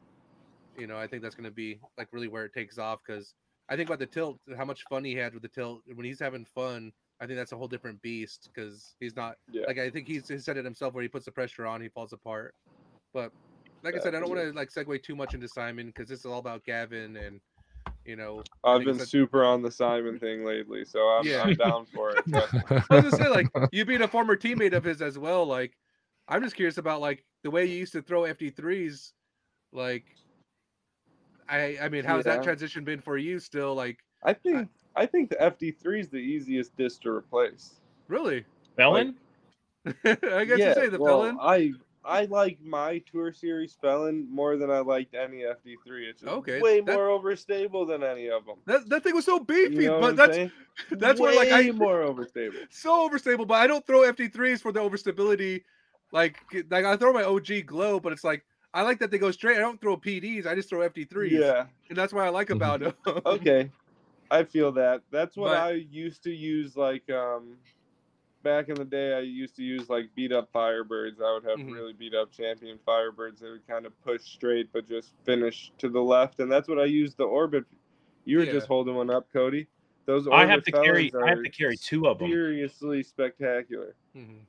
you 0.76 0.86
know, 0.86 0.96
I 0.98 1.06
think 1.06 1.22
that's 1.22 1.34
going 1.34 1.48
to 1.48 1.54
be 1.54 1.80
like 1.98 2.08
really 2.12 2.28
where 2.28 2.44
it 2.44 2.52
takes 2.54 2.78
off 2.78 3.00
because 3.06 3.34
I 3.68 3.76
think 3.76 3.88
about 3.88 3.98
the 4.00 4.06
tilt, 4.06 4.38
how 4.56 4.64
much 4.64 4.84
fun 4.88 5.04
he 5.04 5.14
had 5.14 5.34
with 5.34 5.42
the 5.42 5.48
tilt 5.48 5.82
when 5.94 6.04
he's 6.06 6.20
having 6.20 6.44
fun. 6.44 6.92
I 7.20 7.26
think 7.26 7.38
that's 7.38 7.52
a 7.52 7.56
whole 7.56 7.68
different 7.68 8.00
beast 8.00 8.48
because 8.52 8.94
he's 8.98 9.14
not 9.14 9.36
Yeah. 9.52 9.64
like 9.66 9.78
I 9.78 9.90
think 9.90 10.08
he's 10.08 10.26
he 10.28 10.38
said 10.38 10.56
it 10.56 10.64
himself 10.64 10.94
where 10.94 11.02
he 11.02 11.08
puts 11.08 11.26
the 11.26 11.32
pressure 11.32 11.66
on, 11.66 11.80
he 11.80 11.88
falls 11.88 12.12
apart. 12.12 12.54
But 13.12 13.32
like 13.82 13.94
I 13.94 13.98
said, 13.98 14.14
I 14.14 14.20
don't 14.20 14.30
want 14.30 14.40
to 14.40 14.52
like 14.52 14.70
segue 14.70 15.02
too 15.02 15.16
much 15.16 15.34
into 15.34 15.48
Simon 15.48 15.88
because 15.88 16.08
this 16.08 16.20
is 16.20 16.26
all 16.26 16.38
about 16.38 16.64
Gavin 16.64 17.16
and 17.16 17.40
you 18.06 18.16
know. 18.16 18.42
I 18.64 18.74
I've 18.74 18.84
been 18.84 18.96
it's 18.96 19.10
super 19.10 19.44
on 19.44 19.62
the 19.62 19.70
Simon 19.70 20.18
thing 20.18 20.44
lately, 20.44 20.84
so 20.84 21.00
I'm, 21.00 21.26
Yeah. 21.26 21.42
I'm 21.42 21.56
down 21.56 21.86
for 21.86 22.10
it. 22.16 22.24
trust. 22.30 22.54
I 22.90 22.94
was 22.94 23.04
gonna 23.04 23.24
say 23.24 23.28
like 23.28 23.48
you 23.72 23.84
being 23.84 24.02
a 24.02 24.08
former 24.08 24.36
teammate 24.36 24.72
of 24.72 24.84
his 24.84 25.02
as 25.02 25.18
well. 25.18 25.44
Like 25.44 25.76
I'm 26.28 26.42
just 26.42 26.56
curious 26.56 26.78
about 26.78 27.00
like 27.00 27.24
the 27.42 27.50
way 27.50 27.66
you 27.66 27.76
used 27.76 27.92
to 27.92 28.02
throw 28.02 28.22
FD 28.22 28.56
threes. 28.56 29.12
Like 29.72 30.04
I 31.50 31.78
I 31.82 31.88
mean, 31.90 32.04
how's 32.04 32.24
that 32.24 32.42
transition 32.42 32.84
been 32.84 33.00
for 33.00 33.18
you? 33.18 33.38
Still 33.38 33.74
like 33.74 33.98
I 34.22 34.32
think 34.32 34.68
I 34.96 35.06
think 35.06 35.30
the 35.30 35.36
FD3 35.36 36.00
is 36.00 36.08
the 36.08 36.18
easiest 36.18 36.76
disc 36.76 37.02
to 37.02 37.10
replace. 37.10 37.74
really? 38.08 38.44
Felon? 38.76 39.14
I 40.04 40.44
guess 40.44 40.58
you 40.58 40.74
say 40.74 40.88
the 40.88 40.98
well, 40.98 41.22
felon. 41.22 41.38
I 41.40 41.72
I 42.04 42.24
like 42.26 42.58
my 42.62 42.98
Tour 43.10 43.32
Series 43.32 43.76
Felon 43.80 44.26
more 44.30 44.56
than 44.56 44.70
I 44.70 44.78
liked 44.78 45.14
any 45.14 45.38
FD3. 45.38 46.08
It's 46.08 46.24
Okay, 46.24 46.60
way 46.60 46.80
that- 46.80 46.94
more 46.94 47.08
overstable 47.08 47.86
than 47.86 48.02
any 48.02 48.28
of 48.30 48.46
them. 48.46 48.56
That, 48.66 48.88
that 48.88 49.02
thing 49.04 49.14
was 49.14 49.24
so 49.26 49.38
beefy, 49.38 49.74
You 49.74 49.86
know 49.88 49.98
what 49.98 50.00
but 50.00 50.08
I'm 50.10 50.16
that's 50.16 50.34
saying? 50.36 50.52
that's 50.92 51.20
way 51.20 51.36
where 51.36 51.50
like 51.50 51.52
I 51.52 51.70
more 51.72 52.00
overstable. 52.02 52.54
so 52.70 53.08
overstable, 53.08 53.46
but 53.46 53.54
I 53.54 53.66
don't 53.66 53.86
throw 53.86 54.00
FD3s 54.12 54.60
for 54.62 54.72
the 54.72 54.80
overstability. 54.80 55.62
Like, 56.12 56.36
like 56.70 56.84
I 56.84 56.96
throw 56.96 57.12
my 57.12 57.22
OG 57.24 57.66
glow, 57.66 58.00
but 58.00 58.12
it's 58.12 58.24
like 58.24 58.44
I 58.72 58.82
like 58.82 58.98
that 59.00 59.10
they 59.10 59.18
go 59.18 59.30
straight. 59.30 59.56
I 59.56 59.60
don't 59.60 59.80
throw 59.80 59.96
PDs. 59.96 60.46
I 60.46 60.54
just 60.54 60.68
throw 60.68 60.88
FD3s. 60.88 61.30
Yeah. 61.30 61.66
and 61.88 61.98
that's 61.98 62.12
what 62.12 62.24
I 62.24 62.28
like 62.30 62.50
about 62.50 62.80
them. 62.80 62.94
Okay. 63.26 63.70
I 64.30 64.44
feel 64.44 64.72
that. 64.72 65.02
That's 65.10 65.36
what 65.36 65.48
But- 65.48 65.58
I 65.58 65.72
used 65.72 66.22
to 66.24 66.30
use 66.30 66.76
like 66.76 67.08
um 67.10 67.56
back 68.42 68.68
in 68.70 68.74
the 68.74 68.84
day 68.86 69.12
I 69.12 69.20
used 69.20 69.54
to 69.56 69.62
use 69.62 69.90
like 69.90 70.08
beat 70.14 70.32
up 70.32 70.50
Firebirds. 70.52 71.20
I 71.20 71.32
would 71.34 71.44
have 71.44 71.58
Mhm. 71.58 71.74
really 71.74 71.92
beat 71.92 72.14
up 72.14 72.32
champion 72.32 72.78
Firebirds 72.86 73.40
that 73.40 73.50
would 73.50 73.66
kind 73.66 73.84
of 73.84 74.00
push 74.02 74.22
straight 74.22 74.72
but 74.72 74.88
just 74.88 75.12
finish 75.24 75.72
to 75.78 75.88
the 75.90 76.00
left 76.00 76.40
and 76.40 76.50
that's 76.50 76.68
what 76.68 76.78
I 76.78 76.86
used 76.86 77.18
the 77.18 77.24
orbit. 77.24 77.64
You 78.24 78.38
were 78.38 78.44
Yeah. 78.44 78.52
just 78.52 78.66
holding 78.66 78.94
one 78.94 79.10
up, 79.10 79.30
Cody. 79.32 79.66
Those 80.06 80.26
I 80.28 80.46
have 80.46 80.62
to 80.64 80.72
carry. 80.72 81.12
I 81.14 81.28
have 81.28 81.42
to 81.42 81.50
carry 81.50 81.76
two 81.76 82.06
of 82.08 82.18
them 82.18 82.28
Seriously 82.30 83.02
spectacular. 83.02 83.94
Mhm. 84.16 84.40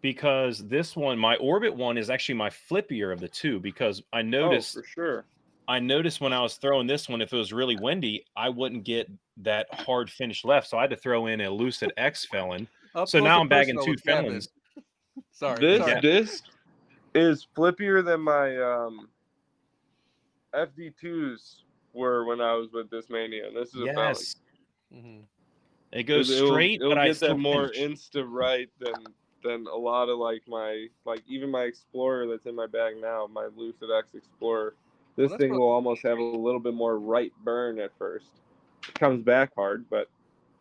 because 0.00 0.66
this 0.68 0.94
one, 0.94 1.18
my 1.18 1.34
orbit 1.36 1.74
one, 1.74 1.98
is 1.98 2.10
actually 2.10 2.34
my 2.36 2.50
flippier 2.50 3.12
of 3.12 3.20
the 3.20 3.28
two. 3.28 3.58
Because 3.58 4.02
I 4.12 4.22
noticed, 4.22 4.76
Oh, 4.76 4.80
for 4.82 4.86
sure. 4.86 5.24
I 5.66 5.78
noticed 5.78 6.20
when 6.20 6.32
I 6.32 6.40
was 6.42 6.56
throwing 6.56 6.86
this 6.86 7.08
one, 7.08 7.20
if 7.22 7.32
it 7.32 7.36
was 7.36 7.52
really 7.52 7.76
windy, 7.76 8.24
I 8.36 8.48
wouldn't 8.50 8.84
get 8.84 9.10
that 9.38 9.66
hard 9.72 10.10
finish 10.10 10.44
left. 10.44 10.68
So 10.68 10.76
I 10.78 10.82
had 10.82 10.90
to 10.90 10.96
throw 10.96 11.26
in 11.26 11.40
a 11.40 11.50
Lucid 11.50 11.92
X 11.96 12.24
Felon. 12.26 12.68
Up 12.94 13.08
So 13.08 13.18
now 13.18 13.40
I'm 13.40 13.48
bagging 13.48 13.76
personal 13.76 13.84
two 13.86 13.90
with 13.92 14.00
felons. 14.02 14.48
Sorry, 15.32 15.58
This 15.60 15.80
sorry. 15.80 16.00
disc 16.00 16.44
is 17.14 17.46
flippier 17.56 18.04
than 18.04 18.20
my 18.20 18.56
um, 18.60 19.08
FD2s 20.54 21.56
were 21.92 22.24
when 22.24 22.40
I 22.40 22.54
was 22.54 22.68
with 22.72 22.90
Discmania. 22.90 23.52
This 23.54 23.68
is 23.74 23.82
a 23.82 23.86
felon. 23.86 23.96
Yes, 23.96 24.36
Mhm. 24.92 25.24
it 25.92 26.02
goes 26.04 26.30
It'll- 26.30 26.48
straight, 26.52 26.80
It'll, 26.80 26.90
but 26.90 26.98
I 26.98 27.08
get 27.08 27.16
still 27.16 27.28
that 27.30 27.38
more 27.38 27.68
finish. 27.68 28.10
insta 28.12 28.24
right 28.28 28.68
than 28.78 28.94
than 29.42 29.66
a 29.66 29.76
lot 29.76 30.08
of 30.08 30.18
like 30.18 30.42
my 30.48 30.88
like 31.04 31.22
even 31.28 31.50
my 31.50 31.64
Explorer 31.64 32.26
that's 32.26 32.46
in 32.46 32.54
my 32.54 32.66
bag 32.66 32.94
now, 33.00 33.26
my 33.26 33.46
Lucid 33.54 33.90
X 33.96 34.14
Explorer. 34.14 34.74
This 35.16 35.34
that's 35.36 35.44
thing 35.44 35.56
will 35.56 35.68
almost 35.68 36.02
have 36.04 36.18
a 36.18 36.22
little 36.22 36.46
bit 36.48 36.62
more 36.62 36.98
right 36.98 37.22
burn 37.28 37.68
at 37.68 37.82
first. 37.84 38.24
It 38.88 38.96
comes 38.98 39.22
back 39.22 39.52
hard, 39.54 39.86
but 39.88 40.08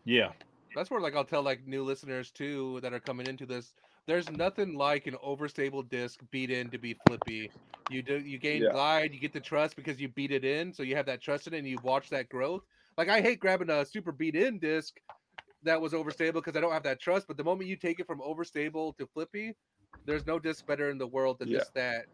yeah, 0.05 0.31
That's 0.73 0.89
where 0.91 1.01
like 1.01 1.15
I'll 1.15 1.25
tell 1.25 1.43
like 1.43 1.65
new 1.65 1.83
listeners 1.83 2.31
too 2.31 2.79
that 2.81 2.93
are 2.93 2.99
coming 2.99 3.27
into 3.27 3.45
this. 3.45 3.73
There's 4.07 4.29
nothing 4.29 4.75
like 4.75 5.07
an 5.07 5.15
overstable 5.23 5.87
disc 5.87 6.21
beat 6.31 6.49
in 6.51 6.71
to 6.71 6.77
be 6.77 6.93
flippy. 6.93 7.53
You 7.87 8.01
do 8.01 8.19
you 8.19 8.37
gain 8.39 8.67
Yeah. 8.67 8.69
glide, 8.69 9.13
you 9.13 9.19
get 9.19 9.33
the 9.33 9.41
trust 9.41 9.75
because 9.75 9.99
you 10.01 10.07
beat 10.09 10.31
it 10.31 10.45
in, 10.45 10.73
so 10.73 10.83
you 10.83 10.95
have 10.95 11.05
that 11.07 11.21
trust 11.21 11.47
in 11.47 11.53
it 11.53 11.59
and 11.59 11.67
you 11.67 11.79
watch 11.79 12.09
that 12.09 12.29
growth. 12.29 12.63
Like 12.97 13.09
I 13.09 13.21
hate 13.21 13.39
grabbing 13.39 13.69
a 13.69 13.85
super 13.85 14.11
beat 14.11 14.35
in 14.35 14.59
disc 14.59 14.97
that 15.63 15.81
was 15.81 15.93
overstable 15.93 16.35
because 16.35 16.55
I 16.57 16.61
don't 16.61 16.73
have 16.73 16.83
that 16.83 16.99
trust. 17.01 17.27
But 17.27 17.37
the 17.37 17.43
moment 17.43 17.69
you 17.69 17.77
take 17.77 17.99
it 17.99 18.07
from 18.07 18.19
overstable 18.21 18.97
to 18.97 19.07
flippy, 19.07 19.55
there's 20.05 20.25
no 20.25 20.39
disc 20.39 20.65
better 20.65 20.89
in 20.89 20.97
the 20.97 21.07
world 21.07 21.39
than 21.39 21.49
Yeah. 21.49 21.63
this 21.63 21.69
that. 21.71 22.05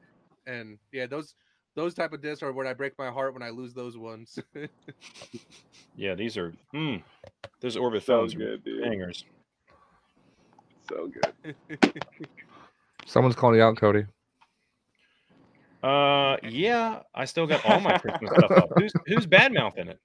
And 0.45 0.79
yeah, 0.91 1.07
those 1.07 1.35
those 1.75 1.93
type 1.93 2.13
of 2.13 2.21
discs 2.21 2.43
are 2.43 2.51
where 2.51 2.67
I 2.67 2.73
break 2.73 2.97
my 2.97 3.09
heart 3.09 3.33
when 3.33 3.43
I 3.43 3.49
lose 3.49 3.73
those 3.73 3.97
ones. 3.97 4.37
yeah. 5.95 6.15
These 6.15 6.37
are 6.37 6.53
mm, 6.73 7.01
those 7.61 7.77
orbit 7.77 8.03
so 8.03 8.19
phones 8.19 8.35
are 8.35 8.37
good, 8.39 8.63
dude. 8.63 8.83
bangers. 8.83 9.25
So 10.89 11.07
good. 11.07 11.87
Someone's 13.05 13.35
calling 13.35 13.57
you 13.57 13.63
out, 13.63 13.77
Cody. 13.77 14.05
Uh, 15.81 16.35
yeah, 16.43 16.99
I 17.15 17.25
still 17.25 17.47
got 17.47 17.63
all 17.65 17.79
my 17.79 17.97
Christmas 17.97 18.31
stuff 18.37 18.51
up. 18.51 18.69
Who's 18.75 18.91
who's 19.05 19.25
bad 19.25 19.53
mouthing 19.53 19.87
it? 19.87 19.99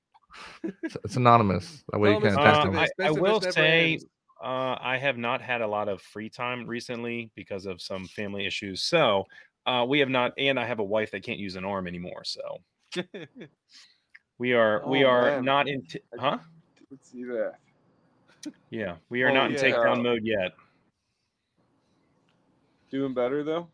It's, 0.82 0.96
it's 1.04 1.16
anonymous. 1.16 1.82
That 1.92 1.98
way 1.98 2.10
you 2.10 2.16
Anonymous 2.18 2.34
can 2.36 2.46
Uh, 2.46 2.80
attack 2.80 2.94
I- 3.00 3.06
I 3.06 3.10
will 3.10 3.40
say- 3.40 3.98
Uh, 4.42 4.76
I 4.80 4.98
have 4.98 5.16
not 5.16 5.40
had 5.40 5.62
a 5.62 5.66
lot 5.66 5.88
of 5.88 6.02
free 6.02 6.28
time 6.28 6.66
recently 6.66 7.30
because 7.34 7.66
of 7.66 7.80
some 7.80 8.04
family 8.06 8.46
issues. 8.46 8.82
So 8.82 9.24
uh, 9.66 9.84
we 9.88 10.00
have 10.00 10.08
not, 10.08 10.32
and 10.38 10.58
I 10.58 10.66
have 10.66 10.78
a 10.78 10.84
wife 10.84 11.10
that 11.12 11.22
can't 11.22 11.38
use 11.38 11.56
an 11.56 11.64
arm 11.64 11.86
anymore. 11.86 12.24
So 12.24 12.58
we 14.38 14.52
are 14.52 14.82
we 14.86 15.04
Oh, 15.04 15.08
are 15.08 15.30
man. 15.32 15.44
not 15.44 15.68
in, 15.68 15.82
t- 15.86 16.00
huh? 16.18 16.38
Let's 16.90 17.10
see 17.10 17.24
that. 17.24 17.54
Yeah, 18.70 18.96
we 19.08 19.22
are 19.22 19.30
Oh, 19.30 19.34
not 19.34 19.50
in 19.50 19.56
yeah. 19.56 19.62
takedown 19.62 20.02
mode 20.02 20.22
yet. 20.22 20.52
Doing 22.90 23.14
better 23.14 23.42
though? 23.42 23.68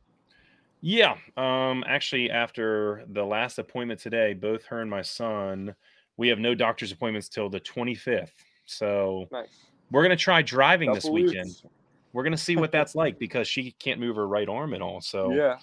Yeah. 0.81 1.17
Um. 1.37 1.85
Actually, 1.87 2.31
after 2.31 3.05
the 3.09 3.25
last 3.25 3.59
appointment 3.59 4.01
today, 4.01 4.33
both 4.33 4.65
her 4.67 4.81
and 4.81 4.91
my 4.91 5.03
son, 5.03 5.75
we 6.17 6.29
have 6.29 6.39
no 6.39 6.55
doctor's 6.55 6.93
appointments 6.93 7.29
till 7.29 7.51
the 7.51 7.61
25th. 7.61 8.31
So 8.65 9.27
Nice. 9.33 9.49
we're 9.91 10.03
gonna 10.03 10.17
try 10.17 10.41
driving 10.43 10.93
this 10.93 11.05
weekend. 11.05 11.47
weeks. 11.47 11.65
We're 12.13 12.25
gonna 12.25 12.37
see 12.37 12.57
what 12.57 12.73
that's 12.73 12.95
like 12.95 13.19
because 13.19 13.47
she 13.49 13.73
can't 13.73 14.01
move 14.01 14.17
her 14.17 14.27
right 14.27 14.49
arm 14.49 14.75
at 14.75 14.83
all. 14.83 15.01
So 15.01 15.33
Yeah. 15.33 15.59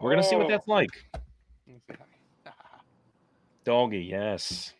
we're 0.00 0.10
gonna 0.10 0.22
see 0.22 0.36
what 0.36 0.46
Oh, 0.46 0.48
that's 0.48 0.66
like. 0.68 0.90
Let's 1.68 1.80
say 1.88 1.94
hi. 2.46 2.52
Doggy, 3.64 3.98
yes. 4.00 4.72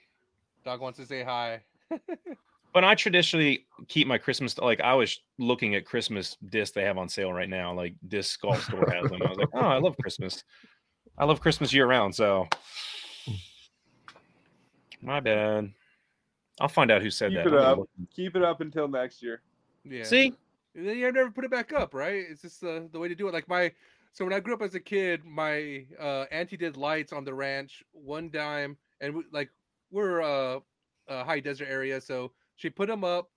Dog 0.65 0.81
wants 0.81 0.99
to 0.99 1.07
say 1.07 1.23
hi. 1.23 1.61
But 2.75 2.85
I 2.85 2.95
traditionally 2.95 3.67
keep 3.89 4.07
my 4.07 4.17
Christmas 4.17 4.57
like 4.57 4.81
I 4.81 4.95
was 4.95 5.21
looking 5.39 5.75
at 5.75 5.85
Christmas 5.85 6.39
discs 6.49 6.75
they 6.75 6.85
have 6.85 6.97
on 6.97 7.07
sale 7.07 7.31
right 7.31 7.49
now. 7.51 7.75
Like 7.75 7.95
disc 8.09 8.41
golf 8.41 8.65
store 8.65 8.89
has 8.91 9.11
them. 9.11 9.21
I 9.23 9.29
was 9.29 9.37
like, 9.37 9.51
oh, 9.53 9.61
I 9.61 9.77
love 9.77 9.95
Christmas. 9.99 10.43
I 11.19 11.27
love 11.27 11.43
Christmas 11.43 11.75
year 11.75 11.87
round. 11.87 12.15
So 12.15 12.49
my 15.03 15.21
bad. 15.21 15.71
I'll 16.61 16.69
find 16.69 16.91
out 16.91 17.03
who 17.03 17.11
said 17.11 17.33
Keep 17.33 17.45
that. 17.45 17.47
it 17.49 17.55
up. 17.55 17.79
Keep 18.17 18.37
it 18.37 18.43
up 18.43 18.63
until 18.63 18.89
next 18.89 19.23
year. 19.23 19.43
Yeah. 19.85 20.05
See, 20.05 20.29
And 20.29 20.37
then 20.75 20.97
you 20.99 21.11
never 21.13 21.31
put 21.31 21.45
it 21.45 21.51
back 21.51 21.73
up, 21.73 21.95
right? 21.95 22.25
It's 22.29 22.43
just 22.43 22.61
the 22.61 22.89
the 22.93 22.99
way 22.99 23.09
to 23.09 23.15
do 23.15 23.29
it. 23.29 23.35
Like 23.35 23.49
my 23.49 23.73
so 24.13 24.25
when 24.25 24.35
I 24.35 24.41
grew 24.41 24.55
up 24.55 24.63
as 24.63 24.75
a 24.75 24.81
kid, 24.81 25.25
my 25.25 25.87
uh 25.99 26.27
auntie 26.31 26.57
did 26.57 26.77
lights 26.77 27.13
on 27.13 27.25
the 27.25 27.35
ranch 27.35 27.83
one 27.93 28.31
dime, 28.31 28.77
and 29.01 29.15
we, 29.15 29.25
like 29.33 29.51
we're 29.91 30.23
uh 30.23 30.61
a 31.09 31.25
high 31.25 31.41
desert 31.41 31.69
area, 31.69 32.01
so 32.01 32.33
she 32.57 32.71
put 32.71 32.89
them 32.89 33.05
up, 33.05 33.31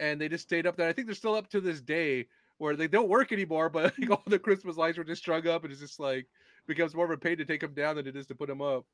and 0.00 0.20
they 0.20 0.28
just 0.28 0.44
stayed 0.44 0.66
up 0.66 0.76
there. 0.76 0.88
I 0.88 0.92
think 0.92 1.06
they're 1.06 1.14
still 1.14 1.34
up 1.34 1.48
to 1.50 1.60
this 1.60 1.80
day 1.80 2.26
where 2.58 2.76
they 2.76 2.88
don't 2.88 3.08
work 3.08 3.32
anymore, 3.32 3.68
but 3.68 3.94
like, 3.98 4.10
all 4.10 4.22
the 4.26 4.38
Christmas 4.38 4.76
lights 4.76 4.98
were 4.98 5.04
just 5.04 5.22
strung 5.22 5.46
up, 5.46 5.64
and 5.64 5.72
it's 5.72 5.80
just 5.80 6.00
like 6.00 6.26
becomes 6.66 6.94
more 6.94 7.04
of 7.04 7.10
a 7.10 7.16
pain 7.16 7.36
to 7.38 7.44
take 7.44 7.60
them 7.60 7.74
down 7.74 7.96
than 7.96 8.06
it 8.06 8.16
is 8.16 8.26
to 8.26 8.34
put 8.34 8.48
them 8.48 8.62
up. 8.62 8.84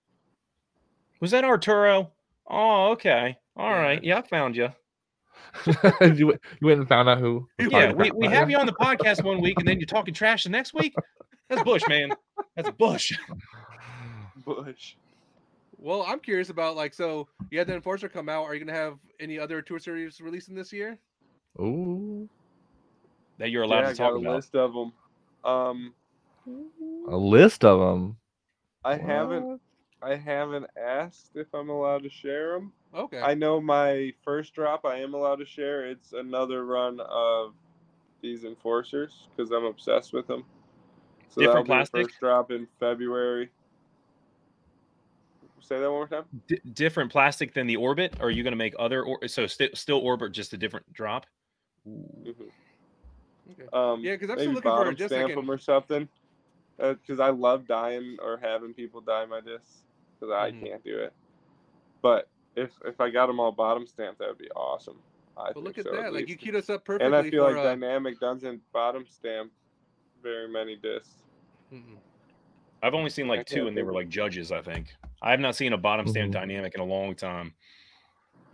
Was 1.21 1.31
that 1.31 1.45
Arturo? 1.45 2.13
Oh, 2.49 2.91
okay. 2.93 3.39
All 3.57 3.71
Yeah. 3.71 3.77
right. 3.77 4.03
Yeah, 4.03 4.19
I 4.19 4.23
found 4.23 4.57
you. 4.57 4.71
you, 6.17 6.27
went- 6.63 6.79
and 6.81 6.89
found 6.89 7.09
out 7.09 7.19
who. 7.19 7.49
Yeah, 7.59 7.93
we, 7.93 8.11
we 8.13 8.27
have 8.29 8.51
you 8.51 8.59
on 8.59 8.67
the 8.67 8.73
podcast 8.73 9.25
one 9.25 9.41
week, 9.41 9.59
and 9.59 9.67
then 9.69 9.79
you're 9.79 9.87
talking 9.87 10.13
trash 10.15 10.45
the 10.45 10.51
next 10.51 10.75
week. 10.75 10.95
That's 11.49 11.63
Bush, 11.63 11.83
man. 11.89 12.11
That's 12.57 12.71
Bush. 12.71 13.13
Bush. 14.45 14.97
Well, 15.79 16.05
I'm 16.07 16.21
curious 16.21 16.49
about 16.51 16.75
like 16.77 16.95
so 16.95 17.29
you 17.51 17.59
had 17.59 17.67
the 17.69 17.75
Enforcer 17.75 18.09
come 18.09 18.29
out. 18.29 18.45
Are 18.45 18.55
you 18.55 18.65
gonna 18.65 18.77
have 18.79 18.99
any 19.21 19.39
other 19.39 19.63
tour 19.63 19.79
series 19.79 20.21
releasing 20.21 20.55
this 20.55 20.73
year? 20.73 20.99
Ooh, 21.61 22.29
That 23.39 23.51
you're 23.51 23.63
allowed 23.63 23.81
yeah, 23.83 23.89
I 23.89 23.93
to 23.93 23.99
got 23.99 24.05
talk 24.11 24.15
a 24.15 24.21
about. 24.21 24.35
list 24.37 24.55
of 24.55 24.73
them. 24.75 24.93
Um, 25.45 25.95
a 27.09 27.17
list 27.17 27.65
of 27.65 27.79
them. 27.81 28.17
I 28.85 28.97
haven't 28.97 29.61
I 30.03 30.15
haven't 30.17 30.67
asked 30.81 31.31
if 31.35 31.47
I'm 31.55 31.69
allowed 31.71 32.03
to 32.05 32.11
share 32.11 32.53
them. 32.55 32.73
Okay. 32.97 33.21
I 33.21 33.35
know 33.35 33.61
my 33.61 34.13
first 34.25 34.55
drop 34.55 34.85
I 34.85 34.97
am 35.01 35.13
allowed 35.15 35.37
to 35.37 35.45
share. 35.45 35.85
It's 35.87 36.13
another 36.15 36.65
run 36.65 36.99
of 37.01 37.55
these 38.23 38.45
enforcers 38.45 39.29
because 39.37 39.51
I'm 39.51 39.65
obsessed 39.65 40.13
with 40.15 40.27
them. 40.27 40.45
So 41.29 41.43
Different 41.43 41.47
that'll 41.47 41.63
be 41.65 41.69
plastic? 41.69 42.07
First 42.09 42.21
drop 42.21 42.51
in 42.51 42.67
February. 42.81 43.51
Say 45.61 45.79
that 45.81 45.91
one 45.91 46.01
more 46.01 46.09
time. 46.09 46.25
D- 46.49 46.61
different 46.73 47.11
plastic 47.13 47.53
than 47.53 47.67
the 47.67 47.77
orbit? 47.77 48.15
Or 48.21 48.29
are 48.29 48.31
you 48.31 48.43
going 48.43 48.53
to 48.53 48.57
make 48.57 48.75
other? 48.79 49.03
Or- 49.05 49.27
so 49.29 49.47
st- 49.47 49.77
still 49.77 49.99
orbit, 49.99 50.33
just 50.33 50.53
a 50.55 50.57
different 50.57 50.91
drop? 50.93 51.27
Mhm. 51.87 52.51
okay. 53.53 53.69
Um, 53.73 54.01
Yeah, 54.01 54.17
'cause 54.17 54.31
I'm 54.31 54.39
still 54.39 54.53
looking 54.55 54.71
for 54.71 54.89
a 54.89 54.95
just 54.95 55.13
like 55.13 55.21
stamp 55.21 55.35
them 55.35 55.51
or 55.51 55.59
something. 55.59 56.09
Because 56.79 57.21
I 57.21 57.31
love 57.31 57.67
dying 57.67 58.19
or 58.21 58.37
having 58.37 58.75
people 58.75 59.01
dye 59.01 59.25
my 59.27 59.41
discs 59.41 59.85
because 60.15 60.33
I 60.33 60.53
Mhm. 60.53 60.61
can't 60.61 60.85
do 60.85 60.99
it. 60.99 61.15
But 62.03 62.29
if 62.57 62.71
if 62.85 63.01
I 63.01 63.11
got 63.11 63.27
them 63.27 63.39
all 63.41 63.53
bottom 63.53 63.87
stamped, 63.87 64.19
that 64.19 64.29
would 64.29 64.39
be 64.39 64.51
awesome. 64.53 64.99
I 65.39 65.53
But 65.53 65.63
look 65.65 65.79
at 65.79 65.85
so, 65.85 65.93
that! 65.93 66.13
Like 66.13 66.23
you 66.29 66.35
least. 66.35 66.39
keyed 66.41 66.55
us 66.57 66.71
up 66.71 66.85
perfectly 66.85 67.07
and 67.07 67.15
I 67.15 67.29
feel 67.31 67.45
for 67.47 67.53
like 67.55 67.61
uh, 67.61 67.69
Dynamic 67.69 68.19
doesn't 68.21 68.61
bottom 68.73 69.05
stamp 69.09 69.53
very 70.23 70.49
many 70.49 70.77
discs. 70.77 71.15
mm-mm. 71.73 71.99
I've 72.83 72.95
only 72.95 73.11
seen 73.11 73.27
like 73.29 73.47
two, 73.47 73.67
and 73.69 73.77
they 73.77 73.83
were 73.83 73.93
like 73.93 74.09
judges. 74.09 74.53
I 74.53 74.61
think 74.63 74.95
I 75.23 75.31
have 75.31 75.41
not 75.41 75.57
seen 75.57 75.73
a 75.73 75.79
bottom 75.79 76.07
stamp 76.07 76.31
Mhm. 76.31 76.35
dynamic 76.35 76.75
in 76.75 76.81
a 76.81 76.85
long 76.85 77.15
time. 77.15 77.55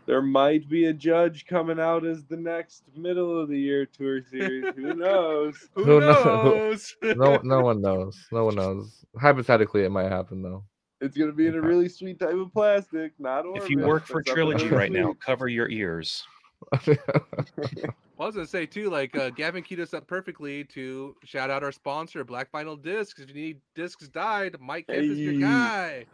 There 0.07 0.23
might 0.23 0.69
be 0.69 0.87
a 0.87 0.93
judge 0.93 1.47
coming 1.47 1.79
out 1.79 2.05
as 2.05 2.25
the 2.25 2.37
next 2.37 2.83
middle 2.97 3.41
of 3.41 3.49
the 3.49 3.59
year 3.59 3.87
tour 3.87 4.21
series. 4.23 4.75
Who 4.75 4.95
knows? 4.95 5.69
Who 5.75 5.85
Who 5.85 6.01
kno- 6.01 6.09
knows? 6.25 6.97
No, 7.03 7.39
no 7.45 7.61
one 7.71 7.81
knows. 7.81 8.27
No 8.33 8.45
one 8.47 8.57
knows. 8.57 9.05
Hypothetically, 9.21 9.83
it 9.85 9.91
might 9.91 10.11
happen 10.11 10.43
though. 10.43 10.65
It's 11.03 11.17
gonna 11.17 11.33
be 11.33 11.47
in 11.49 11.55
a 11.57 11.61
really 11.61 11.89
sweet 11.89 12.19
type 12.21 12.35
of 12.35 12.53
plastic, 12.53 13.13
not 13.19 13.45
orbit. 13.45 13.65
If 13.65 13.71
you 13.71 13.81
work 13.81 14.07
for 14.07 14.23
Trilogy 14.23 14.65
really 14.67 14.77
right 14.79 14.93
now, 14.93 15.15
cover 15.15 15.49
your 15.49 15.69
ears. 15.69 16.25
Well, 16.87 16.97
I 18.21 18.27
was 18.27 18.35
gonna 18.37 18.47
say 18.47 18.67
too, 18.67 18.89
like 18.89 19.17
uh, 19.17 19.31
Gavin 19.31 19.63
keyed 19.65 19.81
us 19.81 19.95
up 19.95 20.07
perfectly 20.07 20.63
to 20.65 21.17
shout 21.25 21.51
out 21.51 21.65
our 21.65 21.73
sponsor, 21.73 22.23
Black 22.25 22.53
Vinyl 22.53 22.81
Discs. 22.81 23.21
If 23.21 23.29
you 23.29 23.35
need 23.35 23.61
discs 23.75 24.07
dyed, 24.09 24.57
Mike 24.61 24.87
Kemp 24.87 24.99
is 25.03 25.19
your 25.19 25.33
Hey. 25.33 25.41
guy. 25.41 26.07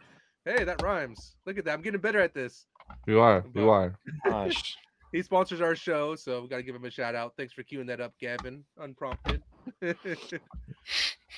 Hey, 0.45 0.63
that 0.63 0.81
rhymes. 0.81 1.35
Look 1.45 1.59
at 1.59 1.65
that. 1.65 1.73
I'm 1.73 1.81
getting 1.83 2.01
better 2.01 2.19
at 2.19 2.33
this. 2.33 2.65
you 3.05 3.19
are. 3.19 3.41
But- 3.41 3.59
You 3.61 3.69
are. 3.69 3.95
Gosh. 4.25 4.75
He 5.11 5.23
sponsors 5.23 5.59
our 5.59 5.75
show, 5.75 6.15
so 6.15 6.39
we 6.43 6.47
gotta 6.47 6.61
give 6.61 6.75
him 6.75 6.85
a 6.85 6.91
shout 6.91 7.15
out. 7.15 7.33
Thanks 7.35 7.51
for 7.51 7.63
queuing 7.63 7.87
that 7.87 7.99
up, 7.99 8.13
Gavin, 8.19 8.63
unprompted. 8.79 9.41
but 9.81 9.97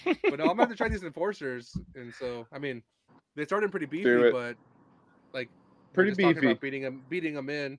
no, 0.04 0.30
I'm 0.30 0.38
gonna 0.38 0.62
have 0.64 0.70
to 0.70 0.76
try 0.76 0.90
these 0.90 1.04
enforcers, 1.04 1.72
and 1.96 2.14
so 2.14 2.46
I 2.52 2.60
mean, 2.60 2.84
they 3.36 3.46
started 3.46 3.72
pretty 3.72 3.86
beefy, 3.86 4.32
but 4.32 4.56
like 5.34 5.50
Pretty 5.94 6.12
just 6.12 6.17
beefy. 6.17 6.46
about 6.48 6.62
beating 6.62 6.82
them, 6.84 7.04
beating 7.10 7.34
them 7.34 7.50
in. 7.50 7.78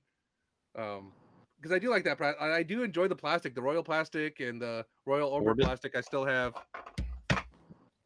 Um, 0.77 1.11
because 1.57 1.71
I 1.75 1.79
do 1.79 1.89
like 1.89 2.03
that. 2.03 2.19
I 2.21 2.57
I 2.57 2.63
do 2.63 2.83
enjoy 2.83 3.07
the 3.07 3.15
plastic, 3.15 3.55
the 3.55 3.61
Royal 3.61 3.83
plastic 3.83 4.39
and 4.39 4.61
the 4.61 4.85
Royal 5.05 5.29
Orbit, 5.29 5.47
Orbit. 5.49 5.65
plastic. 5.65 5.95
I 5.95 6.01
still 6.01 6.25
have. 6.25 6.53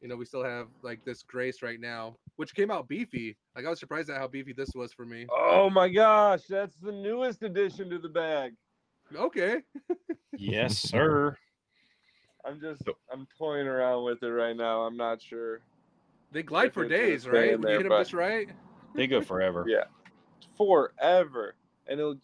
You 0.01 0.07
know, 0.07 0.15
we 0.15 0.25
still 0.25 0.43
have 0.43 0.67
like 0.83 1.03
this 1.05 1.23
Grace 1.23 1.63
right 1.63 1.79
now, 1.79 2.15
which 2.36 2.53
came 2.53 2.69
out 2.69 2.88
beefy. 2.88 3.36
Like 3.55 3.65
I 3.65 3.69
was 3.69 3.79
surprised 3.79 4.10
at 4.12 4.17
how 4.17 4.27
beefy 4.27 4.53
this 4.53 4.69
was 4.75 4.93
for 4.93 5.05
me. 5.05 5.25
Oh 5.31 5.69
my 5.71 5.89
gosh, 5.89 6.43
that's 6.47 6.75
the 6.77 6.91
newest 6.91 7.41
addition 7.41 7.89
to 7.89 7.97
the 7.97 8.10
bag. 8.10 8.53
Okay. 9.15 9.62
Yes, 10.38 10.77
sir. 10.77 11.36
I'm 12.45 12.62
just 12.62 12.83
I'm 13.12 13.27
toying 13.39 13.65
around 13.67 14.03
with 14.03 14.21
it 14.21 14.27
right 14.27 14.55
now. 14.55 14.81
I'm 14.81 14.97
not 14.97 15.19
sure. 15.21 15.62
They 16.31 16.43
glide 16.43 16.73
for 16.73 16.87
days, 16.87 17.27
right? 17.27 17.45
in 17.53 17.61
you 17.61 17.67
there, 17.67 17.77
hit 17.77 17.89
them 17.89 17.99
just 17.99 18.13
right. 18.13 18.49
They 18.93 19.07
go 19.07 19.21
forever. 19.21 19.65
Yeah. 19.67 19.85
Forever. 20.57 21.55
And 21.87 21.99
it 21.99 22.17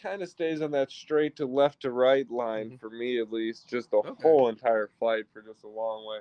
kind 0.00 0.22
of 0.22 0.28
stays 0.28 0.62
on 0.62 0.70
that 0.72 0.90
straight 0.90 1.36
to 1.36 1.46
left 1.46 1.82
to 1.82 1.90
right 1.90 2.30
line 2.30 2.70
Mhm. 2.70 2.80
for 2.80 2.90
me 2.90 3.18
at 3.18 3.32
least, 3.32 3.68
just 3.68 3.90
the 3.90 3.96
Okay. 3.98 4.22
whole 4.22 4.48
entire 4.48 4.88
flight 4.98 5.24
for 5.32 5.42
just 5.42 5.64
a 5.64 5.68
long 5.68 6.06
way. 6.06 6.20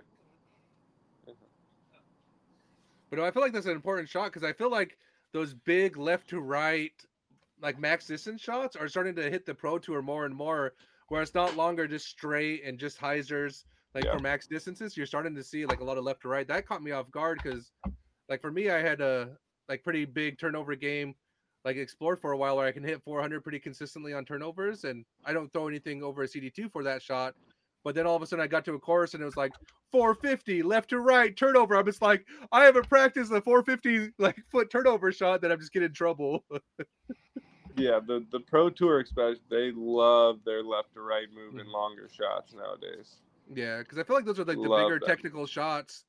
But 3.10 3.20
I 3.20 3.32
feel 3.32 3.42
like 3.42 3.54
that's 3.54 3.66
an 3.68 3.72
important 3.72 4.10
shot 4.10 4.26
because 4.26 4.44
I 4.44 4.52
feel 4.52 4.70
like 4.70 4.98
those 5.32 5.54
big 5.54 5.96
left 5.96 6.30
to 6.30 6.42
right, 6.42 6.92
like 7.62 7.80
max 7.80 8.08
distance 8.08 8.42
shots, 8.42 8.76
are 8.76 8.90
starting 8.90 9.16
to 9.16 9.30
hit 9.30 9.46
the 9.46 9.54
pro 9.56 9.78
tour 9.80 10.02
more 10.02 10.26
and 10.26 10.36
more, 10.36 10.74
where 11.08 11.22
it's 11.22 11.34
not 11.34 11.56
longer 11.56 11.88
just 11.88 12.08
straight 12.08 12.64
and 12.66 12.78
just 12.78 13.00
hyzers 13.00 13.64
like 13.98 14.06
Yeah. 14.06 14.16
for 14.16 14.20
max 14.22 14.46
distances. 14.46 14.96
You're 14.96 15.08
starting 15.08 15.34
to 15.34 15.44
see 15.44 15.66
like 15.66 15.80
a 15.80 15.84
lot 15.84 15.98
of 15.98 16.04
left 16.04 16.22
to 16.22 16.28
right. 16.28 16.48
That 16.48 16.68
caught 16.68 16.84
me 16.84 16.92
off 16.92 17.10
guard 17.10 17.40
because, 17.44 17.72
like 18.30 18.42
for 18.42 18.52
me, 18.52 18.70
I 18.70 18.80
had 18.80 19.02
a 19.02 19.30
like 19.68 19.84
pretty 19.84 20.06
big 20.06 20.38
turnover 20.38 20.76
game, 20.76 21.16
like 21.66 21.78
explored 21.78 22.20
for 22.22 22.32
a 22.34 22.38
while 22.38 22.58
where 22.58 22.68
I 22.68 22.72
can 22.72 22.84
hit 22.84 23.02
400 23.04 23.42
pretty 23.42 23.60
consistently 23.60 24.14
on 24.14 24.24
turnovers, 24.24 24.84
and 24.84 25.04
I 25.26 25.34
don't 25.34 25.52
throw 25.52 25.68
anything 25.68 26.04
over 26.04 26.22
a 26.22 26.28
CD2 26.28 26.72
for 26.72 26.84
that 26.84 27.02
shot. 27.02 27.34
But 27.84 27.96
then 27.96 28.06
all 28.06 28.16
of 28.16 28.22
a 28.22 28.28
sudden 28.28 28.44
I 28.44 28.48
got 28.48 28.66
to 28.66 28.74
a 28.76 28.80
course 28.80 29.14
and 29.16 29.24
it 29.24 29.26
was 29.26 29.38
like 29.38 29.54
450 29.92 30.62
left 30.62 30.90
to 30.92 31.00
right 31.00 31.36
turnover. 31.36 31.76
I'm 31.76 31.86
just 31.86 32.02
like, 32.04 32.24
I 32.52 32.66
haven't 32.66 32.88
practiced 32.88 33.32
a 33.32 33.42
450 33.42 34.14
like 34.20 34.38
foot 34.52 34.70
turnover 34.70 35.12
shot 35.12 35.42
that 35.42 35.52
I'm 35.52 35.60
just 35.60 35.72
getting 35.74 35.88
in 35.88 35.94
trouble. 35.94 36.44
Yeah, 37.80 38.00
the 38.00 38.26
the 38.32 38.40
pro 38.40 38.72
tour 38.72 39.02
especially 39.02 39.40
they 39.52 39.72
love 39.72 40.40
their 40.44 40.64
left 40.64 40.94
to 40.96 41.02
right 41.02 41.28
move 41.32 41.54
Mm. 41.54 41.62
in 41.62 41.72
longer 41.72 42.10
shots 42.12 42.56
nowadays. 42.56 43.18
Yeah, 43.54 43.80
because 43.80 43.98
I 43.98 44.04
feel 44.04 44.16
like 44.16 44.26
those 44.26 44.40
are 44.40 44.46
like 44.46 44.58
the 44.58 44.70
Love 44.70 44.88
bigger 44.88 45.00
them. 45.00 45.08
technical 45.08 45.46
shots 45.46 46.06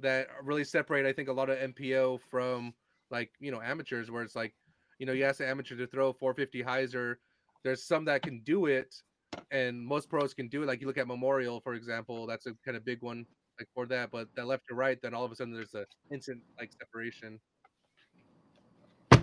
that 0.00 0.28
really 0.42 0.64
separate, 0.64 1.06
I 1.06 1.12
think, 1.12 1.28
a 1.28 1.32
lot 1.32 1.50
of 1.50 1.58
MPO 1.58 2.20
from 2.30 2.72
like 3.10 3.30
you 3.40 3.50
know 3.50 3.60
amateurs, 3.60 4.10
where 4.10 4.22
it's 4.22 4.36
like, 4.36 4.54
you 4.98 5.06
know, 5.06 5.12
you 5.12 5.24
ask 5.24 5.40
an 5.40 5.46
amateur 5.46 5.76
to 5.76 5.86
throw 5.86 6.12
450 6.12 6.62
hyzer. 6.62 7.16
There's 7.64 7.84
some 7.84 8.04
that 8.06 8.22
can 8.22 8.40
do 8.44 8.66
it, 8.66 8.94
and 9.50 9.84
most 9.84 10.08
pros 10.08 10.32
can 10.34 10.48
do 10.48 10.62
it. 10.62 10.66
Like 10.66 10.80
you 10.80 10.86
look 10.86 10.98
at 10.98 11.06
Memorial, 11.06 11.60
for 11.60 11.74
example, 11.74 12.26
that's 12.26 12.46
a 12.46 12.52
kind 12.64 12.76
of 12.76 12.84
big 12.84 13.02
one 13.02 13.26
like 13.58 13.68
for 13.74 13.86
that. 13.86 14.10
But 14.10 14.28
that 14.36 14.46
left 14.46 14.64
to 14.68 14.74
right, 14.74 14.98
then 15.02 15.12
all 15.14 15.24
of 15.24 15.32
a 15.32 15.36
sudden 15.36 15.52
there's 15.52 15.74
a 15.74 15.84
instant 16.12 16.40
like 16.58 16.70
separation. 16.72 17.38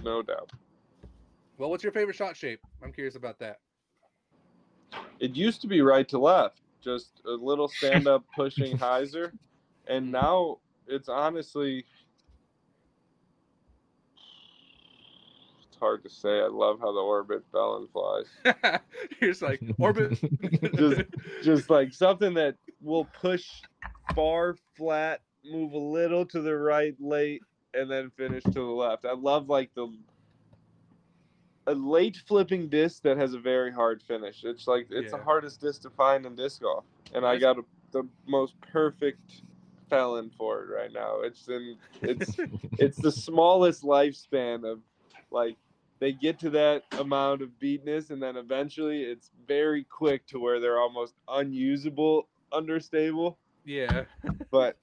No 0.03 0.21
doubt. 0.21 0.51
Well, 1.57 1.71
what's 1.71 1.83
your 1.83 1.91
favorite 1.91 2.15
shot 2.15 2.37
shape? 2.37 2.59
I'm 2.83 2.93
curious 2.93 3.15
about 3.15 3.39
that. 3.39 3.57
It 5.19 5.35
used 5.35 5.61
to 5.61 5.67
be 5.67 5.81
right 5.81 6.07
to 6.09 6.19
left, 6.19 6.61
just 6.83 7.21
a 7.25 7.31
little 7.31 7.67
stand 7.79 8.07
up 8.07 8.23
pushing 8.35 8.77
hyzer, 8.77 9.31
and 9.87 10.07
Mhm. 10.07 10.11
now 10.11 10.57
it's 10.87 11.09
honestly 11.09 11.85
it's 15.67 15.77
hard 15.79 16.03
to 16.03 16.09
say. 16.09 16.39
I 16.41 16.47
love 16.47 16.79
how 16.79 16.91
the 16.93 16.99
orbit 16.99 17.43
fell 17.51 17.75
and 17.77 17.89
flies. 17.91 18.79
You're 19.21 19.31
just 19.31 19.41
like 19.41 19.61
orbit. 19.79 20.19
Just- 20.75 21.03
Just 21.43 21.69
like 21.69 21.93
something 21.93 22.33
that 22.35 22.55
will 22.81 23.05
push 23.05 23.47
far 24.15 24.55
flat, 24.75 25.21
move 25.45 25.73
a 25.73 25.77
little 25.77 26.25
to 26.25 26.41
the 26.41 26.55
right 26.57 26.95
late, 26.99 27.41
and 27.73 27.89
then 27.89 28.09
finish 28.17 28.43
to 28.43 28.51
the 28.53 28.59
left. 28.61 29.05
I 29.05 29.13
love 29.13 29.49
like 29.49 29.69
the 29.75 29.87
a 31.67 31.73
late 31.73 32.17
flipping 32.27 32.69
disc 32.69 33.03
that 33.03 33.17
has 33.17 33.33
a 33.33 33.39
very 33.39 33.71
hard 33.71 34.01
finish. 34.01 34.43
It's 34.43 34.67
like 34.67 34.87
it's 34.89 35.11
the 35.11 35.17
hardest 35.17 35.61
disc 35.61 35.81
to 35.83 35.89
find 35.91 36.25
in 36.25 36.35
disc 36.35 36.61
golf, 36.61 36.85
and 37.13 37.25
I 37.25 37.37
got 37.37 37.57
a, 37.57 37.63
the 37.91 38.07
most 38.25 38.59
perfect 38.61 39.41
felon 39.89 40.31
for 40.37 40.63
it 40.63 40.73
right 40.73 40.91
now. 40.91 41.21
It's 41.21 41.47
in 41.47 41.77
it's 42.01 42.35
it's 42.79 42.97
the 42.97 43.11
smallest 43.11 43.83
lifespan 43.83 44.69
of 44.69 44.79
like 45.31 45.57
they 45.99 46.11
get 46.11 46.39
to 46.39 46.49
that 46.51 46.83
amount 46.99 47.41
of 47.41 47.49
beatness 47.59 48.11
and 48.11 48.21
then 48.21 48.37
eventually 48.37 49.03
it's 49.03 49.31
very 49.47 49.83
quick 49.83 50.25
to 50.27 50.39
where 50.39 50.59
they're 50.59 50.79
almost 50.79 51.15
unusable 51.27 52.27
understable 52.51 53.37
yeah. 53.65 54.05
but 54.51 54.77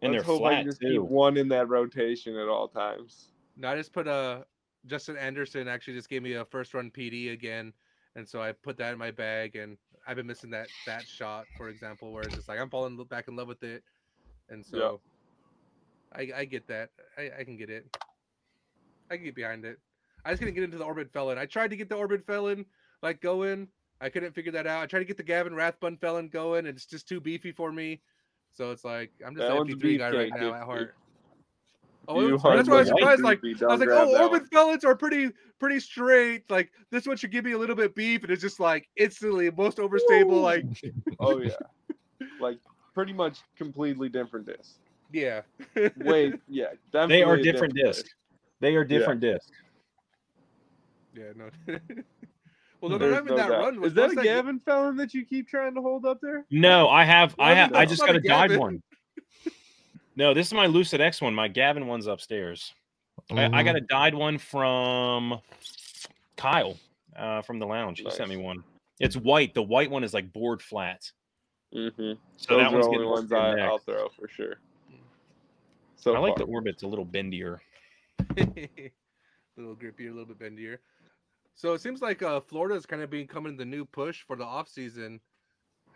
And 0.00 0.12
let's 0.12 0.24
they're 0.24 0.34
hope 0.34 0.40
flat 0.42 0.58
can 0.58 0.64
just 0.64 0.80
keep 0.80 0.92
too. 0.92 1.04
one 1.04 1.36
in 1.36 1.48
that 1.48 1.68
rotation 1.68 2.36
at 2.36 2.48
all 2.48 2.68
times 2.68 3.32
No, 3.56 3.68
I 3.68 3.76
just 3.76 3.92
put 3.92 4.06
a 4.06 4.46
Justin 4.86 5.16
Anderson 5.16 5.68
actually 5.68 5.94
just 5.94 6.08
gave 6.08 6.22
me 6.22 6.34
a 6.34 6.44
first 6.44 6.74
run 6.74 6.90
PD 6.90 7.32
again, 7.32 7.72
and 8.14 8.28
so 8.28 8.40
I 8.40 8.52
put 8.52 8.76
that 8.78 8.92
in 8.92 8.98
my 8.98 9.10
bag, 9.10 9.56
and 9.56 9.76
I've 10.06 10.16
been 10.16 10.26
missing 10.26 10.50
that 10.50 10.68
that 10.86 11.08
shot, 11.08 11.46
for 11.56 11.68
example, 11.68 12.12
where 12.12 12.26
it's 12.26 12.36
just 12.36 12.48
like 12.48 12.60
I'm 12.60 12.70
falling 12.70 12.96
back 13.04 13.28
in 13.28 13.36
love 13.36 13.48
with 13.48 13.62
it, 13.62 13.82
and 14.48 14.64
so 14.64 15.00
I 16.14 16.30
I 16.34 16.44
get 16.44 16.66
that. 16.68 16.90
I 17.18 17.30
I 17.40 17.44
can 17.44 17.56
get 17.56 17.70
it. 17.70 17.86
I 19.10 19.16
can 19.16 19.24
get 19.24 19.34
behind 19.34 19.64
it. 19.64 19.78
I 20.24 20.30
just 20.30 20.40
couldn't 20.40 20.54
get 20.54 20.64
into 20.64 20.78
the 20.78 20.84
Orbit 20.84 21.12
Felon. 21.12 21.38
I 21.38 21.46
tried 21.46 21.70
to 21.70 21.76
get 21.76 21.88
the 21.88 21.94
Orbit 21.94 22.26
Felon 22.26 22.66
like 23.02 23.20
going. 23.20 23.68
I 24.00 24.08
couldn't 24.10 24.34
figure 24.34 24.52
that 24.52 24.66
out. 24.66 24.82
I 24.82 24.86
tried 24.86 25.00
to 25.00 25.04
get 25.06 25.16
the 25.16 25.22
Gavin 25.22 25.54
Rathbun 25.54 25.96
Felon 25.96 26.28
going, 26.28 26.66
and 26.66 26.76
it's 26.76 26.86
just 26.86 27.08
too 27.08 27.20
beefy 27.20 27.52
for 27.52 27.72
me. 27.72 28.02
So 28.50 28.70
it's 28.72 28.84
like 28.84 29.12
I'm 29.24 29.34
just 29.34 29.46
That 29.46 29.52
an 29.52 29.58
one's 29.58 29.74
FP3 29.74 29.98
guy 29.98 30.10
right 30.10 30.32
now 30.32 30.54
at 30.54 30.64
heart. 30.64 30.94
Oh, 32.08 32.20
You 32.26 32.32
was- 32.34 32.42
that's 32.42 32.68
why 32.68 32.76
I 32.76 32.78
was 32.80 32.88
surprised. 32.88 33.22
Like 33.22 33.40
I 33.44 33.66
was 33.66 33.80
like, 33.80 33.88
oh, 33.90 34.12
that 34.12 34.22
Orbit. 34.22 34.42
Felons 34.52 34.84
are 34.84 34.94
pretty 34.96 35.30
pretty 35.58 35.80
straight. 35.80 36.48
Like 36.50 36.70
this 36.90 37.06
one 37.06 37.16
should 37.16 37.30
give 37.32 37.44
me 37.44 37.52
a 37.52 37.58
little 37.58 37.76
bit 37.76 37.94
beef, 37.94 38.22
and 38.22 38.30
it's 38.32 38.42
just 38.42 38.60
like 38.60 38.88
instantly 38.96 39.50
most 39.50 39.78
overstable. 39.78 40.42
Like 40.42 40.64
Oh 41.20 41.38
yeah, 41.40 41.50
like 42.40 42.58
pretty 42.94 43.12
much 43.12 43.38
completely 43.56 44.08
different 44.08 44.46
disc. 44.46 44.76
yeah, 45.12 45.42
Wait, 45.98 46.34
yeah, 46.48 46.66
They 46.92 46.98
are 47.22 47.36
definitely 47.36 47.40
a 47.40 47.52
different 47.52 47.74
discs. 47.74 48.10
They 48.60 48.74
are 48.76 48.84
different 48.84 49.20
discs. 49.20 49.50
yeah, 51.14 51.24
no. 51.36 51.48
well, 52.80 52.90
no, 52.90 52.98
There's 52.98 53.12
not 53.14 53.24
even 53.24 53.26
no 53.26 53.36
that 53.36 53.48
doubt. 53.50 53.60
run. 53.76 53.84
Is 53.84 53.94
that 53.94 54.12
a 54.12 54.14
most 54.14 54.24
Gavin 54.24 54.60
Felon 54.60 54.96
that 54.96 55.12
you 55.14 55.24
keep 55.24 55.48
trying 55.48 55.74
to 55.74 55.80
hold 55.82 56.06
up 56.06 56.18
there? 56.22 56.44
No, 56.50 56.88
I 56.88 57.04
have. 57.04 57.34
I 57.38 57.48
Well, 57.48 57.56
have. 57.56 57.72
I 57.74 57.84
just 57.86 58.00
got 58.04 58.14
a 58.14 58.18
a 58.18 58.22
dyed 58.22 58.56
one. 58.56 58.82
No, 60.16 60.32
this 60.32 60.46
is 60.46 60.54
my 60.54 60.66
Lucid 60.66 61.00
X 61.00 61.20
one. 61.20 61.34
My 61.34 61.46
Gavin 61.48 61.86
one's 61.86 62.06
upstairs. 62.06 62.72
I, 63.30 63.44
I 63.44 63.48
Mhm. 63.48 63.64
got 63.64 63.76
a 63.76 63.80
dyed 63.80 64.14
one 64.14 64.38
from 64.38 65.40
Kyle 66.36 66.78
uh, 67.16 67.42
from 67.42 67.58
the 67.58 67.66
lounge. 67.66 68.00
He 68.00 68.10
sent 68.10 68.28
me 68.30 68.36
one. 68.36 68.64
It's 68.98 69.16
white. 69.16 69.52
The 69.54 69.62
white 69.62 69.90
one 69.90 70.04
is 70.04 70.14
like 70.14 70.32
board 70.32 70.62
flat. 70.62 71.10
Mm-hmm. 71.74 72.12
So 72.36 72.54
Those 72.54 72.58
that 72.62 72.66
are 72.66 72.72
one's 72.72 72.86
the 72.86 72.92
only 72.92 73.06
ones 73.06 73.32
I, 73.32 73.58
I'll 73.60 73.78
throw 73.78 74.08
for 74.08 74.28
sure. 74.28 74.56
So 75.96 76.14
I 76.14 76.18
like 76.18 76.36
the 76.36 76.44
far. 76.46 76.54
orbit's 76.54 76.82
a 76.82 76.86
little 76.86 77.04
bendier. 77.04 77.58
a 78.38 78.90
little 79.56 79.74
grippier, 79.76 80.08
a 80.10 80.14
little 80.14 80.24
bit 80.26 80.38
bendier. 80.38 80.78
So 81.54 81.72
it 81.72 81.80
seems 81.80 82.00
like 82.02 82.22
uh, 82.22 82.40
is 82.72 82.86
kind 82.86 83.02
of 83.02 83.10
becoming 83.10 83.56
the 83.56 83.64
new 83.64 83.84
push 83.84 84.22
for 84.22 84.36
the 84.36 84.44
off 84.44 84.68
season. 84.68 85.20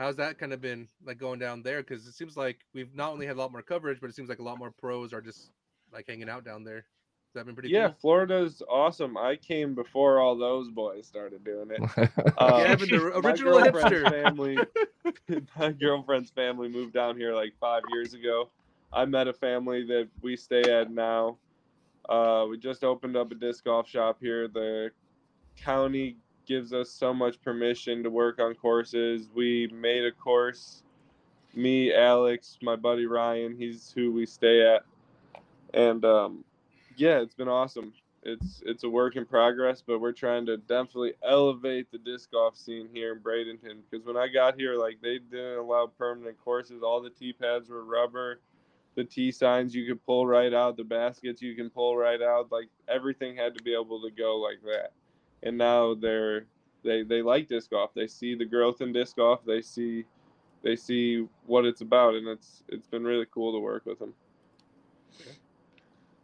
How's 0.01 0.17
that 0.17 0.39
kind 0.39 0.55
of 0.55 0.63
been 0.63 0.89
like 1.05 1.19
going 1.19 1.39
down 1.39 1.63
there? 1.63 1.83
Because 1.83 2.07
it 2.07 2.15
seems 2.15 2.35
like 2.35 2.61
we've 2.73 2.95
not 2.95 3.13
only 3.13 3.27
had 3.27 3.37
a 3.37 3.39
lot 3.39 3.53
more 3.53 3.61
coverage, 3.61 4.01
but 4.01 4.09
it 4.09 4.17
seems 4.17 4.31
like 4.31 4.39
a 4.39 4.43
lot 4.43 4.59
more 4.59 4.71
pros 4.71 5.13
are 5.13 5.21
just 5.21 5.51
like 5.93 6.07
hanging 6.09 6.31
out 6.31 6.43
down 6.43 6.65
there. 6.65 6.77
Has 6.77 7.35
that 7.35 7.45
been 7.45 7.55
pretty 7.55 7.69
yeah, 7.69 7.89
cool? 7.89 7.97
Florida's 8.01 8.63
awesome. 8.67 9.19
I 9.19 9.37
came 9.37 9.75
before 9.75 10.19
all 10.19 10.39
those 10.39 10.71
boys 10.71 11.07
started 11.07 11.45
doing 11.45 11.69
it. 11.71 12.11
Uh, 12.39 12.65
Gavin, 12.65 12.89
the 12.89 13.21
my 13.21 13.29
original 13.29 13.61
girlfriend's 13.61 13.93
hipster. 13.93 14.11
family, 14.25 14.59
my 15.59 15.73
girlfriend's 15.73 16.31
family 16.31 16.71
moved 16.71 16.95
down 16.95 17.19
here 17.19 17.35
like 17.35 17.53
five 17.61 17.83
years 17.93 18.15
ago. 18.15 18.49
I 18.95 19.05
met 19.05 19.29
a 19.29 19.35
family 19.35 19.85
that 19.85 20.09
we 20.23 20.35
stay 20.35 20.63
at 20.63 20.91
now. 20.91 21.37
Uh, 22.09 22.47
we 22.49 22.57
just 22.57 22.85
opened 22.85 23.19
up 23.19 23.31
a 23.33 23.35
disc 23.35 23.65
golf 23.65 23.87
shop 23.87 24.17
here. 24.19 24.49
The 24.49 24.93
county 25.59 26.17
gives 26.51 26.73
us 26.73 26.91
so 26.91 27.15
much 27.15 27.41
permission 27.41 28.03
to 28.03 28.11
work 28.11 28.41
on 28.41 28.55
courses. 28.55 29.31
We 29.33 29.69
made 29.73 30.05
a 30.05 30.11
course. 30.11 30.83
Me, 31.55 31.95
Alex, 31.95 32.59
my 32.61 32.75
buddy 32.75 33.07
Ryan, 33.07 33.57
he's 33.57 33.93
who 33.95 34.13
we 34.13 34.27
stay 34.27 34.63
at, 34.67 34.83
and 35.75 36.05
um, 36.05 36.45
yeah, 36.97 37.21
it's 37.21 37.35
been 37.35 37.49
awesome 37.49 37.93
it's 38.23 38.63
it's 38.67 38.85
a 38.85 38.89
work 38.89 39.17
in 39.17 39.25
progress, 39.25 39.83
but 39.87 40.01
we're 40.01 40.13
trying 40.13 40.45
to 40.47 40.57
definitely 40.59 41.15
elevate 41.27 41.91
the 41.91 41.99
disc 41.99 42.31
golf 42.33 42.57
scene 42.57 42.89
here 42.93 43.13
in 43.13 43.21
Bradenton. 43.21 43.81
Because 43.89 44.07
when 44.07 44.17
I 44.17 44.29
got 44.29 44.57
here, 44.57 44.75
like 44.77 44.99
they 45.03 45.19
didn't 45.19 45.59
allow 45.59 45.87
permanent 45.87 46.39
courses. 46.43 46.83
All 46.83 47.01
the 47.01 47.11
tee 47.11 47.33
pads 47.33 47.69
were 47.71 47.85
rubber. 47.85 48.41
The 48.97 49.05
tee 49.05 49.31
signs 49.31 49.75
you 49.75 49.87
could 49.87 50.05
pull 50.05 50.27
right 50.27 50.53
out. 50.53 50.77
The 50.77 50.85
baskets 50.85 51.41
you 51.41 51.55
can 51.55 51.71
pull 51.71 51.97
right 51.97 52.21
out. 52.21 52.53
Like 52.53 52.69
everything 52.89 53.37
had 53.37 53.57
to 53.57 53.65
be 53.65 53.73
able 53.73 54.03
to 54.03 54.11
go 54.11 54.37
like 54.37 54.61
that. 54.65 54.93
And 55.43 55.57
now 55.57 55.95
they're 55.95 56.47
they 56.83 57.03
they 57.03 57.23
like 57.23 57.49
disc 57.49 57.71
golf. 57.71 57.93
They 57.95 58.07
see 58.07 58.35
the 58.35 58.45
growth 58.45 58.81
in 58.81 58.93
disc 58.93 59.17
golf. 59.17 59.45
They 59.45 59.63
see 59.63 60.05
they 60.63 60.77
see 60.77 61.27
what 61.47 61.65
it's 61.65 61.81
about, 61.81 62.15
and 62.15 62.29
it's 62.29 62.63
it's 62.69 62.87
been 62.87 63.05
really 63.05 63.27
cool 63.33 63.53
to 63.53 63.59
work 63.59 63.87
with 63.87 63.99
them. 63.99 64.15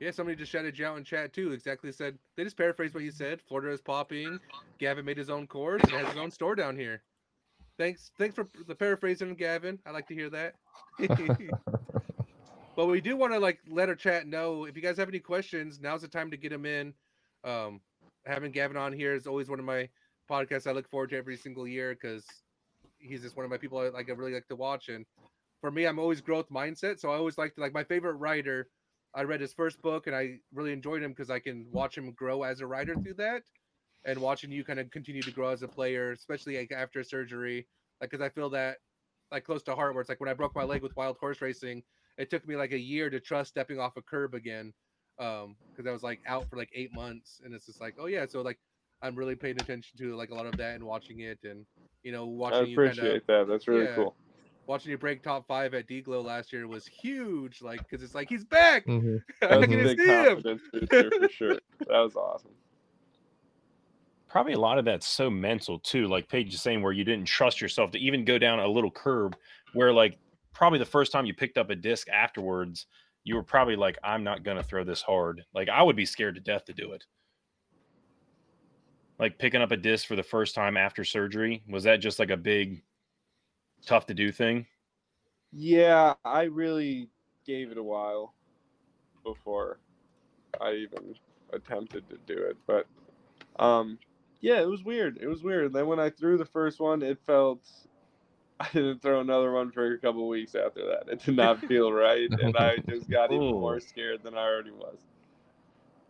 Yeah, 0.01 0.11
somebody 0.11 0.37
just 0.37 0.53
shouted 0.53 0.79
you 0.79 0.85
out 0.87 0.99
in 0.99 1.05
chat 1.05 1.33
too. 1.33 1.53
Exactly 1.53 1.91
said 1.91 2.19
they 2.37 2.45
just 2.45 2.57
paraphrased 2.57 2.95
what 2.95 3.03
you 3.03 3.11
said. 3.11 3.41
Florida 3.49 3.73
is 3.73 3.81
popping. 3.81 4.39
Gavin 4.79 5.05
made 5.07 5.17
his 5.17 5.31
own 5.31 5.47
course 5.47 5.83
and 5.85 5.93
has 5.93 6.09
his 6.09 6.19
own 6.19 6.31
store 6.31 6.55
down 6.55 6.77
here. 6.77 7.03
Thanks, 7.79 8.11
thanks 8.19 8.35
for 8.35 8.49
the 8.67 8.75
paraphrasing, 8.75 9.35
Gavin. 9.35 9.79
I 9.87 9.91
like 9.91 10.07
to 10.09 10.15
hear 10.15 10.31
that. 10.31 10.55
but 12.77 12.87
we 12.87 13.01
do 13.01 13.17
want 13.17 13.33
to 13.33 13.39
like 13.39 13.61
let 13.69 13.89
our 13.89 13.95
chat 13.95 14.27
know 14.27 14.65
if 14.65 14.77
you 14.77 14.83
guys 14.83 14.97
have 14.97 15.09
any 15.09 15.19
questions. 15.19 15.81
Now's 15.81 16.03
the 16.03 16.09
time 16.09 16.31
to 16.31 16.37
get 16.37 16.51
them 16.51 16.65
in. 16.65 16.95
Um, 17.45 17.81
having 18.27 18.53
Gavin 18.53 18.77
on 18.77 18.93
here 18.93 19.15
is 19.15 19.27
always 19.27 19.49
one 19.49 19.59
of 19.59 19.65
my 19.65 19.89
podcasts 20.31 20.67
I 20.67 20.73
look 20.73 20.91
forward 20.91 21.11
to 21.11 21.17
every 21.17 21.37
single 21.37 21.67
year 21.67 21.95
because 21.95 22.25
he's 22.99 23.23
just 23.23 23.37
one 23.37 23.45
of 23.45 23.51
my 23.51 23.57
people 23.57 23.79
I 23.79 23.89
like 23.89 24.09
I 24.09 24.13
really 24.13 24.35
like 24.35 24.49
to 24.49 24.57
watch. 24.57 24.89
And 24.89 25.07
for 25.61 25.71
me, 25.71 25.87
I'm 25.87 25.99
always 25.99 26.21
growth 26.21 26.49
mindset, 26.51 27.01
so 27.01 27.11
I 27.11 27.17
always 27.17 27.39
like 27.39 27.55
to 27.55 27.61
like 27.61 27.73
my 27.73 27.85
favorite 27.85 28.15
writer. 28.15 28.69
I 29.15 29.23
read 29.23 29.41
his 29.41 29.55
first 29.55 29.81
book 29.81 30.07
and 30.07 30.15
I 30.15 30.41
really 30.53 30.73
enjoyed 30.73 31.03
him 31.03 31.13
because 31.13 31.31
I 31.31 31.39
can 31.39 31.67
watch 31.71 31.97
him 31.97 32.13
grow 32.13 32.43
as 32.43 32.61
a 32.61 32.67
writer 32.67 32.95
through 32.95 33.15
that, 33.15 33.43
and 34.05 34.21
watching 34.21 34.51
you 34.51 34.65
kind 34.65 34.79
of 34.79 34.91
continue 34.91 35.23
to 35.23 35.31
grow 35.31 35.49
as 35.49 35.63
a 35.63 35.69
player, 35.69 36.13
especially 36.13 36.59
like 36.59 36.73
after 36.73 37.03
surgery. 37.03 37.67
Like, 38.01 38.11
because 38.11 38.25
I 38.25 38.29
feel 38.29 38.51
that 38.51 38.79
like 39.33 39.45
close 39.45 39.63
to 39.65 39.75
heart, 39.75 39.95
where 39.95 40.01
it's 40.01 40.11
like 40.11 40.21
when 40.21 40.29
I 40.29 40.35
broke 40.35 40.55
my 40.55 40.65
leg 40.65 40.83
with 40.83 40.97
wild 40.97 41.17
horse 41.19 41.41
racing, 41.41 41.83
it 42.19 42.31
took 42.31 42.47
me 42.47 42.57
like 42.57 42.73
a 42.73 42.79
year 42.79 43.11
to 43.11 43.21
trust 43.21 43.51
stepping 43.51 43.79
off 43.79 43.97
a 43.97 44.03
curb 44.03 44.35
again, 44.35 44.73
um, 45.19 45.57
because 45.71 45.89
I 45.89 45.93
was 45.93 46.03
like 46.03 46.21
out 46.27 46.49
for 46.49 46.57
like 46.57 46.71
eight 46.75 46.95
months, 46.95 47.41
and 47.45 47.55
it's 47.55 47.67
just 47.67 47.81
like, 47.81 47.95
oh 47.99 48.07
yeah, 48.07 48.27
so 48.27 48.43
like 48.43 48.59
I'm 49.03 49.15
really 49.15 49.35
paying 49.35 49.57
attention 49.57 49.97
to 49.99 50.17
like 50.17 50.31
a 50.31 50.35
lot 50.35 50.47
of 50.47 50.57
that 50.57 50.75
and 50.75 50.85
watching 50.85 51.21
it, 51.21 51.39
and 51.45 51.65
you 52.03 52.13
know, 52.13 52.27
watching 52.27 52.59
I 52.59 52.63
you 52.63 52.77
kind 52.77 52.89
of 52.89 52.99
appreciate 52.99 53.27
that. 53.27 53.47
That's 53.49 53.69
really 53.69 53.85
yeah. 53.85 53.95
cool. 53.95 54.15
watching 54.67 54.91
you 54.91 54.99
break 54.99 55.23
top 55.23 55.47
five 55.47 55.75
at 55.75 55.87
D-Glow 55.87 56.21
last 56.21 56.53
year 56.53 56.67
was 56.67 56.87
huge. 56.87 57.63
Like, 57.63 57.81
because 57.81 58.03
it's 58.03 58.15
like 58.15 58.29
he's 58.29 58.45
back. 58.45 58.87
Mhm. 58.87 59.23
That 59.41 59.59
was 59.59 59.65
a 59.65 59.69
can 59.69 59.83
big 59.85 59.99
see 59.99 60.07
him. 60.07 60.25
confidence 60.27 60.63
booster 60.73 61.11
for 61.21 61.29
sure. 61.29 61.59
That 61.81 61.99
was 61.99 62.17
awesome. 62.17 62.53
Probably 64.29 64.55
a 64.55 64.59
lot 64.59 64.79
of 64.79 64.85
that's 64.85 65.07
so 65.07 65.31
mental 65.31 65.79
too. 65.79 66.09
Like 66.09 66.29
Paige 66.29 66.53
is 66.53 66.61
saying, 66.61 66.83
where 66.83 66.93
you 66.93 67.05
didn't 67.05 67.27
trust 67.27 67.61
yourself 67.61 67.91
to 67.93 67.99
even 67.99 68.25
go 68.25 68.39
down 68.39 68.59
a 68.59 68.67
little 68.69 68.91
curb, 68.91 69.37
where 69.73 69.93
like 69.93 70.19
probably 70.53 70.79
the 70.79 70.85
first 70.85 71.13
time 71.13 71.27
you 71.27 71.35
picked 71.35 71.59
up 71.59 71.71
a 71.71 71.77
disc 71.77 72.09
afterwards, 72.09 72.87
you 73.27 73.35
were 73.35 73.43
probably 73.43 73.75
like, 73.75 73.99
"I'm 74.05 74.23
not 74.23 74.45
gonna 74.45 74.63
throw 74.63 74.85
this 74.85 75.03
hard." 75.03 75.45
Like 75.53 75.69
I 75.69 75.83
would 75.83 75.97
be 75.97 76.07
scared 76.07 76.37
to 76.37 76.41
death 76.41 76.65
to 76.67 76.73
do 76.73 76.93
it. 76.93 77.05
Like 79.19 79.37
picking 79.37 79.61
up 79.61 79.73
a 79.73 79.77
disc 79.77 80.07
for 80.07 80.15
the 80.15 80.23
first 80.23 80.55
time 80.55 80.77
after 80.77 81.05
surgery 81.05 81.65
was 81.69 81.83
that 81.85 81.97
just 81.97 82.21
like 82.21 82.31
a 82.31 82.37
big, 82.37 82.85
tough 83.85 84.07
to 84.07 84.15
do 84.15 84.31
thing? 84.31 84.65
Yeah, 85.53 86.15
I 86.25 86.45
really 86.45 87.11
gave 87.45 87.73
it 87.73 87.79
a 87.79 87.83
while 87.83 88.33
before 89.25 89.81
I 90.61 90.75
even 90.75 91.17
attempted 91.53 92.09
to 92.09 92.19
do 92.33 92.41
it. 92.41 92.57
But 92.65 92.87
um 93.59 93.99
yeah, 94.41 94.61
it 94.61 94.69
was 94.69 94.85
weird. 94.85 95.19
It 95.21 95.27
was 95.27 95.43
weird. 95.43 95.73
Then 95.73 95.89
when 95.89 95.99
I 95.99 96.11
threw 96.11 96.39
the 96.39 96.45
first 96.45 96.79
one, 96.79 97.03
it 97.03 97.19
felt 97.27 97.69
I 98.61 98.69
didn't 98.73 99.03
throw 99.03 99.21
another 99.21 99.53
one 99.53 99.71
for 99.71 99.93
a 99.93 99.99
couple 99.99 100.27
weeks 100.29 100.55
after 100.55 100.81
that. 100.87 101.13
It 101.13 101.23
did 101.25 101.37
not 101.37 101.61
feel 101.69 101.93
right, 101.93 102.31
and 102.41 102.57
I 102.57 102.79
just 102.89 103.11
got 103.11 103.33
even 103.33 103.47
more 103.47 103.81
scared 103.81 104.23
than 104.23 104.35
I 104.35 104.43
already 104.43 104.71
was. 104.71 104.99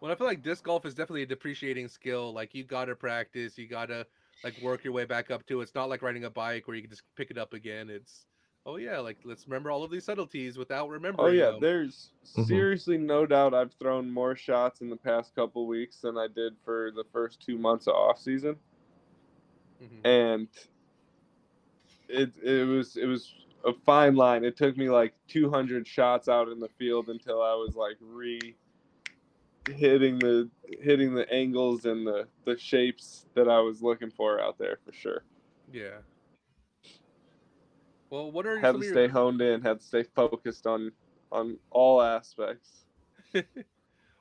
Well, 0.01 0.13
I 0.13 0.15
feel 0.15 0.27
like 0.27 0.43
disc 0.43 0.63
golf 0.63 0.87
is 0.87 0.95
definitely 0.95 1.23
a 1.23 1.27
depreciating 1.27 1.89
skill. 1.89 2.33
Like 2.33 2.55
you 2.55 2.65
gotta 2.65 2.95
practice, 2.95 3.59
you 3.59 3.67
gotta 3.67 4.07
like 4.45 4.61
work 4.61 4.85
your 4.85 4.93
way 4.93 5.05
back 5.05 5.31
up 5.31 5.45
to. 5.47 5.61
It's 5.61 5.75
not 5.75 5.89
like 5.89 6.03
riding 6.03 6.25
a 6.25 6.31
bike 6.31 6.69
where 6.69 6.77
you 6.77 6.83
can 6.83 6.91
just 6.91 7.03
pick 7.17 7.31
it 7.31 7.39
up 7.39 7.55
again. 7.55 7.91
It's 7.91 8.27
oh 8.65 8.77
yeah, 8.77 8.99
like 8.99 9.19
let's 9.25 9.49
remember 9.49 9.71
all 9.71 9.83
of 9.83 9.91
these 9.91 10.05
subtleties 10.05 10.59
without 10.59 10.89
remembering. 10.89 11.29
Oh 11.29 11.33
yeah, 11.33 11.53
them. 11.53 11.61
there's 11.61 12.11
Mhm. 12.37 12.47
seriously 12.47 12.99
no 12.99 13.27
doubt 13.27 13.55
I've 13.55 13.73
thrown 13.73 14.11
more 14.11 14.37
shots 14.37 14.83
in 14.83 14.91
the 14.91 14.97
past 14.97 15.35
couple 15.35 15.67
weeks 15.67 16.01
than 16.03 16.17
I 16.19 16.29
did 16.29 16.55
for 16.65 16.93
the 16.95 17.05
first 17.13 17.41
two 17.41 17.59
months 17.59 17.87
of 17.89 17.95
off 17.95 18.21
season. 18.21 18.57
Mhm. 19.83 20.01
and 20.05 20.49
it 22.09 22.33
it 22.43 22.67
was 22.67 22.97
it 22.97 23.07
was 23.07 23.35
a 23.65 23.73
fine 23.73 24.15
line. 24.15 24.45
It 24.45 24.57
took 24.57 24.77
me 24.77 24.89
like 24.91 25.15
200 25.29 25.87
shots 25.87 26.29
out 26.29 26.49
in 26.49 26.61
the 26.61 26.69
field 26.69 27.09
until 27.09 27.43
I 27.43 27.55
was 27.55 27.75
like 27.77 27.97
re 28.01 28.57
hitting 29.67 30.21
the 30.21 30.49
hitting 30.81 31.15
the 31.15 31.31
angles 31.33 31.85
and 31.85 32.07
the 32.07 32.29
the 32.45 32.57
shapes 32.59 33.27
that 33.35 33.49
I 33.49 33.61
was 33.61 33.83
looking 33.83 34.11
for 34.11 34.41
out 34.41 34.59
there 34.59 34.79
for 34.85 34.93
sure. 34.93 35.25
yeah. 35.73 36.03
Well, 38.11 38.31
what 38.31 38.47
are 38.47 38.59
Had 38.61 38.73
to 38.77 38.83
stay 38.83 39.07
your, 39.07 39.09
honed 39.09 39.41
in, 39.43 39.63
had 39.63 39.81
to 39.81 39.85
stay 39.87 40.03
focused 40.05 40.67
on 40.67 40.93
on 41.33 41.59
all 41.71 42.01
aspects. 42.03 42.87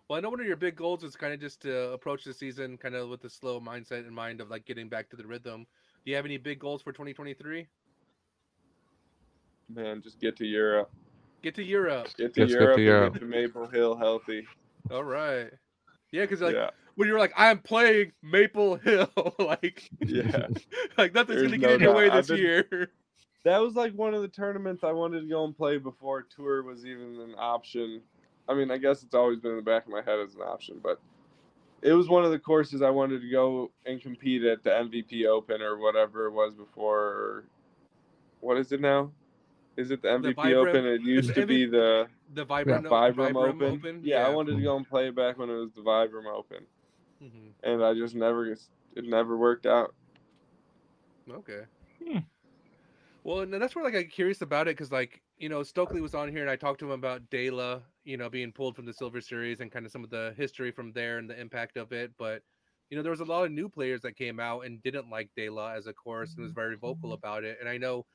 Well, 0.08 0.18
I 0.18 0.22
know 0.22 0.30
one 0.30 0.40
of 0.40 0.46
your 0.46 0.56
big 0.56 0.76
goals 0.76 1.04
is 1.04 1.16
kind 1.16 1.34
of 1.34 1.40
just 1.40 1.62
to 1.64 1.92
approach 1.94 2.24
the 2.26 2.34
season 2.34 2.78
kind 2.78 2.96
of 2.96 3.10
with 3.10 3.24
a 3.26 3.30
slow 3.30 3.60
mindset 3.60 4.08
in 4.08 4.14
mind 4.14 4.40
of 4.42 4.50
like 4.50 4.66
getting 4.66 4.90
back 4.90 5.10
to 5.10 5.16
the 5.16 5.26
rhythm. 5.26 5.66
Do 6.06 6.12
you 6.12 6.16
have 6.18 6.26
any 6.26 6.38
big 6.38 6.60
goals 6.60 6.82
for 6.84 6.91
2023? 6.91 7.68
Man, 9.70 10.01
just 10.03 10.20
get 10.20 10.36
to 10.38 10.45
Europe. 10.45 10.91
Get 11.41 11.56
to 11.56 11.64
Europe. 11.64 12.08
Get 12.18 12.34
to 12.36 12.41
Let's 12.41 12.51
get 12.53 12.60
Europe 12.62 12.76
to 12.78 12.82
Europe. 12.84 13.14
get 13.14 13.20
to 13.22 13.26
Maple 13.26 13.68
Hill 13.68 13.95
healthy. 13.95 14.45
All 14.91 15.03
right. 15.03 15.49
Yeah, 16.12 16.22
because 16.22 16.41
like 16.41 16.53
yeah. 16.56 16.70
when 16.95 17.08
you're 17.08 17.18
like, 17.20 17.34
I'm 17.36 17.58
playing 17.60 18.12
Maple 18.22 18.76
Hill, 18.76 19.10
like, 19.39 19.89
Yeah. 20.06 20.47
like 20.97 21.14
nothing's 21.16 21.39
There's 21.41 21.51
gonna 21.51 21.58
no 21.58 21.68
get 21.68 21.72
in 21.76 21.82
your 21.82 21.95
way 21.95 22.10
this 22.10 22.28
been- 22.28 22.38
year. 22.38 22.91
That 23.43 23.60
was 23.60 23.76
like 23.76 23.93
one 23.93 24.16
of 24.16 24.24
the 24.24 24.28
tournaments 24.28 24.84
I 24.84 24.91
wanted 24.91 25.22
to 25.22 25.28
go 25.28 25.45
and 25.45 25.56
play 25.56 25.78
before 25.78 26.24
tour 26.24 26.64
was 26.64 26.84
even 26.86 27.20
an 27.20 27.36
option. 27.38 28.01
I 28.49 28.56
mean, 28.56 28.72
I 28.72 28.78
guess 28.78 29.03
it's 29.03 29.14
always 29.14 29.39
been 29.39 29.51
in 29.51 29.58
the 29.58 29.64
back 29.64 29.86
of 29.86 29.91
my 29.91 30.01
head 30.01 30.18
as 30.20 30.34
an 30.34 30.41
option, 30.41 30.80
but 30.82 30.99
it 31.86 31.94
was 31.94 32.10
one 32.10 32.26
of 32.26 32.32
the 32.32 32.40
courses 32.40 32.82
I 32.82 32.90
wanted 32.90 33.22
to 33.22 33.30
go 33.30 33.72
and 33.86 34.02
compete 34.02 34.44
at 34.44 34.64
the 34.64 34.72
MVP 34.72 35.28
Open 35.28 35.62
or 35.62 35.78
whatever 35.78 36.26
it 36.26 36.32
was 36.32 36.56
before. 36.56 37.46
What 38.40 38.58
is 38.58 38.72
it 38.72 38.82
now? 38.82 39.12
Is 39.78 39.92
it 39.92 40.02
the 40.02 40.08
MVP 40.08 40.34
Vibram- 40.36 40.68
Open? 40.70 40.86
It 40.86 41.02
used 41.02 41.30
the 41.30 41.34
to 41.42 41.46
be 41.46 41.66
the 41.66 42.08
The 42.34 42.44
Vibrant, 42.44 42.86
Vibram, 42.88 43.34
Vibram 43.34 43.62
Open. 43.62 44.02
Yeah, 44.04 44.26
I 44.26 44.30
wanted 44.30 44.56
to 44.58 44.62
go 44.64 44.76
and 44.78 44.88
play 44.88 45.10
it 45.10 45.16
back 45.16 45.38
when 45.38 45.50
it 45.50 45.54
was 45.54 45.72
the 45.74 45.82
Vibram 45.82 46.26
Open, 46.26 46.66
Mhm. 47.22 47.52
and 47.64 47.84
I 47.84 47.94
just 47.94 48.16
never, 48.16 48.48
it 48.52 48.60
never 49.04 49.38
worked 49.38 49.66
out. 49.68 49.94
Okay. 51.30 51.66
Hmm. 52.04 52.20
Well, 53.24 53.42
and 53.42 53.54
that's 53.54 53.76
where 53.76 53.84
like 53.86 53.96
I'm 53.96 54.08
curious 54.08 54.42
about 54.42 54.68
it 54.68 54.76
because 54.78 54.92
like 54.92 55.22
you 55.38 55.50
know 55.50 55.62
Stokely 55.64 56.02
was 56.02 56.16
on 56.16 56.30
here 56.32 56.42
and 56.42 56.50
I 56.50 56.56
talked 56.56 56.80
to 56.80 56.86
him 56.86 56.92
about 56.92 57.30
Dela, 57.30 57.84
you 58.06 58.18
know, 58.18 58.30
being 58.30 58.51
pulled 58.51 58.76
from 58.76 58.86
the 58.86 58.93
Silver 58.93 59.20
Series 59.20 59.60
and 59.60 59.72
kind 59.72 59.86
of 59.86 59.91
some 59.91 60.03
of 60.03 60.10
the 60.10 60.34
history 60.38 60.72
from 60.72 60.93
there 60.93 61.18
and 61.18 61.30
the 61.30 61.39
impact 61.39 61.76
of 61.76 61.91
it. 61.91 62.12
But 62.18 62.41
you 62.89 62.95
know, 62.95 63.03
there 63.03 63.12
was 63.12 63.20
a 63.20 63.26
lot 63.26 63.45
of 63.45 63.51
new 63.51 63.68
players 63.68 64.01
that 64.01 64.16
came 64.16 64.39
out 64.39 64.62
and 64.62 64.82
didn't 64.84 65.10
like 65.10 65.30
Dela 65.36 65.74
as 65.76 65.88
a 65.88 65.93
course 65.93 66.36
and 66.36 66.43
was 66.43 66.51
very 66.51 66.76
vocal 66.76 67.14
about 67.14 67.43
it. 67.43 67.58
And 67.60 67.68
I 67.68 67.78
know 67.78 68.06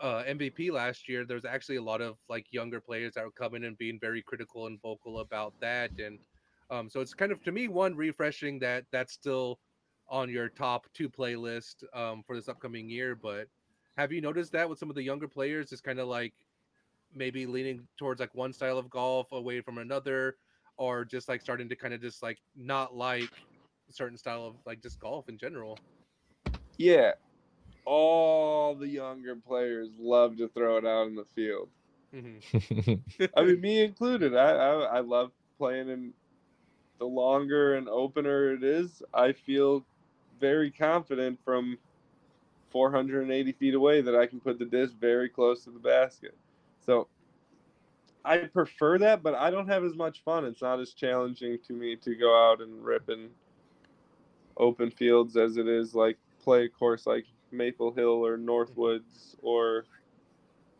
uh, 0.00 0.24
MVP 0.24 0.72
last 0.72 1.08
year, 1.08 1.24
there 1.24 1.36
was 1.36 1.44
actually 1.44 1.76
a 1.76 1.82
lot 1.82 2.00
of 2.00 2.16
like 2.28 2.46
younger 2.50 2.80
players 2.80 3.14
that 3.14 3.24
were 3.24 3.30
coming 3.30 3.64
and 3.64 3.78
being 3.78 3.98
very 4.00 4.20
critical 4.20 4.66
and 4.66 4.80
vocal 4.82 5.20
about 5.20 5.54
that. 5.60 5.92
And 5.98 6.18
um, 6.70 6.90
so 6.90 7.00
it's 7.00 7.14
kind 7.14 7.30
of 7.30 7.42
to 7.44 7.52
me 7.52 7.68
one 7.68 7.94
refreshing 7.94 8.58
that 8.60 8.84
that's 8.90 9.12
still 9.12 9.60
on 10.08 10.28
your 10.28 10.48
top 10.48 10.86
two 10.94 11.08
playlist 11.08 11.84
um, 11.94 12.24
for 12.26 12.34
this 12.34 12.48
upcoming 12.48 12.88
year. 12.90 13.14
But 13.14 13.46
have 13.96 14.10
you 14.10 14.20
noticed 14.20 14.52
that 14.52 14.68
with 14.68 14.78
some 14.78 14.90
of 14.90 14.96
the 14.96 15.02
younger 15.02 15.28
players, 15.28 15.70
is 15.70 15.80
kind 15.80 16.00
of 16.00 16.08
like 16.08 16.34
maybe 17.14 17.46
leaning 17.46 17.88
towards 17.98 18.20
like 18.20 18.34
one 18.34 18.52
style 18.52 18.78
of 18.78 18.90
golf 18.90 19.32
away 19.32 19.60
from 19.60 19.78
another, 19.78 20.36
or 20.76 21.04
just 21.04 21.28
like 21.28 21.40
starting 21.40 21.68
to 21.68 21.76
kind 21.76 21.94
of 21.94 22.00
just 22.00 22.22
like 22.22 22.38
not 22.54 22.94
like 22.94 23.32
a 23.88 23.92
certain 23.92 24.18
style 24.18 24.44
of 24.46 24.56
like 24.66 24.82
just 24.82 24.98
golf 25.00 25.28
in 25.28 25.38
general? 25.38 25.82
Yeah, 26.76 27.14
all 27.84 28.74
the 28.76 28.88
younger 28.88 29.36
players 29.36 29.90
love 29.98 30.36
to 30.38 30.48
throw 30.48 30.78
it 30.78 30.86
out 30.86 31.08
in 31.08 31.16
the 31.16 31.24
field. 31.26 31.70
hmm 32.12 32.40
I 33.36 33.44
mean, 33.44 33.60
me 33.60 33.82
included. 33.82 34.34
I, 34.36 34.50
I 34.50 34.72
I 34.96 35.00
love 35.00 35.32
playing 35.58 35.88
in 35.88 36.14
the 36.98 37.06
longer 37.06 37.76
and 37.76 37.88
opener 37.88 38.52
it 38.54 38.64
is. 38.64 39.02
I 39.14 39.32
feel 39.32 39.86
very 40.40 40.70
confident 40.70 41.40
from 41.44 41.78
480 42.70 43.52
feet 43.52 43.74
away 43.74 44.02
that 44.02 44.16
I 44.16 44.26
can 44.26 44.40
put 44.40 44.58
the 44.58 44.66
disc 44.66 44.94
very 44.96 45.28
close 45.30 45.64
to 45.64 45.70
the 45.72 45.80
basket. 45.80 46.36
So 46.84 47.08
I 48.24 48.38
prefer 48.38 48.98
that, 48.98 49.22
but 49.22 49.34
I 49.34 49.50
don't 49.50 49.68
have 49.68 49.84
as 49.84 49.94
much 49.94 50.22
fun. 50.22 50.44
It's 50.44 50.62
not 50.62 50.80
as 50.80 50.92
challenging 50.92 51.58
to 51.64 51.72
me 51.72 51.96
to 51.96 52.14
go 52.14 52.34
out 52.50 52.60
and 52.60 52.84
rip 52.84 53.08
in 53.08 53.30
open 54.56 54.90
fields 54.90 55.36
as 55.36 55.56
it 55.56 55.66
is 55.68 55.94
like 55.94 56.18
play 56.38 56.64
a 56.64 56.68
course 56.68 57.06
like 57.06 57.26
Maple 57.50 57.92
Hill 57.92 58.24
or 58.26 58.36
Northwoods 58.38 59.36
or 59.42 59.84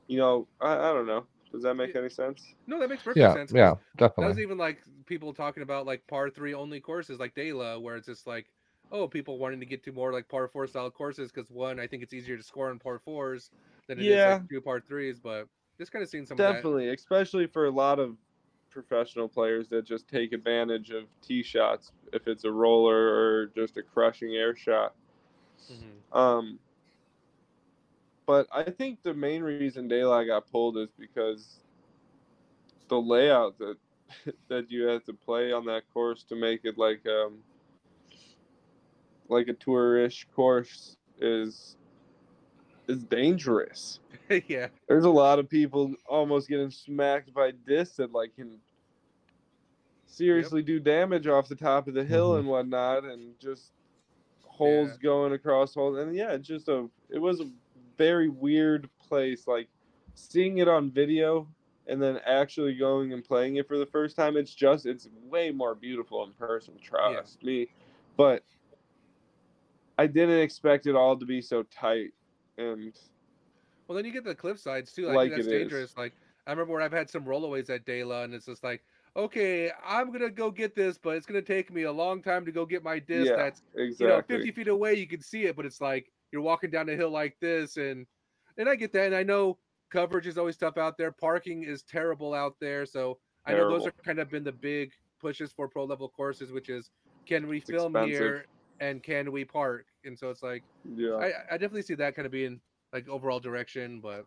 you 0.07 0.19
know, 0.19 0.49
I, 0.61 0.75
I 0.75 0.93
don't 0.93 1.07
know. 1.07 1.27
Does 1.53 1.63
that 1.63 1.75
make 1.75 1.95
any 1.97 2.11
sense? 2.11 2.55
No, 2.67 2.79
that 2.81 2.89
makes 2.89 3.03
perfect 3.03 3.31
yeah, 3.31 3.33
sense. 3.33 3.53
'cause 3.53 3.61
yeah, 3.61 3.75
definitely. 3.97 4.17
That 4.19 4.27
was 4.29 4.39
even 4.39 4.59
like 4.59 4.83
people 5.07 5.33
talking 5.35 5.63
about 5.63 5.87
like 5.87 6.07
par 6.07 6.31
three 6.31 6.55
only 6.55 6.81
courses 6.81 7.19
like 7.21 7.35
Dela, 7.35 7.81
where 7.81 7.97
it's 7.97 8.07
just 8.07 8.27
like, 8.27 8.51
oh, 8.91 9.09
people 9.09 9.39
wanting 9.39 9.61
to 9.61 9.67
get 9.67 9.83
to 9.85 9.93
more 9.93 10.13
like 10.13 10.29
par 10.29 10.49
four 10.49 10.67
style 10.67 10.91
courses 10.91 11.33
because 11.33 11.51
one, 11.51 11.81
I 11.81 11.87
think 11.89 12.03
it's 12.03 12.13
easier 12.15 12.37
to 12.37 12.43
score 12.43 12.71
on 12.71 12.79
par 12.79 12.99
fours 13.01 13.51
than 13.89 13.99
it 14.01 14.09
is 14.09 14.25
Yeah. 14.25 14.27
like 14.27 14.39
two 14.51 14.61
par 14.63 14.81
threes. 14.81 15.21
But 15.21 15.49
just 15.83 15.93
kind 15.93 16.03
of 16.03 16.09
seeing 16.09 16.27
some. 16.27 16.37
Definitely, 16.37 16.89
especially 16.91 17.47
for 17.47 17.67
a 17.67 17.71
lot 17.71 17.99
of 17.99 18.17
professional 18.71 19.29
players 19.29 19.69
that 19.69 19.85
just 19.85 20.09
take 20.09 20.33
advantage 20.33 20.91
of 20.91 21.05
tee 21.21 21.43
shots 21.43 21.93
if 22.13 22.27
it's 22.27 22.45
a 22.45 22.51
roller 22.51 22.97
or 22.97 23.47
just 23.49 23.77
a 23.77 23.83
crushing 23.83 24.35
air 24.35 24.57
shot. 24.57 24.95
Mhm. 25.71 26.17
Um, 26.17 26.59
but 28.27 28.47
I 28.53 28.63
think 28.65 29.03
the 29.03 29.13
main 29.13 29.43
reason 29.43 29.89
Daylight 29.89 30.29
got 30.29 30.51
pulled 30.51 30.79
is 30.79 30.91
because 30.99 31.61
the 32.89 33.01
layout 33.01 33.59
that 33.59 33.77
that 34.49 34.71
you 34.71 34.85
have 34.85 35.05
to 35.05 35.13
play 35.13 35.53
on 35.53 35.65
that 35.67 35.83
course 35.93 36.23
to 36.25 36.37
make 36.37 36.65
it 36.65 36.79
like 36.79 37.05
um 37.07 37.43
like 39.29 39.49
a 39.49 39.55
tourish 39.55 40.27
course 40.35 40.97
is 41.19 41.77
is 42.89 43.05
dangerous. 43.05 44.01
yeah, 44.49 44.69
There's 44.89 45.05
a 45.05 45.11
lot 45.11 45.39
of 45.39 45.49
people 45.49 45.95
almost 46.07 46.49
getting 46.49 46.71
smacked 46.71 47.33
by 47.33 47.53
discs 47.67 47.97
that 47.97 48.13
like 48.13 48.35
can 48.37 48.59
seriously 50.07 50.63
do 50.63 50.79
damage 50.79 51.27
off 51.27 51.49
the 51.49 51.55
top 51.55 51.89
of 51.89 51.95
the 51.95 52.05
hill 52.05 52.33
Mhm. 52.33 52.39
and 52.41 52.49
whatnot, 52.49 53.05
and 53.05 53.39
just 53.39 53.73
holes 54.45 54.91
Yeah. 54.91 54.97
going 55.03 55.33
across 55.33 55.75
holes. 55.75 55.99
And 55.99 56.15
yeah, 56.15 56.33
it's 56.33 56.47
just 56.47 56.69
a 56.69 56.89
it 57.09 57.19
was 57.19 57.41
a 57.41 57.51
very 57.97 58.29
weird 58.29 58.89
place. 58.99 59.47
Like 59.47 59.69
seeing 60.15 60.59
it 60.59 60.69
on 60.69 60.91
video 60.91 61.49
and 61.87 62.01
then 62.01 62.19
actually 62.27 62.75
going 62.75 63.13
and 63.13 63.25
playing 63.25 63.57
it 63.57 63.67
for 63.67 63.79
the 63.79 63.87
first 63.87 64.15
time. 64.17 64.37
It's 64.37 64.55
just 64.55 64.87
it's 64.87 65.09
way 65.25 65.51
more 65.51 65.75
beautiful 65.75 66.23
in 66.25 66.33
person. 66.35 66.75
Trust 66.81 67.43
me, 67.43 67.69
but 68.17 68.45
I 69.99 70.07
didn't 70.07 70.41
expect 70.41 70.87
it 70.87 70.95
all 70.95 71.17
to 71.17 71.25
be 71.27 71.41
so 71.41 71.63
tight 71.65 72.13
and 72.59 72.93
Well, 73.89 73.97
then 73.97 74.05
you 74.05 74.13
get 74.13 74.25
the 74.25 74.35
cliff 74.35 74.59
sides 74.61 74.93
too. 74.93 75.11
I 75.11 75.15
Like 75.15 75.31
think 75.31 75.37
that's 75.37 75.47
it 75.49 75.55
is. 75.55 75.63
dangerous. 75.63 75.97
Like 75.97 76.15
I 76.47 76.51
remember 76.51 76.75
when 76.75 76.83
I've 76.83 76.93
had 76.93 77.11
some 77.11 77.25
rollaways 77.25 77.71
at 77.71 77.85
Dela, 77.85 78.23
and 78.25 78.35
it's 78.35 78.47
just 78.47 78.65
like, 78.65 78.83
okay, 79.17 79.71
I'm 79.85 80.13
gonna 80.13 80.31
go 80.31 80.51
get 80.51 80.75
this, 80.75 80.99
but 80.99 81.17
it's 81.17 81.27
gonna 81.27 81.43
take 81.43 81.73
me 81.73 81.83
a 81.83 81.93
long 81.93 82.23
time 82.23 82.45
to 82.47 82.53
go 82.53 82.67
get 82.67 82.83
my 82.83 82.99
disc. 82.99 83.31
Yeah, 83.31 83.37
That's 83.37 83.63
exactly. 83.75 84.07
you 84.07 84.09
know 84.09 84.23
50 84.23 84.53
feet 84.53 84.69
away, 84.69 84.95
you 84.95 85.07
can 85.07 85.21
see 85.21 85.45
it, 85.45 85.57
but 85.57 85.67
it's 85.67 85.81
like 85.81 86.13
you're 86.31 86.43
walking 86.43 86.71
down 86.71 86.89
a 86.89 86.97
hill 86.97 87.11
like 87.11 87.39
this, 87.41 87.77
and 87.77 88.07
and 88.57 88.69
I 88.69 88.77
get 88.77 88.93
that, 88.93 89.07
and 89.07 89.15
I 89.15 89.23
know 89.23 89.59
coverage 89.91 90.27
is 90.27 90.39
always 90.39 90.57
tough 90.57 90.79
out 90.79 90.97
there. 90.97 91.13
Parking 91.13 91.63
is 91.63 91.83
terrible 91.83 92.35
out 92.35 92.57
there, 92.61 92.87
so 92.87 93.19
I 93.47 93.53
know 93.53 93.69
those 93.69 93.87
are 93.87 93.93
kind 94.05 94.19
of 94.19 94.31
been 94.31 94.45
the 94.45 94.53
big 94.53 94.93
pushes 95.21 95.53
for 95.53 95.69
pro 95.69 95.85
level 95.85 96.09
courses, 96.09 96.53
which 96.53 96.69
is 96.69 96.91
can 97.27 97.47
we 97.47 97.59
It's 97.59 97.71
film 97.71 97.95
expensive. 97.97 98.13
here 98.13 98.47
and 98.83 99.03
can 99.03 99.33
we 99.33 99.45
park? 99.45 99.87
And 100.05 100.19
so 100.19 100.31
it's 100.31 100.43
like. 100.43 100.65
yeah. 100.97 101.15
I, 101.17 101.33
I 101.53 101.53
definitely 101.53 101.83
see 101.83 101.95
that 101.97 102.17
kind 102.17 102.27
of 102.27 102.33
being 102.33 102.61
like 102.93 103.09
overall 103.09 103.41
direction, 103.41 104.01
but 104.03 104.27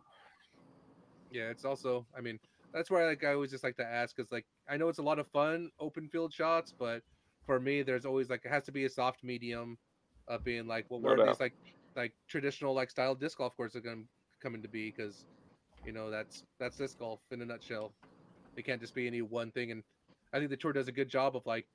yeah, 1.30 1.50
it's 1.50 1.64
also 1.64 2.06
I 2.16 2.20
mean 2.20 2.40
that's 2.72 2.90
why 2.90 3.04
like 3.04 3.24
I 3.24 3.34
always 3.34 3.50
just 3.50 3.64
like 3.64 3.76
to 3.76 3.86
ask 3.86 4.16
because 4.16 4.32
like 4.32 4.46
I 4.68 4.76
know 4.76 4.88
it's 4.88 4.98
a 4.98 5.02
lot 5.02 5.18
of 5.18 5.28
fun 5.28 5.70
open 5.80 6.08
field 6.08 6.32
shots, 6.32 6.72
but 6.78 7.02
for 7.46 7.60
me 7.60 7.82
there's 7.82 8.06
always 8.06 8.30
like 8.30 8.42
it 8.44 8.50
has 8.50 8.64
to 8.64 8.72
be 8.72 8.84
a 8.84 8.90
soft 8.90 9.22
medium 9.22 9.78
of 10.28 10.44
being 10.44 10.66
like 10.66 10.86
well 10.88 11.00
No 11.00 11.08
where 11.08 11.14
are 11.14 11.18
doubt. 11.18 11.26
these 11.28 11.40
like 11.40 11.54
like 11.96 12.12
traditional 12.28 12.74
like 12.74 12.90
style 12.90 13.14
disc 13.14 13.38
golf 13.38 13.56
courses 13.56 13.76
are 13.76 13.80
gonna 13.80 14.02
come 14.42 14.54
into 14.54 14.68
be 14.68 14.92
because 14.96 15.26
you 15.84 15.92
know 15.92 16.10
that's 16.10 16.44
that's 16.58 16.76
disc 16.76 16.98
golf 16.98 17.20
in 17.30 17.42
a 17.42 17.46
nutshell. 17.46 17.92
It 18.56 18.64
can't 18.66 18.80
just 18.80 18.94
be 18.94 19.06
any 19.06 19.22
one 19.22 19.52
thing, 19.52 19.70
and 19.70 19.82
I 20.32 20.38
think 20.38 20.50
the 20.50 20.56
tour 20.56 20.72
does 20.72 20.88
a 20.88 20.92
good 20.92 21.08
job 21.08 21.36
of 21.36 21.46
like 21.46 21.66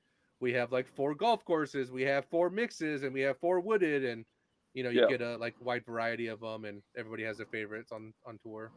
we 0.42 0.52
have 0.52 0.72
like 0.72 0.88
four 0.88 1.14
golf 1.14 1.44
courses, 1.44 1.90
we 1.92 2.02
have 2.02 2.26
four 2.26 2.50
mixes, 2.50 3.04
and 3.04 3.14
we 3.14 3.20
have 3.20 3.38
four 3.38 3.60
wooded, 3.60 4.04
and 4.04 4.26
you 4.74 4.82
know 4.82 4.90
you 4.90 5.02
Yeah. 5.02 5.06
get 5.08 5.22
a 5.22 5.36
like 5.38 5.54
wide 5.64 5.86
variety 5.86 6.26
of 6.26 6.40
them, 6.40 6.64
and 6.64 6.82
everybody 6.96 7.22
has 7.22 7.36
their 7.38 7.46
favorites 7.46 7.92
on 7.92 8.12
on 8.26 8.38
tour. 8.42 8.70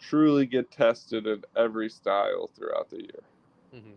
truly 0.00 0.44
get 0.44 0.70
tested 0.70 1.26
in 1.26 1.42
every 1.56 1.88
style 1.88 2.50
throughout 2.54 2.90
the 2.90 3.00
year. 3.00 3.22
Mm-hmm. 3.74 3.92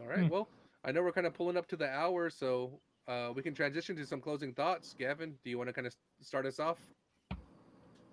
All 0.00 0.06
right. 0.06 0.20
Hmm. 0.20 0.28
Well, 0.28 0.48
I 0.84 0.92
know 0.92 1.02
we're 1.02 1.12
kind 1.12 1.26
of 1.26 1.34
pulling 1.34 1.56
up 1.58 1.66
to 1.68 1.76
the 1.76 1.88
hour, 1.88 2.30
so 2.30 2.80
uh, 3.06 3.32
we 3.34 3.42
can 3.42 3.52
transition 3.54 3.96
to 3.96 4.06
some 4.06 4.20
closing 4.20 4.54
thoughts. 4.54 4.94
Gavin, 4.98 5.34
do 5.44 5.50
you 5.50 5.58
want 5.58 5.68
to 5.68 5.74
kind 5.74 5.86
of 5.86 5.94
start 6.22 6.46
us 6.46 6.58
off? 6.58 6.78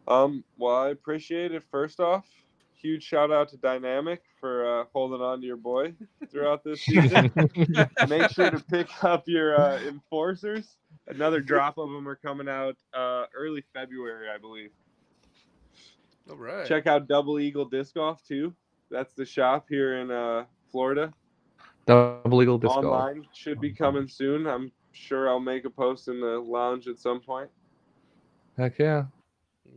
Um, 0.08 0.44
well, 0.58 0.76
I 0.76 0.90
appreciate 0.90 1.54
it. 1.54 1.64
First 1.72 2.00
off, 2.02 2.28
huge 2.74 3.04
shout 3.04 3.32
out 3.32 3.48
to 3.50 3.58
Dynamic 3.58 4.24
for 4.42 4.82
uh, 4.82 4.86
holding 4.92 5.22
on 5.22 5.40
to 5.40 5.48
your 5.48 5.56
boy 5.56 5.94
throughout 6.32 6.64
this 6.64 6.82
season. 6.86 7.32
Make 8.10 8.32
sure 8.32 8.52
to 8.52 8.62
pick 8.70 8.90
up 9.04 9.24
your 9.28 9.60
uh, 9.60 9.80
enforcers. 9.84 10.76
Another 11.08 11.40
drop 11.40 11.78
of 11.78 11.90
them 11.90 12.08
are 12.08 12.16
coming 12.16 12.50
out 12.50 12.76
uh, 12.94 13.26
early 13.34 13.64
February, 13.74 14.28
I 14.34 14.38
believe. 14.38 14.72
All 16.30 16.36
right. 16.36 16.66
Check 16.66 16.88
out 16.88 17.08
Double 17.08 17.40
Eagle 17.40 17.66
Disc 17.66 17.94
Golf 17.94 18.26
too. 18.28 18.54
That's 18.90 19.14
the 19.14 19.26
shop 19.26 19.68
here 19.70 20.00
in 20.00 20.12
uh, 20.12 20.46
Florida. 20.72 21.14
Double 21.86 22.42
Eagle 22.42 22.58
disc 22.58 22.74
golf. 22.74 22.86
Online 22.86 23.26
should 23.34 23.60
be 23.60 23.72
coming 23.72 24.08
soon. 24.08 24.46
I'm 24.46 24.72
sure 24.92 25.30
I'll 25.30 25.40
make 25.40 25.66
a 25.66 25.70
post 25.70 26.10
in 26.10 26.20
the 26.20 26.40
lounge 26.40 26.88
at 26.88 27.00
some 27.00 27.22
point. 27.22 27.50
Heck 28.58 28.78
yeah. 28.78 29.06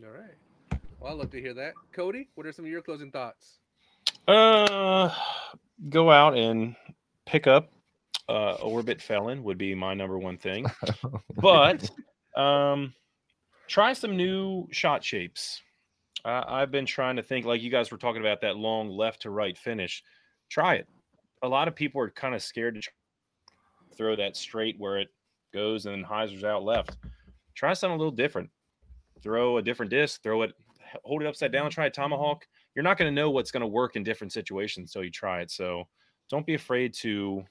All 0.04 0.10
right. 0.10 0.80
Well, 1.00 1.12
I'd 1.12 1.18
love 1.18 1.30
to 1.30 1.40
hear 1.40 1.54
that. 1.54 1.74
Cody, 1.92 2.28
what 2.34 2.46
are 2.46 2.52
some 2.52 2.64
of 2.64 2.70
your 2.70 2.82
closing 2.82 3.10
thoughts? 3.10 3.58
Uh, 4.26 5.10
go 5.88 6.10
out 6.10 6.36
and 6.36 6.74
pick 7.26 7.46
up 7.46 7.70
uh, 8.28 8.54
Orbit 8.54 9.02
Felon 9.02 9.42
would 9.44 9.58
be 9.58 9.74
my 9.74 9.94
number 9.94 10.18
one 10.18 10.38
thing. 10.38 10.66
but 11.36 11.90
um, 12.36 12.94
try 13.68 13.92
some 13.92 14.16
new 14.16 14.66
shot 14.70 15.04
shapes. 15.04 15.60
Uh, 16.24 16.42
I've 16.46 16.70
been 16.70 16.86
trying 16.86 17.16
to 17.16 17.22
think, 17.22 17.44
like 17.44 17.60
you 17.60 17.70
guys 17.70 17.90
were 17.90 17.98
talking 17.98 18.22
about 18.22 18.40
that 18.40 18.56
long 18.56 18.88
left 18.88 19.22
to 19.22 19.30
right 19.30 19.56
finish. 19.56 20.02
Try 20.48 20.76
it. 20.76 20.88
A 21.42 21.48
lot 21.48 21.68
of 21.68 21.74
people 21.74 22.00
are 22.00 22.10
kind 22.10 22.34
of 22.34 22.42
scared 22.42 22.80
to 22.80 22.90
throw 23.94 24.16
that 24.16 24.36
straight 24.36 24.76
where 24.78 24.98
it 24.98 25.08
goes 25.52 25.84
and 25.84 25.94
then 25.94 26.10
hyzers 26.10 26.44
out 26.44 26.64
left. 26.64 26.96
Try 27.54 27.74
something 27.74 27.94
a 27.94 27.98
little 27.98 28.10
different. 28.10 28.48
Throw 29.22 29.58
a 29.58 29.62
different 29.62 29.90
disc. 29.90 30.22
Throw 30.22 30.42
it. 30.42 30.54
Hold 31.04 31.22
it 31.22 31.28
upside 31.28 31.52
down. 31.52 31.70
Try 31.70 31.86
a 31.86 31.90
tomahawk. 31.90 32.46
You're 32.74 32.82
not 32.82 32.98
going 32.98 33.08
to 33.08 33.14
know 33.14 33.30
what's 33.30 33.50
going 33.50 33.60
to 33.62 33.66
work 33.66 33.96
in 33.96 34.02
different 34.02 34.32
situations 34.32 34.90
until 34.90 35.04
you 35.04 35.10
try 35.10 35.40
it. 35.40 35.50
So 35.50 35.84
don't 36.30 36.46
be 36.46 36.54
afraid 36.54 36.94
to 36.94 37.44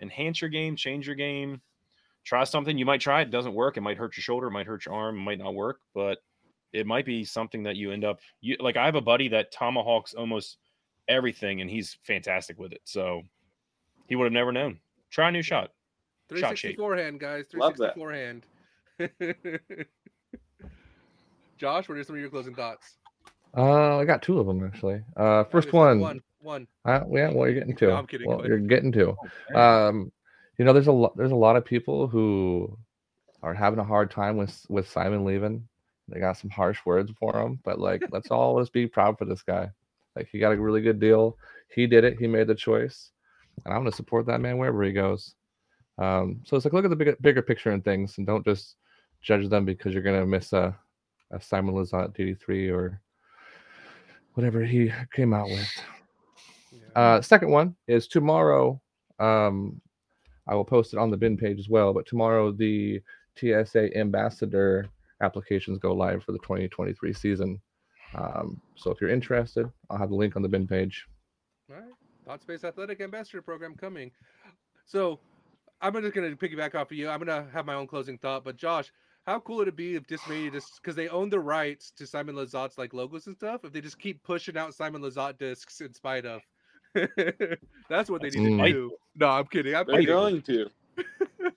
enhance 0.00 0.40
your 0.40 0.50
game, 0.50 0.76
change 0.76 1.06
your 1.06 1.16
game, 1.16 1.60
try 2.24 2.44
something. 2.44 2.76
You 2.76 2.86
might 2.86 3.00
try 3.00 3.20
it, 3.20 3.30
doesn't 3.30 3.54
work. 3.54 3.76
It 3.76 3.82
might 3.82 3.96
hurt 3.96 4.16
your 4.16 4.22
shoulder, 4.22 4.48
it 4.48 4.52
might 4.52 4.66
hurt 4.66 4.84
your 4.86 4.94
arm, 4.94 5.16
it 5.16 5.22
might 5.22 5.38
not 5.38 5.54
work, 5.54 5.80
but 5.94 6.18
it 6.72 6.86
might 6.86 7.06
be 7.06 7.24
something 7.24 7.62
that 7.62 7.76
you 7.76 7.92
end 7.92 8.04
up 8.04 8.20
you 8.40 8.56
like 8.60 8.76
I 8.76 8.84
have 8.84 8.94
a 8.94 9.00
buddy 9.00 9.28
that 9.28 9.50
tomahawks 9.50 10.12
almost 10.12 10.58
everything 11.08 11.62
and 11.62 11.70
he's 11.70 11.96
fantastic 12.02 12.58
with 12.58 12.72
it. 12.72 12.82
So 12.84 13.22
he 14.06 14.16
would 14.16 14.24
have 14.24 14.32
never 14.32 14.52
known. 14.52 14.78
Try 15.10 15.28
a 15.28 15.32
new 15.32 15.42
shot. 15.42 15.70
Shot 16.34 16.58
shape. 16.58 16.76
364 16.76 16.96
hand, 16.96 17.20
guys. 17.20 17.46
Love 17.54 17.76
that. 17.78 17.94
364 17.94 18.12
hand. 18.12 18.46
Josh, 21.58 21.88
what 21.88 21.98
are 21.98 22.04
some 22.04 22.16
of 22.16 22.20
your 22.20 22.30
closing 22.30 22.54
thoughts? 22.54 22.96
Uh, 23.56 23.98
I 23.98 24.04
got 24.04 24.22
two 24.22 24.38
of 24.38 24.46
them 24.46 24.64
actually. 24.64 25.02
Uh, 25.16 25.40
Oh, 25.40 25.44
first 25.50 25.72
one. 25.72 26.00
One. 26.00 26.20
One. 26.40 26.66
Uh, 26.84 27.00
yeah, 27.10 27.30
well, 27.32 27.48
you're 27.48 27.54
getting 27.58 27.76
two. 27.76 27.88
No, 27.88 27.96
I'm 27.96 28.06
kidding, 28.06 28.28
Well, 28.28 28.46
you're 28.46 28.58
getting 28.58 28.92
two. 28.92 29.16
Um, 29.54 30.12
you 30.56 30.64
know, 30.64 30.72
there's 30.72 30.86
a 30.86 30.92
lot. 30.92 31.16
There's 31.16 31.32
a 31.32 31.36
lot 31.36 31.56
of 31.56 31.64
people 31.64 32.08
who 32.08 32.76
are 33.42 33.54
having 33.54 33.78
a 33.78 33.84
hard 33.84 34.10
time 34.10 34.36
with 34.36 34.64
with 34.68 34.88
Simon 34.88 35.24
leaving. 35.24 35.66
They 36.08 36.20
got 36.20 36.36
some 36.38 36.50
harsh 36.50 36.78
words 36.86 37.12
for 37.18 37.38
him, 37.38 37.60
but 37.64 37.78
like, 37.78 38.02
let's 38.10 38.30
all 38.30 38.58
just 38.60 38.72
be 38.72 38.86
proud 38.86 39.18
for 39.18 39.24
this 39.24 39.42
guy. 39.42 39.70
Like, 40.16 40.28
he 40.32 40.38
got 40.38 40.52
a 40.52 40.56
really 40.60 40.80
good 40.80 40.98
deal. 40.98 41.36
He 41.74 41.86
did 41.86 42.02
it. 42.04 42.18
He 42.18 42.26
made 42.26 42.46
the 42.46 42.54
choice, 42.54 43.10
and 43.64 43.74
I'm 43.74 43.80
gonna 43.80 43.92
support 43.92 44.26
that 44.26 44.40
man 44.40 44.58
wherever 44.58 44.82
he 44.82 44.92
goes. 44.92 45.34
Um, 45.98 46.40
so 46.44 46.56
it's 46.56 46.64
like 46.64 46.72
look 46.72 46.84
at 46.84 46.90
the 46.90 46.96
bigger 46.96 47.16
bigger 47.20 47.42
picture 47.42 47.70
and 47.70 47.84
things, 47.84 48.18
and 48.18 48.26
don't 48.26 48.44
just 48.44 48.76
judge 49.20 49.48
them 49.48 49.64
because 49.64 49.92
you're 49.92 50.02
gonna 50.02 50.26
miss 50.26 50.52
a 50.52 50.76
a 51.30 51.40
Simon 51.40 51.74
Lizotte 51.74 52.16
DD3 52.16 52.72
or 52.72 53.00
whatever 54.38 54.64
he 54.64 54.88
came 55.12 55.34
out 55.34 55.48
with. 55.48 55.68
Yeah. 56.70 56.78
Uh, 56.94 57.20
second 57.20 57.50
one 57.50 57.74
is 57.88 58.06
tomorrow. 58.06 58.80
Um, 59.18 59.80
I 60.46 60.54
will 60.54 60.64
post 60.64 60.92
it 60.92 60.98
on 61.00 61.10
the 61.10 61.16
bin 61.16 61.36
page 61.36 61.58
as 61.58 61.68
well. 61.68 61.92
But 61.92 62.06
tomorrow, 62.06 62.52
the 62.52 63.00
TSA 63.36 63.98
ambassador 63.98 64.86
applications 65.22 65.78
go 65.78 65.92
live 65.92 66.22
for 66.22 66.30
the 66.30 66.38
2023 66.38 67.12
season. 67.12 67.60
Um, 68.14 68.60
so 68.76 68.92
if 68.92 69.00
you're 69.00 69.10
interested, 69.10 69.68
I'll 69.90 69.98
have 69.98 70.10
the 70.10 70.14
link 70.14 70.36
on 70.36 70.42
the 70.42 70.48
bin 70.48 70.68
page. 70.68 71.04
All 71.68 71.74
right. 71.74 71.92
Thought 72.24 72.42
Space 72.42 72.62
Athletic 72.62 73.00
Ambassador 73.00 73.42
Program 73.42 73.74
coming. 73.74 74.12
So 74.86 75.18
I'm 75.80 75.94
just 75.94 76.14
going 76.14 76.30
to 76.30 76.36
piggyback 76.36 76.76
off 76.76 76.92
of 76.92 76.96
you. 76.96 77.08
I'm 77.08 77.20
going 77.20 77.44
to 77.44 77.50
have 77.52 77.66
my 77.66 77.74
own 77.74 77.88
closing 77.88 78.18
thought. 78.18 78.44
But 78.44 78.56
Josh, 78.56 78.92
how 79.28 79.38
cool 79.40 79.56
would 79.56 79.68
it 79.68 79.76
be 79.76 79.94
if 79.94 80.06
Discmania 80.06 80.50
just 80.50 80.80
because 80.82 80.96
they 80.96 81.08
own 81.08 81.28
the 81.28 81.38
rights 81.38 81.90
to 81.98 82.06
Simon 82.06 82.34
Lizotte's 82.34 82.78
like 82.78 82.94
logos 82.94 83.26
and 83.26 83.36
stuff, 83.36 83.64
if 83.64 83.72
they 83.72 83.80
just 83.82 83.98
keep 83.98 84.22
pushing 84.22 84.56
out 84.56 84.74
Simon 84.74 85.02
Lizotte 85.02 85.38
discs 85.38 85.80
in 85.82 85.92
spite 85.92 86.24
of. 86.24 86.40
That's 87.90 88.08
what 88.08 88.22
they 88.22 88.30
need 88.30 88.52
Mm. 88.52 88.64
to 88.66 88.72
do. 88.72 88.92
No, 89.16 89.28
I'm 89.28 89.44
kidding. 89.46 89.74
I'm 89.74 89.86
They're 89.86 89.96
kidding. 89.96 90.06
going 90.14 90.42
to. 90.42 90.66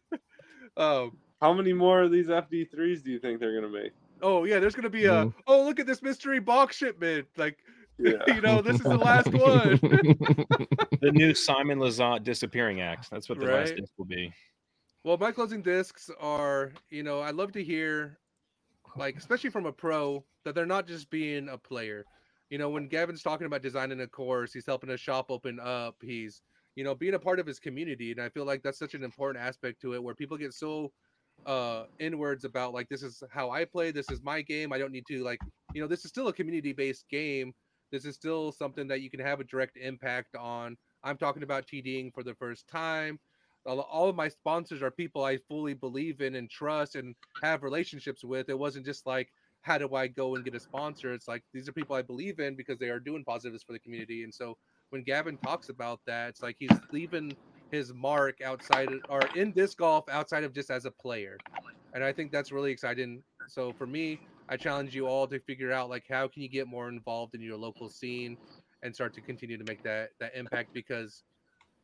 Um, 0.77 1.17
How 1.41 1.53
many 1.53 1.73
more 1.73 2.01
of 2.01 2.11
these 2.11 2.27
FD3s 2.27 3.03
do 3.03 3.11
you 3.11 3.19
think 3.19 3.39
they're 3.39 3.53
gonna 3.53 3.71
make? 3.71 3.91
oh 4.21 4.45
yeah, 4.45 4.59
there's 4.59 4.73
gonna 4.75 4.89
be 4.89 5.05
a 5.05 5.25
Mm. 5.25 5.33
oh 5.47 5.63
look 5.65 5.79
at 5.79 5.85
this 5.87 6.01
mystery 6.01 6.39
box 6.39 6.75
shipment. 6.77 7.27
Like 7.35 7.57
Yeah. 7.97 8.11
you 8.27 8.39
know, 8.41 8.61
this 8.61 8.75
is 8.79 8.83
the 8.87 8.97
last 8.97 9.31
one. 9.33 9.79
The 11.01 11.11
new 11.11 11.33
Simon 11.33 11.79
Lizotte 11.79 12.23
disappearing 12.23 12.79
act. 12.81 13.09
That's 13.11 13.27
what 13.29 13.39
the 13.39 13.45
last 13.47 13.71
Right. 13.71 13.79
disc 13.81 13.91
will 13.97 14.05
be. 14.05 14.31
Well, 15.03 15.17
my 15.17 15.31
closing 15.31 15.63
discs 15.63 16.11
are, 16.19 16.73
you 16.91 17.01
know, 17.01 17.21
I 17.21 17.31
love 17.31 17.51
to 17.53 17.63
hear, 17.63 18.19
like, 18.95 19.17
especially 19.17 19.49
from 19.49 19.65
a 19.65 19.71
pro, 19.71 20.23
that 20.45 20.53
they're 20.53 20.65
not 20.67 20.87
just 20.87 21.09
being 21.09 21.49
a 21.49 21.57
player. 21.57 22.05
You 22.51 22.59
know, 22.59 22.69
when 22.69 22.87
Gavin's 22.87 23.23
talking 23.23 23.47
about 23.47 23.63
designing 23.63 24.01
a 24.01 24.07
course, 24.07 24.53
he's 24.53 24.65
helping 24.65 24.91
a 24.91 24.97
shop 24.97 25.27
open 25.29 25.59
up. 25.59 25.95
He's, 26.01 26.43
you 26.75 26.83
know, 26.83 26.93
being 26.93 27.15
a 27.15 27.19
part 27.19 27.39
of 27.39 27.47
his 27.47 27.59
community, 27.59 28.11
and 28.11 28.21
I 28.21 28.29
feel 28.29 28.45
like 28.45 28.61
that's 28.61 28.77
such 28.77 28.93
an 28.93 29.03
important 29.03 29.43
aspect 29.43 29.81
to 29.81 29.95
it, 29.95 30.03
where 30.03 30.15
people 30.15 30.37
get 30.37 30.53
so 30.53 30.91
uh 31.47 31.85
inwards 31.99 32.43
about 32.45 32.71
like 32.71 32.87
this 32.89 33.01
is 33.01 33.23
how 33.31 33.49
I 33.49 33.65
play, 33.65 33.89
this 33.89 34.11
is 34.11 34.21
my 34.21 34.43
game. 34.43 34.71
I 34.71 34.77
don't 34.77 34.91
need 34.91 35.05
to 35.07 35.23
like, 35.23 35.39
you 35.73 35.81
know, 35.81 35.87
this 35.87 36.05
is 36.05 36.09
still 36.09 36.27
a 36.27 36.33
community-based 36.33 37.05
game. 37.09 37.53
This 37.91 38.05
is 38.05 38.15
still 38.15 38.51
something 38.51 38.87
that 38.89 39.01
you 39.01 39.09
can 39.09 39.19
have 39.19 39.39
a 39.39 39.43
direct 39.45 39.77
impact 39.77 40.35
on. 40.35 40.77
I'm 41.03 41.17
talking 41.17 41.41
about 41.43 41.65
TDing 41.65 42.13
for 42.13 42.23
the 42.23 42.35
first 42.35 42.67
time 42.67 43.19
all 43.65 44.09
of 44.09 44.15
my 44.15 44.27
sponsors 44.27 44.81
are 44.81 44.91
people 44.91 45.23
I 45.23 45.37
fully 45.47 45.73
believe 45.73 46.21
in 46.21 46.35
and 46.35 46.49
trust 46.49 46.95
and 46.95 47.15
have 47.43 47.63
relationships 47.63 48.23
with. 48.23 48.49
It 48.49 48.57
wasn't 48.57 48.85
just 48.85 49.05
like, 49.05 49.29
how 49.61 49.77
do 49.77 49.93
I 49.95 50.07
go 50.07 50.35
and 50.35 50.43
get 50.43 50.55
a 50.55 50.59
sponsor? 50.59 51.13
It's 51.13 51.27
like 51.27 51.43
these 51.53 51.69
are 51.69 51.71
people 51.71 51.95
I 51.95 52.01
believe 52.01 52.39
in 52.39 52.55
because 52.55 52.79
they 52.79 52.89
are 52.89 52.99
doing 52.99 53.23
positives 53.23 53.63
for 53.63 53.73
the 53.73 53.79
community. 53.79 54.23
And 54.23 54.33
so 54.33 54.57
when 54.89 55.03
Gavin 55.03 55.37
talks 55.37 55.69
about 55.69 55.99
that, 56.07 56.29
it's 56.29 56.41
like 56.41 56.55
he's 56.59 56.71
leaving 56.91 57.35
his 57.71 57.93
mark 57.93 58.41
outside 58.41 58.91
of, 58.91 58.99
or 59.09 59.21
in 59.35 59.51
disc 59.51 59.77
golf 59.77 60.05
outside 60.09 60.43
of 60.43 60.53
just 60.53 60.71
as 60.71 60.85
a 60.85 60.91
player. 60.91 61.37
And 61.93 62.03
I 62.03 62.11
think 62.11 62.31
that's 62.31 62.51
really 62.51 62.71
exciting. 62.71 63.21
So 63.47 63.73
for 63.73 63.85
me, 63.85 64.19
I 64.49 64.57
challenge 64.57 64.95
you 64.95 65.07
all 65.07 65.27
to 65.27 65.39
figure 65.39 65.71
out 65.71 65.89
like 65.89 66.03
how 66.09 66.27
can 66.27 66.41
you 66.41 66.49
get 66.49 66.67
more 66.67 66.89
involved 66.89 67.35
in 67.35 67.41
your 67.41 67.57
local 67.57 67.89
scene 67.89 68.37
and 68.83 68.93
start 68.93 69.13
to 69.13 69.21
continue 69.21 69.57
to 69.57 69.63
make 69.63 69.83
that 69.83 70.09
that 70.19 70.35
impact 70.35 70.73
because 70.73 71.23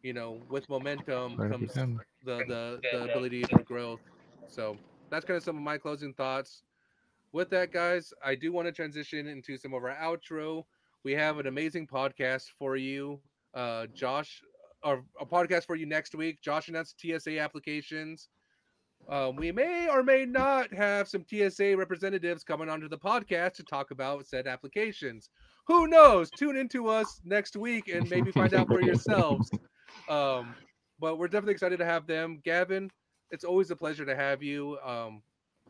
you 0.04 0.14
know 0.14 0.42
with 0.50 0.68
momentum 0.70 1.38
comes 1.38 1.74
the 1.74 2.44
the, 2.48 2.80
the 2.92 3.04
ability 3.04 3.44
for 3.44 3.64
growth. 3.64 4.00
So 4.48 4.78
that's 5.10 5.26
kind 5.26 5.38
of 5.38 5.44
some 5.44 5.58
of 5.58 5.64
my 5.64 5.78
closing 5.78 6.14
thoughts. 6.14 6.64
With 7.34 7.50
that, 7.50 7.72
guys, 7.72 8.14
I 8.24 8.36
do 8.36 8.52
want 8.52 8.68
to 8.68 8.72
transition 8.72 9.28
into 9.28 9.58
some 9.58 9.74
of 9.74 9.84
our 9.84 9.96
outro. 9.96 10.64
We 11.04 11.14
have 11.14 11.38
an 11.40 11.48
amazing 11.48 11.88
podcast 11.88 12.46
for 12.58 12.76
you, 12.76 13.20
uh, 13.54 13.88
Josh. 13.94 14.42
Or 14.84 15.04
a 15.20 15.26
podcast 15.26 15.66
for 15.66 15.76
you 15.76 15.86
next 15.88 16.14
week. 16.16 16.40
Josh 16.42 16.70
announced 16.70 17.02
TSA 17.02 17.40
applications. 17.40 18.30
Um, 19.10 19.36
we 19.36 19.52
may 19.52 19.88
or 19.90 20.04
may 20.04 20.26
not 20.26 20.74
have 20.74 21.08
some 21.08 21.26
TSA 21.30 21.76
representatives 21.78 22.44
coming 22.44 22.70
onto 22.70 22.88
the 22.90 22.98
podcast 22.98 23.54
to 23.54 23.64
talk 23.64 23.92
about 23.92 24.26
said 24.28 24.48
applications. 24.48 25.30
Who 25.68 25.88
knows? 25.88 26.30
Tune 26.30 26.58
into 26.58 26.88
us 26.88 27.22
next 27.24 27.56
week 27.56 27.88
and 27.88 28.10
maybe 28.10 28.32
find 28.32 28.54
out 28.54 28.68
for 28.68 28.82
yourselves. 28.82 29.50
Um, 30.10 30.56
but 31.00 31.18
we're 31.18 31.28
definitely 31.28 31.54
excited 31.54 31.78
to 31.80 31.86
have 31.86 32.08
them. 32.08 32.42
Gavin, 32.44 32.90
it's 33.32 33.44
always 33.44 33.72
a 33.72 33.76
pleasure 33.76 34.06
to 34.06 34.16
have 34.16 34.42
you. 34.42 34.78
Um, 34.84 35.22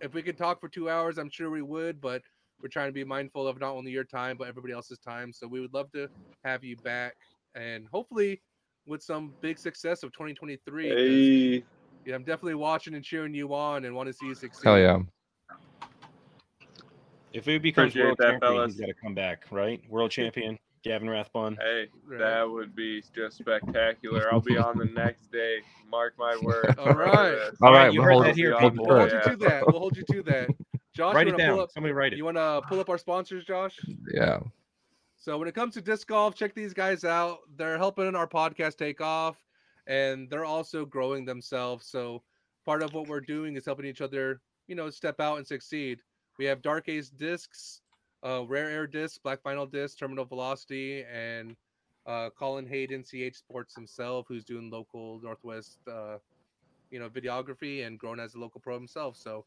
if 0.01 0.13
we 0.13 0.21
could 0.21 0.37
talk 0.37 0.61
for 0.61 0.69
two 0.69 0.89
hours, 0.89 1.17
I'm 1.17 1.29
sure 1.29 1.49
we 1.49 1.61
would, 1.61 1.99
but 1.99 2.21
we're 2.61 2.69
trying 2.69 2.87
to 2.87 2.93
be 2.93 3.03
mindful 3.03 3.47
of 3.47 3.59
not 3.59 3.73
only 3.73 3.91
your 3.91 4.03
time, 4.03 4.37
but 4.37 4.47
everybody 4.47 4.73
else's 4.73 4.99
time. 4.99 5.33
So 5.33 5.47
we 5.47 5.59
would 5.59 5.73
love 5.73 5.91
to 5.91 6.07
have 6.43 6.63
you 6.63 6.75
back 6.77 7.15
and 7.55 7.87
hopefully 7.91 8.41
with 8.85 9.03
some 9.03 9.33
big 9.41 9.59
success 9.59 10.03
of 10.03 10.11
2023. 10.13 10.89
Hey, 10.89 11.63
yeah, 12.05 12.15
I'm 12.15 12.23
definitely 12.23 12.55
watching 12.55 12.95
and 12.95 13.03
cheering 13.03 13.33
you 13.33 13.53
on 13.53 13.85
and 13.85 13.93
want 13.93 14.07
to 14.07 14.13
see 14.13 14.27
you 14.27 14.35
succeed. 14.35 14.63
Hell 14.63 14.79
yeah. 14.79 14.99
If 17.33 17.47
it 17.47 17.61
becomes 17.61 17.91
Appreciate 17.91 18.03
world 18.05 18.17
that, 18.19 18.31
champion, 18.31 18.53
fellas. 18.53 18.71
he's 18.73 18.81
got 18.81 18.87
to 18.87 18.93
come 18.93 19.13
back, 19.13 19.43
right? 19.51 19.81
World 19.89 20.11
champion, 20.11 20.57
Gavin 20.87 21.09
Rathbun. 21.09 21.57
hey, 21.61 21.87
that 22.17 22.49
would 22.49 22.75
be 22.75 23.03
just 23.15 23.37
spectacular. 23.37 24.31
I'll 24.31 24.41
be 24.41 24.57
on 24.57 24.77
the 24.77 24.85
next 24.95 25.31
day. 25.31 25.57
Mark 25.89 26.13
my 26.17 26.37
words. 26.41 26.77
All 26.77 26.93
right. 26.93 27.49
All 27.61 27.71
right, 27.71 27.91
you 27.93 27.99
we'll 27.99 28.05
heard 28.05 28.11
hold 28.13 28.25
that 28.25 28.29
it- 28.31 28.35
here, 28.35 28.57
people. 28.57 28.85
We'll 28.85 28.97
there. 28.97 29.09
hold 29.09 29.25
you 29.25 29.31
to 29.31 29.37
that. 29.49 29.67
We'll 29.67 29.79
hold 29.79 29.97
you 29.97 30.03
to 30.11 30.23
that. 30.23 30.49
Josh, 30.95 31.13
Write 31.15 31.27
it 31.27 31.33
wanna 31.33 31.43
pull 31.47 31.55
down. 31.57 31.63
up- 31.63 31.71
Somebody 31.71 31.93
write 31.93 32.13
it. 32.13 32.17
You 32.17 32.25
want 32.25 32.37
to 32.37 32.61
pull 32.67 32.79
up 32.79 32.89
our 32.89 32.97
sponsors, 32.97 33.45
Josh? 33.45 33.77
Yeah. 34.13 34.39
So 35.17 35.37
when 35.37 35.47
it 35.47 35.53
comes 35.55 35.73
to 35.75 35.81
disc 35.81 36.07
golf, 36.07 36.35
check 36.35 36.55
these 36.55 36.73
guys 36.73 37.03
out. 37.03 37.39
They're 37.55 37.77
helping 37.77 38.15
our 38.15 38.27
podcast 38.27 38.77
take 38.77 39.01
off, 39.01 39.35
and 39.87 40.29
they're 40.29 40.45
also 40.45 40.85
growing 40.85 41.25
themselves. 41.25 41.85
So 41.87 42.23
part 42.65 42.81
of 42.81 42.93
what 42.93 43.07
we're 43.07 43.21
doing 43.21 43.55
is 43.55 43.65
helping 43.65 43.85
each 43.85 44.01
other, 44.01 44.41
you 44.67 44.75
know, 44.75 44.89
step 44.89 45.19
out 45.19 45.37
and 45.37 45.45
succeed. 45.45 45.99
We 46.39 46.45
have 46.45 46.61
Dark 46.61 46.87
Ace 46.89 47.09
discs, 47.09 47.81
uh, 48.27 48.43
Rare 48.45 48.69
Air 48.69 48.87
Disc, 48.87 49.21
Black 49.23 49.41
Vinyl 49.43 49.71
Disc, 49.71 49.97
Terminal 49.97 50.25
Velocity, 50.25 51.03
and 51.03 51.55
uh, 52.05 52.29
Colin 52.37 52.65
Hayden, 52.65 53.03
CH 53.03 53.35
Sports 53.35 53.73
himself, 53.73 54.25
who's 54.27 54.43
doing 54.43 54.69
local 54.69 55.19
Northwest, 55.23 55.79
uh, 55.87 56.17
you 56.91 56.99
know, 56.99 57.09
videography 57.09 57.85
and 57.85 57.97
grown 57.97 58.19
as 58.19 58.35
a 58.35 58.39
local 58.39 58.59
pro 58.59 58.73
himself. 58.75 59.15
So 59.15 59.45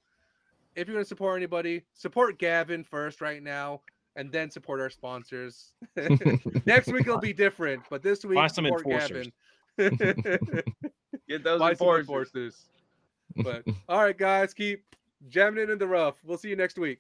if 0.77 0.87
you're 0.87 0.95
going 0.95 1.05
to 1.05 1.09
support 1.09 1.37
anybody, 1.37 1.83
support 1.95 2.39
Gavin 2.39 2.85
first 2.85 3.21
right 3.21 3.43
now, 3.43 3.83
and 4.17 4.33
then 4.33 4.51
support 4.51 4.81
our 4.81 4.91
sponsors. 4.91 5.73
Next 6.67 6.89
week 6.89 7.03
it'll 7.07 7.19
be 7.19 7.33
different, 7.33 7.83
but 7.91 8.03
this 8.03 8.25
week 8.25 8.37
Buy 8.37 8.47
some 8.47 8.65
support 8.65 8.87
enforcers. 8.87 9.29
Gavin. 9.79 9.99
Get 11.29 11.45
those 11.45 11.61
Buy 11.61 11.75
some 11.75 11.89
enforcers. 11.89 11.99
enforcers. 12.07 12.67
But 13.37 13.65
all 13.89 14.03
right, 14.03 14.17
guys, 14.17 14.53
keep 14.53 14.85
jamming 15.29 15.65
it 15.65 15.71
in 15.71 15.79
the 15.79 15.87
rough. 15.87 16.17
We'll 16.25 16.39
see 16.39 16.49
you 16.49 16.57
next 16.57 16.79
week. 16.79 16.99